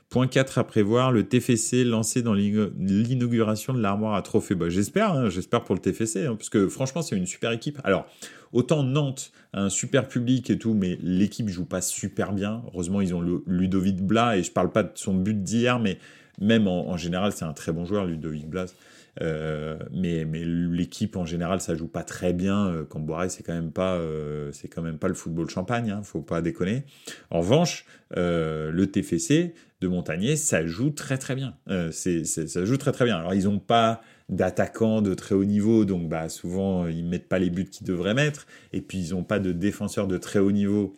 Point 0.08 0.28
4 0.28 0.58
à 0.58 0.64
prévoir, 0.64 1.10
le 1.10 1.24
TFC 1.24 1.82
lancé 1.82 2.22
dans 2.22 2.32
l'inauguration 2.32 3.74
de 3.74 3.80
l'armoire 3.80 4.14
à 4.14 4.22
trophée. 4.22 4.54
Bah, 4.54 4.68
j'espère, 4.68 5.12
hein, 5.12 5.28
j'espère 5.30 5.64
pour 5.64 5.74
le 5.74 5.80
TFC, 5.80 6.26
hein, 6.26 6.36
parce 6.36 6.48
que 6.48 6.68
franchement, 6.68 7.02
c'est 7.02 7.16
une 7.16 7.26
super 7.26 7.50
équipe. 7.50 7.80
Alors, 7.82 8.06
autant 8.52 8.84
Nantes 8.84 9.32
un 9.52 9.68
super 9.68 10.06
public 10.06 10.48
et 10.48 10.58
tout, 10.58 10.74
mais 10.74 10.96
l'équipe 11.02 11.48
joue 11.48 11.64
pas 11.64 11.80
super 11.80 12.32
bien. 12.32 12.62
Heureusement, 12.68 13.00
ils 13.00 13.14
ont 13.14 13.40
Ludovic 13.46 14.00
Blas, 14.00 14.38
et 14.38 14.44
je 14.44 14.52
parle 14.52 14.70
pas 14.70 14.84
de 14.84 14.92
son 14.94 15.12
but 15.12 15.42
d'hier, 15.42 15.80
mais 15.80 15.98
même 16.38 16.68
en, 16.68 16.96
général, 16.96 17.32
c'est 17.32 17.44
un 17.44 17.52
très 17.52 17.72
bon 17.72 17.84
joueur, 17.84 18.04
Ludovic 18.04 18.48
Blas. 18.48 18.74
Euh, 19.22 19.78
mais, 19.92 20.26
mais 20.26 20.44
l'équipe 20.44 21.16
en 21.16 21.24
général 21.24 21.60
ça 21.60 21.74
joue 21.74 21.88
pas 21.88 22.02
très 22.02 22.32
bien. 22.32 22.66
Euh, 22.66 22.84
Camboire 22.84 23.30
c'est 23.30 23.42
quand 23.42 23.54
même 23.54 23.72
pas 23.72 23.94
euh, 23.94 24.50
c'est 24.52 24.68
quand 24.68 24.82
même 24.82 24.98
pas 24.98 25.08
le 25.08 25.14
football 25.14 25.48
champagne 25.48 25.90
hein, 25.90 26.02
faut 26.02 26.20
pas 26.20 26.42
déconner. 26.42 26.84
En 27.30 27.38
revanche 27.38 27.86
le 28.14 28.84
TFC 28.84 29.54
de 29.80 29.88
Montagnier 29.88 30.36
ça 30.36 30.66
joue 30.66 30.90
très 30.90 31.16
très 31.16 31.34
bien. 31.34 31.54
C'est, 31.92 32.24
ça 32.24 32.64
joue 32.64 32.76
très 32.76 32.92
très 32.92 33.06
bien. 33.06 33.16
Alors 33.16 33.34
ils 33.34 33.48
ont 33.48 33.58
pas 33.58 34.02
d'attaquants 34.28 35.02
de 35.02 35.14
très 35.14 35.34
haut 35.34 35.44
niveau 35.44 35.84
donc 35.84 36.08
bah 36.08 36.28
souvent 36.28 36.86
ils 36.86 37.04
mettent 37.04 37.28
pas 37.28 37.38
les 37.38 37.48
buts 37.48 37.70
qu'ils 37.70 37.86
devraient 37.86 38.14
mettre. 38.14 38.46
Et 38.74 38.82
puis 38.82 38.98
ils 38.98 39.14
ont 39.14 39.24
pas 39.24 39.38
de 39.38 39.52
défenseurs 39.52 40.08
de 40.08 40.18
très 40.18 40.40
haut 40.40 40.52
niveau 40.52 40.94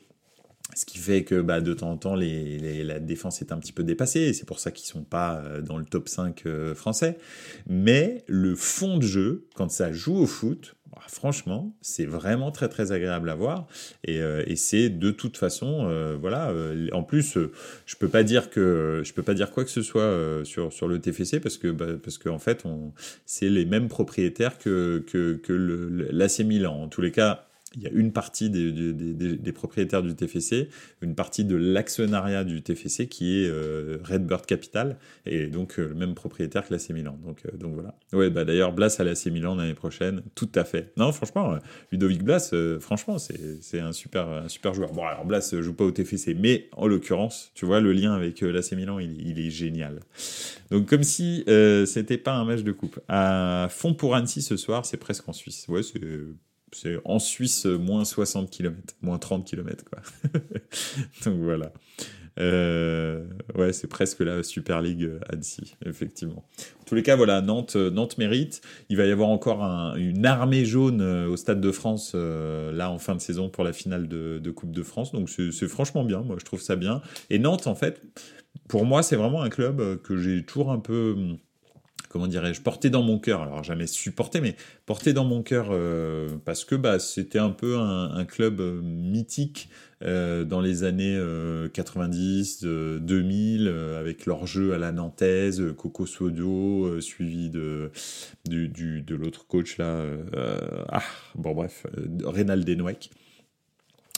ce 0.74 0.85
qui 0.85 0.98
fait 0.98 1.24
que 1.24 1.40
bah, 1.40 1.61
de 1.61 1.72
temps 1.72 1.90
en 1.90 1.96
temps, 1.96 2.14
les, 2.14 2.85
la 2.85 3.00
défense 3.00 3.40
est 3.40 3.52
un 3.52 3.59
petit 3.59 3.72
peu 3.72 3.85
dépassée, 3.85 4.33
c'est 4.33 4.46
pour 4.46 4.61
ça 4.61 4.70
qu'ils 4.70 4.87
sont 4.87 5.02
pas 5.02 5.37
euh, 5.38 5.62
dans 5.62 5.78
le 5.78 5.85
top 5.85 6.09
5 6.09 6.42
euh, 6.46 6.74
français. 6.74 7.18
Mais 7.68 8.24
le 8.26 8.54
fond 8.54 8.98
de 8.98 9.02
jeu, 9.02 9.46
quand 9.54 9.70
ça 9.70 9.92
joue 9.92 10.16
au 10.16 10.26
foot, 10.26 10.76
bah, 10.92 11.00
franchement, 11.09 11.74
c'est 11.81 12.04
vraiment 12.04 12.50
très 12.50 12.68
très 12.68 12.92
agréable 12.92 13.31
à 13.31 13.35
voir. 13.35 13.66
Et, 14.04 14.20
euh, 14.20 14.44
et 14.46 14.57
c'est 14.57 14.90
de 14.90 15.11
toute 15.11 15.38
façon, 15.38 15.88
voilà. 16.20 16.52
en 16.92 17.02
plus, 17.02 17.38
je 17.87 17.96
peux 17.96 18.09
pas 18.09 18.22
dire 18.22 18.50
que 18.50 19.02
je 19.04 19.12
peux 19.14 19.22
pas 19.22 19.35
dire 19.35 19.50
quoi 19.50 19.64
que 19.64 19.70
ce 19.70 19.83
soit 19.83 20.44
sur 20.44 20.72
sur 20.72 20.87
le 20.87 21.00
TFC 21.00 21.40
parce 21.40 21.57
que 21.57 21.68
bah, 21.68 21.87
parce 22.02 22.18
qu'en 22.18 22.35
en 22.35 22.38
fait, 22.38 22.64
c'est 23.24 23.48
les 23.48 23.64
mêmes 23.64 23.88
propriétaires 23.88 24.59
que 24.59 25.04
que, 25.07 25.35
que 25.35 25.52
l'AC 26.11 26.40
Milan. 26.40 26.83
En 26.83 26.88
tous 26.88 27.00
les 27.00 27.12
cas, 27.12 27.47
il 27.76 27.83
y 27.83 27.87
a 27.87 27.90
une 27.90 28.12
partie 28.12 28.48
des, 28.48 29.52
propriétaires 29.52 30.02
du 30.02 30.14
TFC, 30.14 30.68
une 31.02 31.14
partie 31.14 31.44
de 31.44 31.54
l'actionnariat 31.54 32.44
du 32.44 32.62
TFC 32.62 33.09
qui 33.09 33.42
est 33.42 33.48
euh, 33.48 33.98
Redbird 34.04 34.46
Capital, 34.46 34.96
et 35.26 35.48
donc 35.48 35.78
euh, 35.78 35.88
le 35.88 35.94
même 35.94 36.14
propriétaire 36.14 36.66
que 36.66 36.72
l'AC 36.72 36.90
Milan. 36.90 37.18
Donc, 37.22 37.40
euh, 37.44 37.57
donc 37.57 37.74
voilà. 37.74 37.94
Ouais, 38.12 38.31
bah 38.31 38.44
d'ailleurs, 38.44 38.72
Blas 38.72 38.96
à 38.98 39.04
l'AC 39.04 39.26
Milan 39.26 39.54
l'année 39.54 39.74
prochaine, 39.74 40.22
tout 40.35 40.48
à 40.54 40.64
fait. 40.64 40.92
Non, 40.96 41.12
franchement, 41.12 41.59
Ludovic 41.92 42.22
Blas, 42.22 42.54
franchement, 42.81 43.18
c'est 43.18 43.81
un 43.81 43.92
super, 43.92 44.48
joueur. 44.72 44.92
Bon, 44.92 45.04
alors 45.04 45.26
Blas 45.26 45.54
joue 45.61 45.74
pas 45.74 45.85
au 45.85 45.90
TFC, 45.90 46.35
mais 46.35 46.68
en 46.72 46.87
l'occurrence, 46.87 47.50
tu 47.54 47.66
vois, 47.66 47.81
le 47.81 47.92
lien 47.92 48.14
avec 48.14 48.40
l'AC 48.40 48.72
Milan, 48.72 48.98
il, 48.98 49.28
il, 49.28 49.38
est 49.38 49.50
génial. 49.50 50.00
Donc 50.70 50.88
comme 50.88 51.02
si 51.02 51.44
c'était 51.87 52.18
pas 52.18 52.33
un 52.33 52.44
match 52.46 52.62
de 52.62 52.72
coupe. 52.72 52.98
À 53.09 53.68
fond 53.70 53.92
pour 53.92 54.14
Annecy 54.14 54.40
ce 54.40 54.57
soir, 54.57 54.87
c'est 54.87 54.96
presque 54.96 55.28
en 55.28 55.33
Suisse. 55.35 55.66
Ouais, 55.68 55.83
c'est 55.83 56.00
c'est 56.72 56.98
en 57.04 57.18
Suisse 57.18 57.66
moins 57.66 58.04
60 58.04 58.50
km, 58.50 58.94
moins 59.02 59.18
30 59.18 59.46
km. 59.46 59.85
Donc 61.24 61.40
voilà. 61.40 61.72
Euh, 62.38 63.24
ouais, 63.57 63.72
c'est 63.72 63.88
presque 63.88 64.20
la 64.20 64.42
Super 64.42 64.81
League 64.81 65.11
Annecy, 65.28 65.76
effectivement. 65.85 66.44
En 66.81 66.85
tous 66.85 66.94
les 66.94 67.02
cas, 67.02 67.16
voilà, 67.16 67.40
Nantes, 67.40 67.76
mérite. 68.18 68.62
Il 68.88 68.96
va 68.96 69.07
y 69.07 69.11
avoir 69.11 69.28
encore 69.28 69.62
une 69.96 70.24
armée 70.24 70.64
jaune 70.64 71.00
euh, 71.00 71.28
au 71.28 71.37
Stade 71.37 71.61
de 71.61 71.72
France, 71.72 72.12
euh, 72.14 72.72
là, 72.72 72.90
en 72.90 72.98
fin 72.98 73.14
de 73.14 73.20
saison, 73.20 73.48
pour 73.48 73.64
la 73.64 73.72
finale 73.72 74.09
de, 74.09 74.38
de 74.38 74.50
Coupe 74.50 74.72
de 74.72 74.83
France. 74.83 75.12
Donc, 75.12 75.28
c'est 75.28 75.68
franchement 75.68 76.04
bien, 76.04 76.20
moi, 76.20 76.37
je 76.38 76.44
trouve 76.44 76.61
ça 76.61 76.76
bien. 76.76 77.02
Et 77.31 77.38
Nantes, 77.38 77.66
en 77.66 77.74
fait, 77.74 78.02
pour 78.68 78.85
moi, 78.85 79.02
c'est 79.02 79.16
vraiment 79.16 79.42
un 79.42 79.50
club 79.50 80.00
que 80.02 80.16
j'ai 80.16 80.44
toujours 80.44 80.70
un 80.70 80.78
peu 80.78 81.16
comment 82.09 82.27
dirais-je, 82.27 82.61
porté 82.61 82.90
dans 82.90 83.03
mon 83.03 83.18
cœur. 83.18 83.42
Alors 83.42 83.62
jamais 83.62 83.87
supporté, 83.87 84.40
mais 84.40 84.57
porté 84.87 85.12
dans 85.12 85.25
mon 85.25 85.42
cœur 85.42 85.68
euh, 85.71 86.29
parce 86.44 86.64
que 86.64 86.75
bah, 86.75 86.99
c'était 86.99 87.38
un 87.38 87.51
peu 87.51 87.79
un, 87.79 88.25
club 88.25 88.61
euh, 88.61 88.81
mythique 88.83 89.68
euh, 90.03 90.44
dans 90.44 90.61
les 90.61 90.85
années 90.85 91.21
90, 91.73 92.64
2000, 92.64 93.68
avec 93.99 94.27
leur 94.27 94.47
jeu 94.47 94.75
à 94.75 94.79
la 94.79 94.92
nantaise, 94.92 95.62
Coco 95.77 96.07
Sodo, 96.07 97.01
suivi 97.01 97.51
de, 97.51 97.90
l'autre 99.11 99.47
coach 99.47 99.79
là, 99.79 100.05
ah, 100.88 101.03
bon 101.35 101.55
bref, 101.55 101.87
Reynald 102.25 102.64
Denweck. 102.64 103.11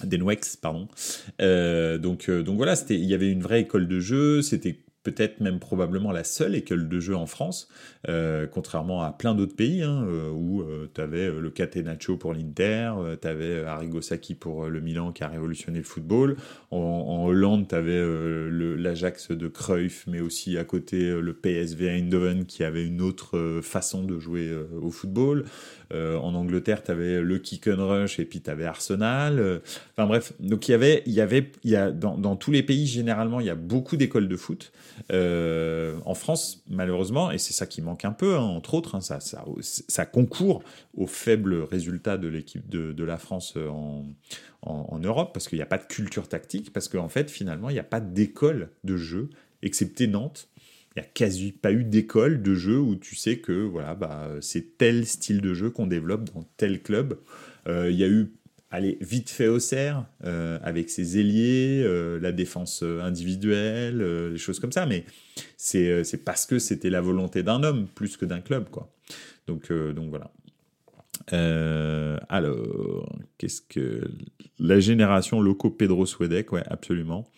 Denwex, 0.03 0.57
pardon. 0.57 0.89
donc, 1.39 2.31
donc 2.31 2.57
voilà, 2.57 2.75
il 2.89 3.05
y 3.05 3.15
avait 3.15 3.31
une 3.31 3.43
vraie 3.43 3.61
école 3.61 3.87
de 3.87 4.01
jeu, 4.01 4.41
c'était 4.41 4.79
peut-être 5.03 5.41
même 5.41 5.59
probablement 5.59 6.13
la 6.13 6.25
seule 6.25 6.55
école 6.55 6.89
de 6.89 7.01
jeu 7.01 7.17
en 7.17 7.27
France, 7.27 7.69
euh, 8.09 8.47
contrairement 8.47 9.03
à 9.03 9.13
plein 9.13 9.35
d'autres 9.35 9.57
pays, 9.57 9.83
hein, 9.83 10.05
euh, 10.07 10.31
où 10.31 10.63
euh, 10.63 10.89
tu 10.95 11.01
avais 11.01 11.31
le 11.31 11.51
Catenaccio 11.51 12.17
pour 12.17 12.35
l'Inter, 12.35 12.93
tu 13.21 13.27
avais 13.27 13.65
Arrigo 13.65 14.03
Sacchi 14.03 14.35
pour 14.35 14.67
le 14.67 14.81
Milan 14.81 15.13
qui 15.13 15.25
a 15.25 15.29
révolutionné 15.29 15.79
le 15.79 15.85
football, 15.85 16.37
en, 16.71 17.25
Hollande 17.27 17.69
tu 17.69 17.75
avais 17.75 18.01
l'Ajax 18.51 19.31
de 19.31 19.49
Cruyff, 19.49 20.05
mais 20.07 20.21
aussi 20.21 20.59
à 20.59 20.65
côté 20.65 21.11
le 21.21 21.33
PSV 21.33 21.89
Eindhoven 21.89 22.45
qui 22.45 22.65
avait 22.65 22.85
une 22.85 23.03
autre 23.03 23.61
façon 23.63 24.05
de 24.05 24.19
jouer 24.19 24.51
au 24.81 24.91
football, 24.91 25.45
en 25.93 26.35
Angleterre 26.35 26.83
tu 26.83 26.91
avais 26.91 27.21
le 27.21 27.39
Kick 27.39 27.69
and 27.69 27.87
Rush 27.87 28.19
et 28.19 28.25
puis 28.25 28.41
tu 28.41 28.51
avais 28.51 28.65
Arsenal, 28.65 29.61
enfin 29.93 30.07
bref, 30.07 30.33
donc 30.41 30.69
il 30.69 30.73
y 30.73 30.75
avait, 30.75 31.03
y 31.07 31.21
avait 31.21 31.53
y 31.65 31.77
a, 31.77 31.91
dans 31.91 32.37
tous 32.37 32.51
les 32.51 32.63
pays 32.63 32.87
généralement 32.87 33.41
il 33.41 33.47
y 33.47 33.51
a 33.51 33.55
beaucoup 33.55 33.97
d'écoles 33.97 34.29
de 34.29 34.37
foot, 34.37 34.73
euh, 35.13 35.99
en 36.05 36.15
France, 36.15 36.63
malheureusement, 36.69 37.31
et 37.31 37.39
c'est 37.39 37.53
ça 37.53 37.67
qui 37.67 37.83
manque 37.83 38.05
un 38.05 38.13
peu, 38.13 38.37
hein, 38.37 38.43
entre 38.43 38.75
autres, 38.75 38.95
hein, 38.95 39.01
ça, 39.01 40.07
concourt 40.07 40.63
aux 40.97 41.07
faibles 41.07 41.63
résultats 41.63 42.17
de 42.17 42.29
l'équipe 42.29 42.69
de, 42.69 43.05
la 43.05 43.19
France 43.19 43.57
en, 43.57 44.99
Europe, 44.99 45.33
parce 45.33 45.49
qu'il 45.49 45.59
n'y 45.59 45.63
a 45.63 45.67
pas 45.67 45.79
de 45.79 45.87
culture 45.87 46.29
tactique, 46.29 46.73
parce 46.73 46.89
qu'en 46.89 47.09
fait, 47.09 47.31
finalement, 47.31 47.71
il 47.71 47.75
n'y 47.75 47.79
a 47.79 47.85
pas 47.85 48.01
d'école 48.01 48.71
de 48.85 48.97
jeu, 48.97 49.31
excepté 49.63 50.07
Nantes. 50.07 50.49
Il 50.97 51.01
n'y 51.01 51.07
a 51.07 51.09
quasi 51.09 51.53
pas 51.53 51.71
eu 51.71 51.85
d'école 51.85 52.43
de 52.43 52.55
jeu 52.55 52.79
où 52.79 52.97
tu 52.97 53.15
sais 53.15 53.39
que 53.39 53.53
voilà, 53.53 53.95
bah, 53.95 54.29
c'est 54.41 54.77
tel 54.77 55.07
style 55.07 55.41
de 55.41 55.55
jeu 55.55 55.71
qu'on 55.71 55.87
développe 55.87 56.25
dans 56.35 56.43
tel 56.57 56.83
club. 56.83 57.21
Euh, 57.69 57.91
il 57.91 57.97
y 57.97 58.03
a 58.03 58.09
eu 58.09 58.33
allez, 58.71 58.99
vite 59.01 59.31
fait 59.31 59.49
au 59.49 59.59
cerf, 59.59 60.05
euh, 60.25 60.59
avec 60.63 60.91
ses 60.91 61.19
ailiers, 61.19 61.83
euh, 61.85 62.19
la 62.21 62.33
défense 62.33 62.83
euh, 62.83 63.03
individuelle, 63.03 64.31
les 64.31 64.39
choses 64.39 64.61
comme 64.61 64.73
ça, 64.73 64.87
mais 64.87 65.05
c'est 65.57 66.25
parce 66.25 66.47
que 66.47 66.59
c'était 66.59 66.91
la 66.91 67.01
volonté 67.01 67.43
d'un 67.43 67.63
homme 67.63 67.87
plus 67.95 68.17
que 68.17 68.25
d'un 68.25 68.41
club, 68.41 68.69
quoi. 68.71 68.93
Donc, 69.47 69.73
donc 69.73 70.11
voilà. 70.11 70.31
Alors, 71.29 73.09
qu'est-ce 73.39 73.63
que 73.63 74.11
la 74.59 74.81
génération 74.81 75.41
loco 75.41 75.71
Pedro 75.71 76.07
Suedec, 76.07 76.53
ouais, 76.53 76.65
absolument. 76.67 77.31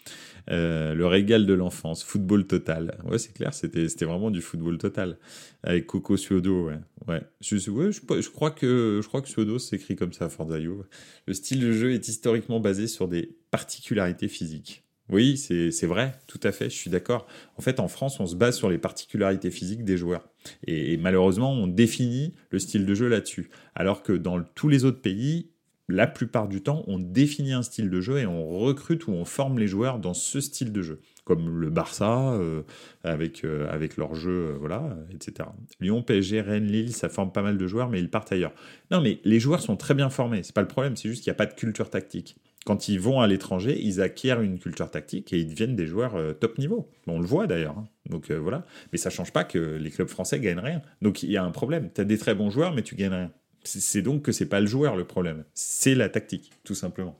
Euh, 0.50 0.94
le 0.94 1.06
régal 1.06 1.46
de 1.46 1.54
l'enfance, 1.54 2.02
football 2.02 2.46
total. 2.46 2.98
Ouais, 3.04 3.18
c'est 3.18 3.32
clair, 3.32 3.54
c'était 3.54 4.04
vraiment 4.04 4.30
du 4.30 4.40
football 4.40 4.78
total 4.78 5.18
avec 5.62 5.86
Coco 5.86 6.16
Suodo. 6.16 6.66
Ouais, 6.66 6.78
ouais. 7.06 7.22
Je, 7.40 8.30
crois 8.30 8.50
que 8.50 9.00
je 9.02 9.08
crois 9.08 9.22
que 9.22 9.28
Suodo 9.28 9.58
s'écrit 9.58 9.94
comme 9.94 10.12
ça, 10.12 10.28
Forza 10.28 10.58
Le 10.58 11.34
style 11.34 11.60
de 11.60 11.72
jeu 11.72 11.92
est 11.92 12.08
historiquement 12.08 12.60
basé 12.60 12.88
sur 12.88 13.08
des 13.08 13.36
particularités 13.50 14.28
physiques. 14.28 14.84
Oui, 15.12 15.36
c'est 15.36 15.86
vrai, 15.86 16.14
tout 16.26 16.40
à 16.42 16.52
fait, 16.52 16.70
je 16.70 16.74
suis 16.74 16.88
d'accord. 16.88 17.26
En 17.58 17.60
fait, 17.60 17.80
en 17.80 17.88
France, 17.88 18.18
on 18.18 18.26
se 18.26 18.34
base 18.34 18.56
sur 18.56 18.70
les 18.70 18.78
particularités 18.78 19.50
physiques 19.50 19.84
des 19.84 19.98
joueurs. 19.98 20.26
Et, 20.66 20.96
malheureusement, 20.96 21.52
on 21.52 21.66
définit 21.66 22.32
le 22.50 22.58
style 22.58 22.86
de 22.86 22.94
jeu 22.94 23.08
là-dessus. 23.08 23.50
Alors 23.74 24.02
que 24.02 24.14
dans 24.14 24.42
tous 24.42 24.70
les 24.70 24.86
autres 24.86 25.02
pays, 25.02 25.50
la 25.86 26.06
plupart 26.06 26.48
du 26.48 26.62
temps, 26.62 26.82
on 26.86 26.98
définit 26.98 27.52
un 27.52 27.62
style 27.62 27.90
de 27.90 28.00
jeu 28.00 28.20
et 28.20 28.26
on 28.26 28.48
recrute 28.58 29.06
ou 29.06 29.10
on 29.12 29.26
forme 29.26 29.58
les 29.58 29.66
joueurs 29.66 29.98
dans 29.98 30.14
ce 30.14 30.40
style 30.40 30.72
de 30.72 30.80
jeu. 30.80 31.00
Comme 31.24 31.60
le 31.60 31.68
Barça, 31.68 32.32
euh, 32.32 32.62
avec, 33.04 33.44
euh, 33.44 33.70
avec 33.70 33.98
leur 33.98 34.14
jeu, 34.14 34.30
euh, 34.52 34.56
voilà, 34.58 34.96
etc. 35.12 35.50
Lyon, 35.78 36.02
PSG, 36.02 36.40
Rennes, 36.40 36.66
Lille, 36.66 36.94
ça 36.94 37.10
forme 37.10 37.32
pas 37.32 37.42
mal 37.42 37.58
de 37.58 37.66
joueurs, 37.66 37.90
mais 37.90 38.00
ils 38.00 38.08
partent 38.08 38.32
ailleurs. 38.32 38.54
Non, 38.90 39.02
mais 39.02 39.20
les 39.24 39.40
joueurs 39.40 39.60
sont 39.60 39.76
très 39.76 39.92
bien 39.92 40.08
formés, 40.08 40.42
c'est 40.42 40.54
pas 40.54 40.62
le 40.62 40.68
problème, 40.68 40.96
c'est 40.96 41.10
juste 41.10 41.22
qu'il 41.22 41.30
n'y 41.30 41.36
a 41.36 41.38
pas 41.38 41.46
de 41.46 41.54
culture 41.54 41.90
tactique 41.90 42.36
quand 42.64 42.88
ils 42.88 43.00
vont 43.00 43.20
à 43.20 43.26
l'étranger, 43.26 43.78
ils 43.80 44.00
acquièrent 44.00 44.40
une 44.40 44.58
culture 44.58 44.90
tactique 44.90 45.32
et 45.32 45.38
ils 45.38 45.46
deviennent 45.46 45.74
des 45.74 45.86
joueurs 45.86 46.14
euh, 46.14 46.32
top 46.32 46.58
niveau. 46.58 46.88
On 47.06 47.18
le 47.18 47.26
voit 47.26 47.46
d'ailleurs. 47.46 47.76
Hein. 47.78 47.88
Donc 48.08 48.30
euh, 48.30 48.38
voilà. 48.38 48.64
Mais 48.92 48.98
ça 48.98 49.10
change 49.10 49.32
pas 49.32 49.44
que 49.44 49.58
les 49.58 49.90
clubs 49.90 50.08
français 50.08 50.38
gagnent 50.38 50.60
rien. 50.60 50.82
Donc 51.00 51.22
il 51.22 51.30
y 51.30 51.36
a 51.36 51.44
un 51.44 51.50
problème. 51.50 51.90
Tu 51.94 52.00
as 52.00 52.04
des 52.04 52.18
très 52.18 52.34
bons 52.34 52.50
joueurs, 52.50 52.74
mais 52.74 52.82
tu 52.82 52.94
gagnes 52.94 53.12
rien. 53.12 53.32
C'est 53.64 54.02
donc 54.02 54.22
que 54.22 54.32
c'est 54.32 54.48
pas 54.48 54.60
le 54.60 54.66
joueur 54.66 54.96
le 54.96 55.04
problème. 55.04 55.44
C'est 55.54 55.94
la 55.94 56.08
tactique, 56.08 56.52
tout 56.64 56.74
simplement. 56.74 57.18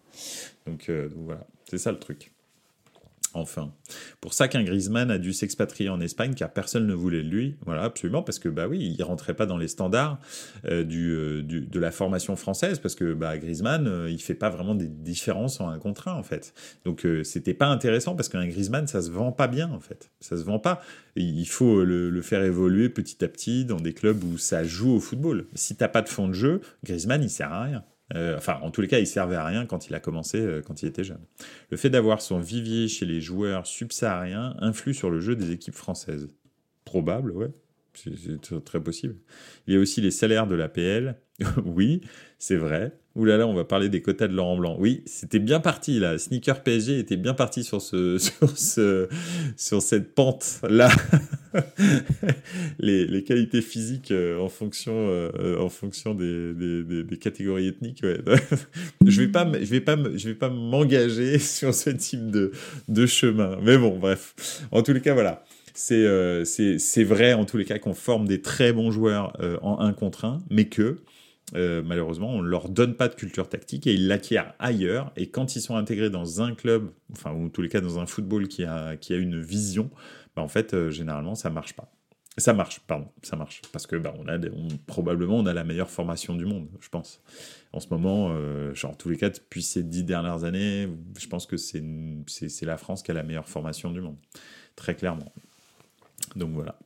donc 0.66 0.88
euh, 0.88 1.08
voilà. 1.16 1.46
C'est 1.68 1.78
ça 1.78 1.92
le 1.92 1.98
truc. 1.98 2.31
Enfin, 3.34 3.72
pour 4.20 4.34
ça 4.34 4.48
qu'un 4.48 4.62
Griezmann 4.62 5.10
a 5.10 5.18
dû 5.18 5.32
s'expatrier 5.32 5.88
en 5.88 6.00
Espagne 6.00 6.34
car 6.34 6.52
personne 6.52 6.86
ne 6.86 6.94
voulait 6.94 7.22
de 7.22 7.28
lui. 7.28 7.56
Voilà, 7.64 7.82
absolument, 7.82 8.22
parce 8.22 8.38
que 8.38 8.48
bah 8.48 8.68
oui, 8.68 8.94
il 8.98 9.02
rentrait 9.02 9.34
pas 9.34 9.46
dans 9.46 9.56
les 9.56 9.68
standards 9.68 10.18
euh, 10.66 10.82
euh, 10.82 11.42
du, 11.42 11.60
de 11.62 11.80
la 11.80 11.90
formation 11.90 12.36
française 12.36 12.78
parce 12.78 12.94
que 12.94 13.14
bah, 13.14 13.38
Griezmann, 13.38 13.86
euh, 13.86 14.10
il 14.10 14.20
fait 14.20 14.34
pas 14.34 14.50
vraiment 14.50 14.74
des 14.74 14.88
différences 14.88 15.60
en 15.60 15.68
un 15.68 15.78
contre 15.78 16.08
un 16.08 16.14
en 16.14 16.22
fait. 16.22 16.54
Donc 16.84 17.06
c'était 17.24 17.54
pas 17.54 17.66
intéressant 17.66 18.14
parce 18.14 18.28
qu'un 18.28 18.46
Griezmann, 18.46 18.86
ça 18.86 19.02
se 19.02 19.10
vend 19.10 19.32
pas 19.32 19.48
bien 19.48 19.70
en 19.70 19.80
fait. 19.80 20.10
Ça 20.20 20.36
se 20.36 20.42
vend 20.42 20.58
pas. 20.58 20.82
Il 21.16 21.46
faut 21.46 21.84
le, 21.84 22.10
le, 22.10 22.22
faire 22.22 22.42
évoluer 22.42 22.88
petit 22.88 23.24
à 23.24 23.28
petit 23.28 23.64
dans 23.64 23.76
des 23.76 23.92
clubs 23.92 24.22
où 24.24 24.38
ça 24.38 24.64
joue 24.64 24.92
au 24.92 25.00
football. 25.00 25.46
Si 25.54 25.76
t'as 25.76 25.88
pas 25.88 26.02
de 26.02 26.08
fond 26.08 26.28
de 26.28 26.32
jeu, 26.32 26.60
Griezmann, 26.84 27.22
il 27.22 27.30
sert 27.30 27.52
à 27.52 27.62
rien. 27.64 27.84
Euh, 28.14 28.36
enfin, 28.36 28.58
en 28.62 28.70
tous 28.70 28.80
les 28.80 28.88
cas, 28.88 28.98
il 28.98 29.06
servait 29.06 29.36
à 29.36 29.44
rien 29.44 29.66
quand 29.66 29.88
il 29.88 29.94
a 29.94 30.00
commencé, 30.00 30.38
euh, 30.40 30.62
quand 30.62 30.82
il 30.82 30.88
était 30.88 31.04
jeune. 31.04 31.20
Le 31.70 31.76
fait 31.76 31.90
d'avoir 31.90 32.20
son 32.20 32.40
vivier 32.40 32.88
chez 32.88 33.06
les 33.06 33.20
joueurs 33.20 33.66
subsahariens 33.66 34.56
influe 34.60 34.94
sur 34.94 35.10
le 35.10 35.20
jeu 35.20 35.36
des 35.36 35.50
équipes 35.50 35.74
françaises. 35.74 36.28
Probable, 36.84 37.32
ouais. 37.32 37.50
C'est 37.94 38.64
très 38.64 38.80
possible. 38.80 39.16
Il 39.66 39.74
y 39.74 39.76
a 39.76 39.80
aussi 39.80 40.00
les 40.00 40.10
salaires 40.10 40.46
de 40.46 40.54
l'APL. 40.54 41.16
oui, 41.64 42.00
c'est 42.38 42.56
vrai. 42.56 42.92
Ouh 43.14 43.26
là 43.26 43.36
là, 43.36 43.46
on 43.46 43.52
va 43.52 43.64
parler 43.64 43.90
des 43.90 44.00
quotas 44.00 44.28
de 44.28 44.34
Laurent 44.34 44.56
Blanc. 44.56 44.76
Oui, 44.78 45.02
c'était 45.04 45.38
bien 45.38 45.60
parti 45.60 45.98
là. 45.98 46.16
Sneaker 46.16 46.62
PSG 46.62 46.98
était 46.98 47.18
bien 47.18 47.34
parti 47.34 47.64
sur 47.64 47.82
ce, 47.82 48.16
sur 48.40 48.56
ce, 48.56 49.08
sur 49.56 49.82
cette 49.82 50.14
pente 50.14 50.60
là. 50.68 50.88
les, 52.78 53.24
qualités 53.24 53.62
physiques 53.62 54.10
euh, 54.10 54.38
en 54.38 54.48
fonction, 54.48 54.92
euh, 54.94 55.58
en 55.58 55.68
fonction 55.68 56.14
des, 56.14 57.18
catégories 57.20 57.68
ethniques. 57.68 58.02
Je 59.06 59.20
vais 59.20 59.28
pas, 59.28 59.50
je 59.52 59.70
vais 59.70 59.80
pas, 59.80 59.96
je 59.96 60.28
vais 60.28 60.34
pas 60.34 60.48
m'engager 60.48 61.38
sur 61.38 61.74
ce 61.74 61.90
type 61.90 62.30
de, 62.30 63.06
chemin. 63.06 63.58
Mais 63.62 63.76
bon, 63.76 63.98
bref. 63.98 64.64
En 64.70 64.82
tous 64.82 64.92
les 64.92 65.00
cas, 65.00 65.14
voilà. 65.14 65.44
Euh, 65.90 66.44
c'est 66.44 67.04
vrai 67.04 67.32
en 67.32 67.44
tous 67.44 67.56
les 67.56 67.64
cas 67.64 67.78
qu'on 67.78 67.94
forme 67.94 68.28
des 68.28 68.42
très 68.42 68.72
bons 68.72 68.90
joueurs 68.90 69.32
en 69.62 69.80
un 69.80 69.92
contre 69.92 70.24
un, 70.24 70.42
mais 70.50 70.66
que 70.66 70.98
malheureusement 71.54 72.30
on 72.30 72.42
ne 72.42 72.48
leur 72.48 72.68
donne 72.68 72.94
pas 72.94 73.08
de 73.08 73.14
culture 73.14 73.48
tactique 73.48 73.86
et 73.86 73.94
ils 73.94 74.06
l'acquièrent 74.06 74.54
ailleurs. 74.58 75.12
Et 75.16 75.28
quand 75.28 75.56
ils 75.56 75.60
sont 75.60 75.76
intégrés 75.76 76.10
dans 76.10 76.40
un 76.42 76.54
club, 76.54 76.90
enfin 77.12 77.32
ou 77.32 77.46
en 77.46 77.48
tous 77.48 77.62
les 77.62 77.68
cas 77.68 77.80
dans 77.80 77.98
un 77.98 78.06
football 78.06 78.48
qui 78.48 78.64
a, 78.64 78.96
qui 78.96 79.12
a 79.14 79.16
une 79.16 79.40
vision, 79.40 79.90
bah, 80.36 80.42
en 80.42 80.48
fait 80.48 80.90
généralement 80.90 81.34
ça 81.34 81.50
marche 81.50 81.74
pas. 81.74 81.90
Ça 82.38 82.54
marche, 82.54 82.80
pardon, 82.80 83.08
ça 83.22 83.36
marche. 83.36 83.60
Parce 83.72 83.86
que 83.86 83.96
bah, 83.96 84.14
probablement 84.86 85.36
on 85.36 85.44
a 85.44 85.52
la 85.52 85.64
meilleure 85.64 85.90
formation 85.90 86.34
du 86.34 86.46
monde, 86.46 86.66
je 86.80 86.88
pense. 86.88 87.20
En 87.74 87.80
ce 87.80 87.88
moment, 87.90 88.34
genre, 88.72 88.92
en 88.92 88.94
tous 88.94 89.10
les 89.10 89.18
cas, 89.18 89.28
depuis 89.28 89.62
ces 89.62 89.82
dix 89.82 90.02
dernières 90.02 90.44
années, 90.44 90.88
je 91.18 91.26
pense 91.26 91.44
que 91.44 91.58
c'est 91.58 91.82
la 92.62 92.78
France 92.78 93.02
qui 93.02 93.10
a 93.10 93.14
la 93.14 93.22
meilleure 93.22 93.50
formation 93.50 93.90
du 93.90 94.00
monde. 94.00 94.16
Très 94.76 94.94
clairement. 94.94 95.30
Donc 96.34 96.52
voilà. 96.52 96.78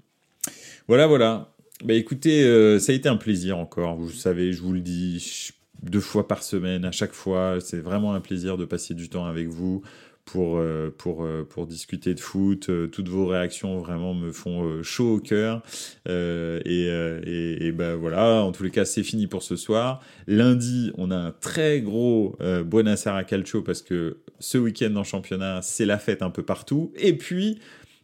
Voilà, 0.89 1.07
voilà. 1.07 1.53
Bah 1.85 1.95
écoutez, 1.95 2.45
euh, 2.45 2.79
ça 2.79 2.93
a 2.93 2.95
été 2.95 3.09
un 3.09 3.17
plaisir 3.17 3.59
encore. 3.59 3.97
Vous 3.97 4.11
savez, 4.11 4.53
je 4.53 4.63
vous 4.63 4.73
le 4.73 4.81
dis 4.81 5.53
deux 5.83 6.01
fois 6.01 6.27
par 6.27 6.43
semaine, 6.43 6.85
à 6.85 6.93
chaque 6.93 7.13
fois. 7.13 7.59
C'est 7.61 7.81
vraiment 7.81 8.15
un 8.15 8.21
plaisir 8.21 8.57
de 8.57 8.65
passer 8.65 8.95
du 8.95 9.09
temps 9.09 9.27
avec 9.27 9.49
vous 9.49 9.83
pour, 10.25 10.59
euh, 10.59 10.93
pour, 10.99 11.25
euh, 11.25 11.47
pour 11.49 11.67
discuter 11.67 12.15
de 12.15 12.21
foot. 12.21 12.71
toutes 12.91 13.09
vos 13.09 13.27
réactions 13.27 13.79
vraiment 13.79 14.13
me 14.13 14.33
font 14.33 14.83
chaud 14.83 15.15
au 15.15 15.21
cœur. 15.21 15.63
et, 16.07 16.87
et, 17.61 17.73
ben 17.73 17.95
voilà, 17.95 18.43
en 18.43 18.53
tous 18.53 18.65
les 18.65 18.71
cas, 18.71 18.85
c'est 18.85 19.03
fini 19.05 19.27
pour 19.27 19.43
ce 19.43 19.57
soir. 19.57 20.01
Lundi, 20.27 20.93
on 20.99 21.11
a 21.11 21.17
un 21.17 21.31
très 21.33 21.81
gros 21.81 22.37
Buenassara 22.41 23.25
Calcio 23.25 23.63
parce 23.63 23.83
que 23.83 24.19
ce 24.39 24.59
week-end 24.59 24.95
en 24.97 25.05
championnat, 25.05 25.63
c'est 25.63 25.87
la 25.87 25.99
fête 25.99 26.23
un 26.23 26.31
peu 26.31 26.43
partout. 26.43 26.93
Et 26.97 27.17
puis, 27.17 27.59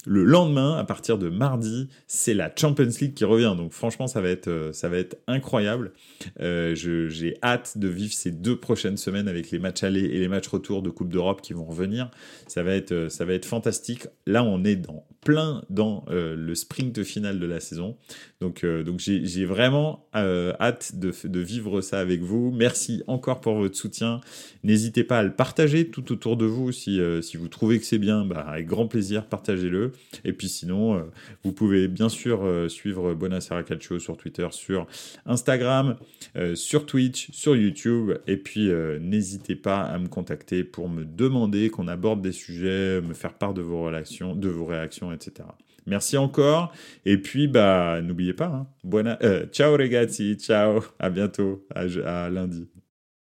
le 0.05 0.25
lendemain, 0.25 0.77
à 0.77 0.85
partir 0.85 1.17
de 1.17 1.29
mardi, 1.29 1.89
c'est 2.09 2.35
la 2.35 2.51
Champions 2.55 2.91
League 3.01 3.15
qui 3.15 3.25
revient. 3.25 3.55
Donc 3.57 3.73
franchement, 3.73 4.09
ça 4.09 4.21
va 4.21 4.31
être, 4.31 4.49
euh, 4.49 4.73
ça 4.73 4.89
va 4.89 4.97
être 4.97 5.17
incroyable. 5.29 5.93
Euh, 6.41 6.75
j'ai 6.75 7.37
hâte 7.43 7.79
de 7.79 7.89
vivre 7.89 8.13
ces 8.13 8.33
deux 8.33 8.57
prochaines 8.57 8.97
semaines 8.97 9.29
avec 9.29 9.51
les 9.51 9.61
matchs 9.61 9.85
allés 9.85 10.05
et 10.05 10.19
les 10.19 10.29
matchs 10.29 10.49
retour 10.49 10.83
de 10.83 10.91
Coupe 10.91 11.09
d'Europe 11.09 11.41
qui 11.41 11.53
vont 11.53 11.65
revenir. 11.65 12.11
Ça 12.49 12.65
va 12.65 12.75
être, 12.75 12.93
euh, 12.93 13.09
ça 13.09 13.25
va 13.25 13.35
être 13.35 13.45
fantastique. 13.45 14.09
Là, 14.27 14.43
on 14.43 14.65
est 14.65 14.77
dans 14.77 15.07
plein 15.25 15.63
dans 15.71 16.05
le 16.09 16.55
sprint 16.57 17.05
final 17.05 17.39
de 17.39 17.47
la 17.47 17.61
saison. 17.61 17.97
Donc, 18.41 18.67
donc 18.67 18.99
j'ai 18.99 19.45
vraiment 19.45 20.09
hâte 20.13 20.97
de, 20.97 21.39
vivre 21.39 21.81
ça 21.81 22.01
avec 22.01 22.23
vous. 22.23 22.51
Merci 22.51 23.05
encore 23.07 23.41
pour 23.41 23.55
votre 23.55 23.77
soutien. 23.77 24.21
N'hésitez 24.65 25.05
pas 25.05 25.21
à 25.21 25.23
le 25.23 25.33
partager 25.33 25.89
tout 25.89 26.11
autour 26.11 26.37
de 26.37 26.45
vous 26.45 26.73
si, 26.73 27.01
si 27.23 27.37
vous 27.37 27.47
trouvez 27.47 27.79
que 27.79 27.85
c'est 27.85 27.99
bien. 27.99 28.25
Bah, 28.25 28.45
avec 28.49 28.67
grand 28.67 28.89
plaisir, 28.89 29.27
partagez-le. 29.27 29.92
Et 30.25 30.33
puis 30.33 30.49
sinon, 30.49 30.97
euh, 30.97 31.03
vous 31.45 31.53
pouvez 31.53 31.89
bien 31.89 32.09
sûr 32.09 32.45
euh, 32.45 32.69
suivre 32.69 33.15
Bonasera 33.15 33.63
Calcio 33.63 33.99
sur 33.99 34.17
Twitter, 34.17 34.47
sur 34.51 34.87
Instagram, 35.27 35.97
euh, 36.37 36.55
sur 36.55 36.87
Twitch, 36.87 37.31
sur 37.33 37.57
YouTube. 37.57 38.13
Et 38.27 38.37
puis 38.37 38.71
n'hésitez 39.01 39.57
pas 39.57 39.83
à 39.83 39.99
me 39.99 40.09
contacter 40.09 40.65
pour 40.65 40.89
me 40.89 41.05
demander 41.05 41.71
qu'on 41.71 41.89
aborde 41.89 42.23
des 42.23 42.33
sujets, 42.33 43.01
me 43.01 43.15
faire 43.15 43.35
part 43.35 43.55
de 43.55 43.63
vos 43.63 43.85
réactions, 43.85 45.13
etc. 45.13 45.49
Merci 45.87 46.17
encore. 46.17 46.73
Et 47.05 47.19
puis, 47.19 47.49
bah, 47.49 48.01
n'oubliez 48.03 48.35
pas, 48.35 48.67
hein, 48.85 49.47
ciao 49.53 49.77
ragazzi, 49.77 50.37
ciao, 50.37 50.81
à 50.99 51.11
bientôt, 51.11 51.67
à 51.75 52.31
lundi. 52.31 52.72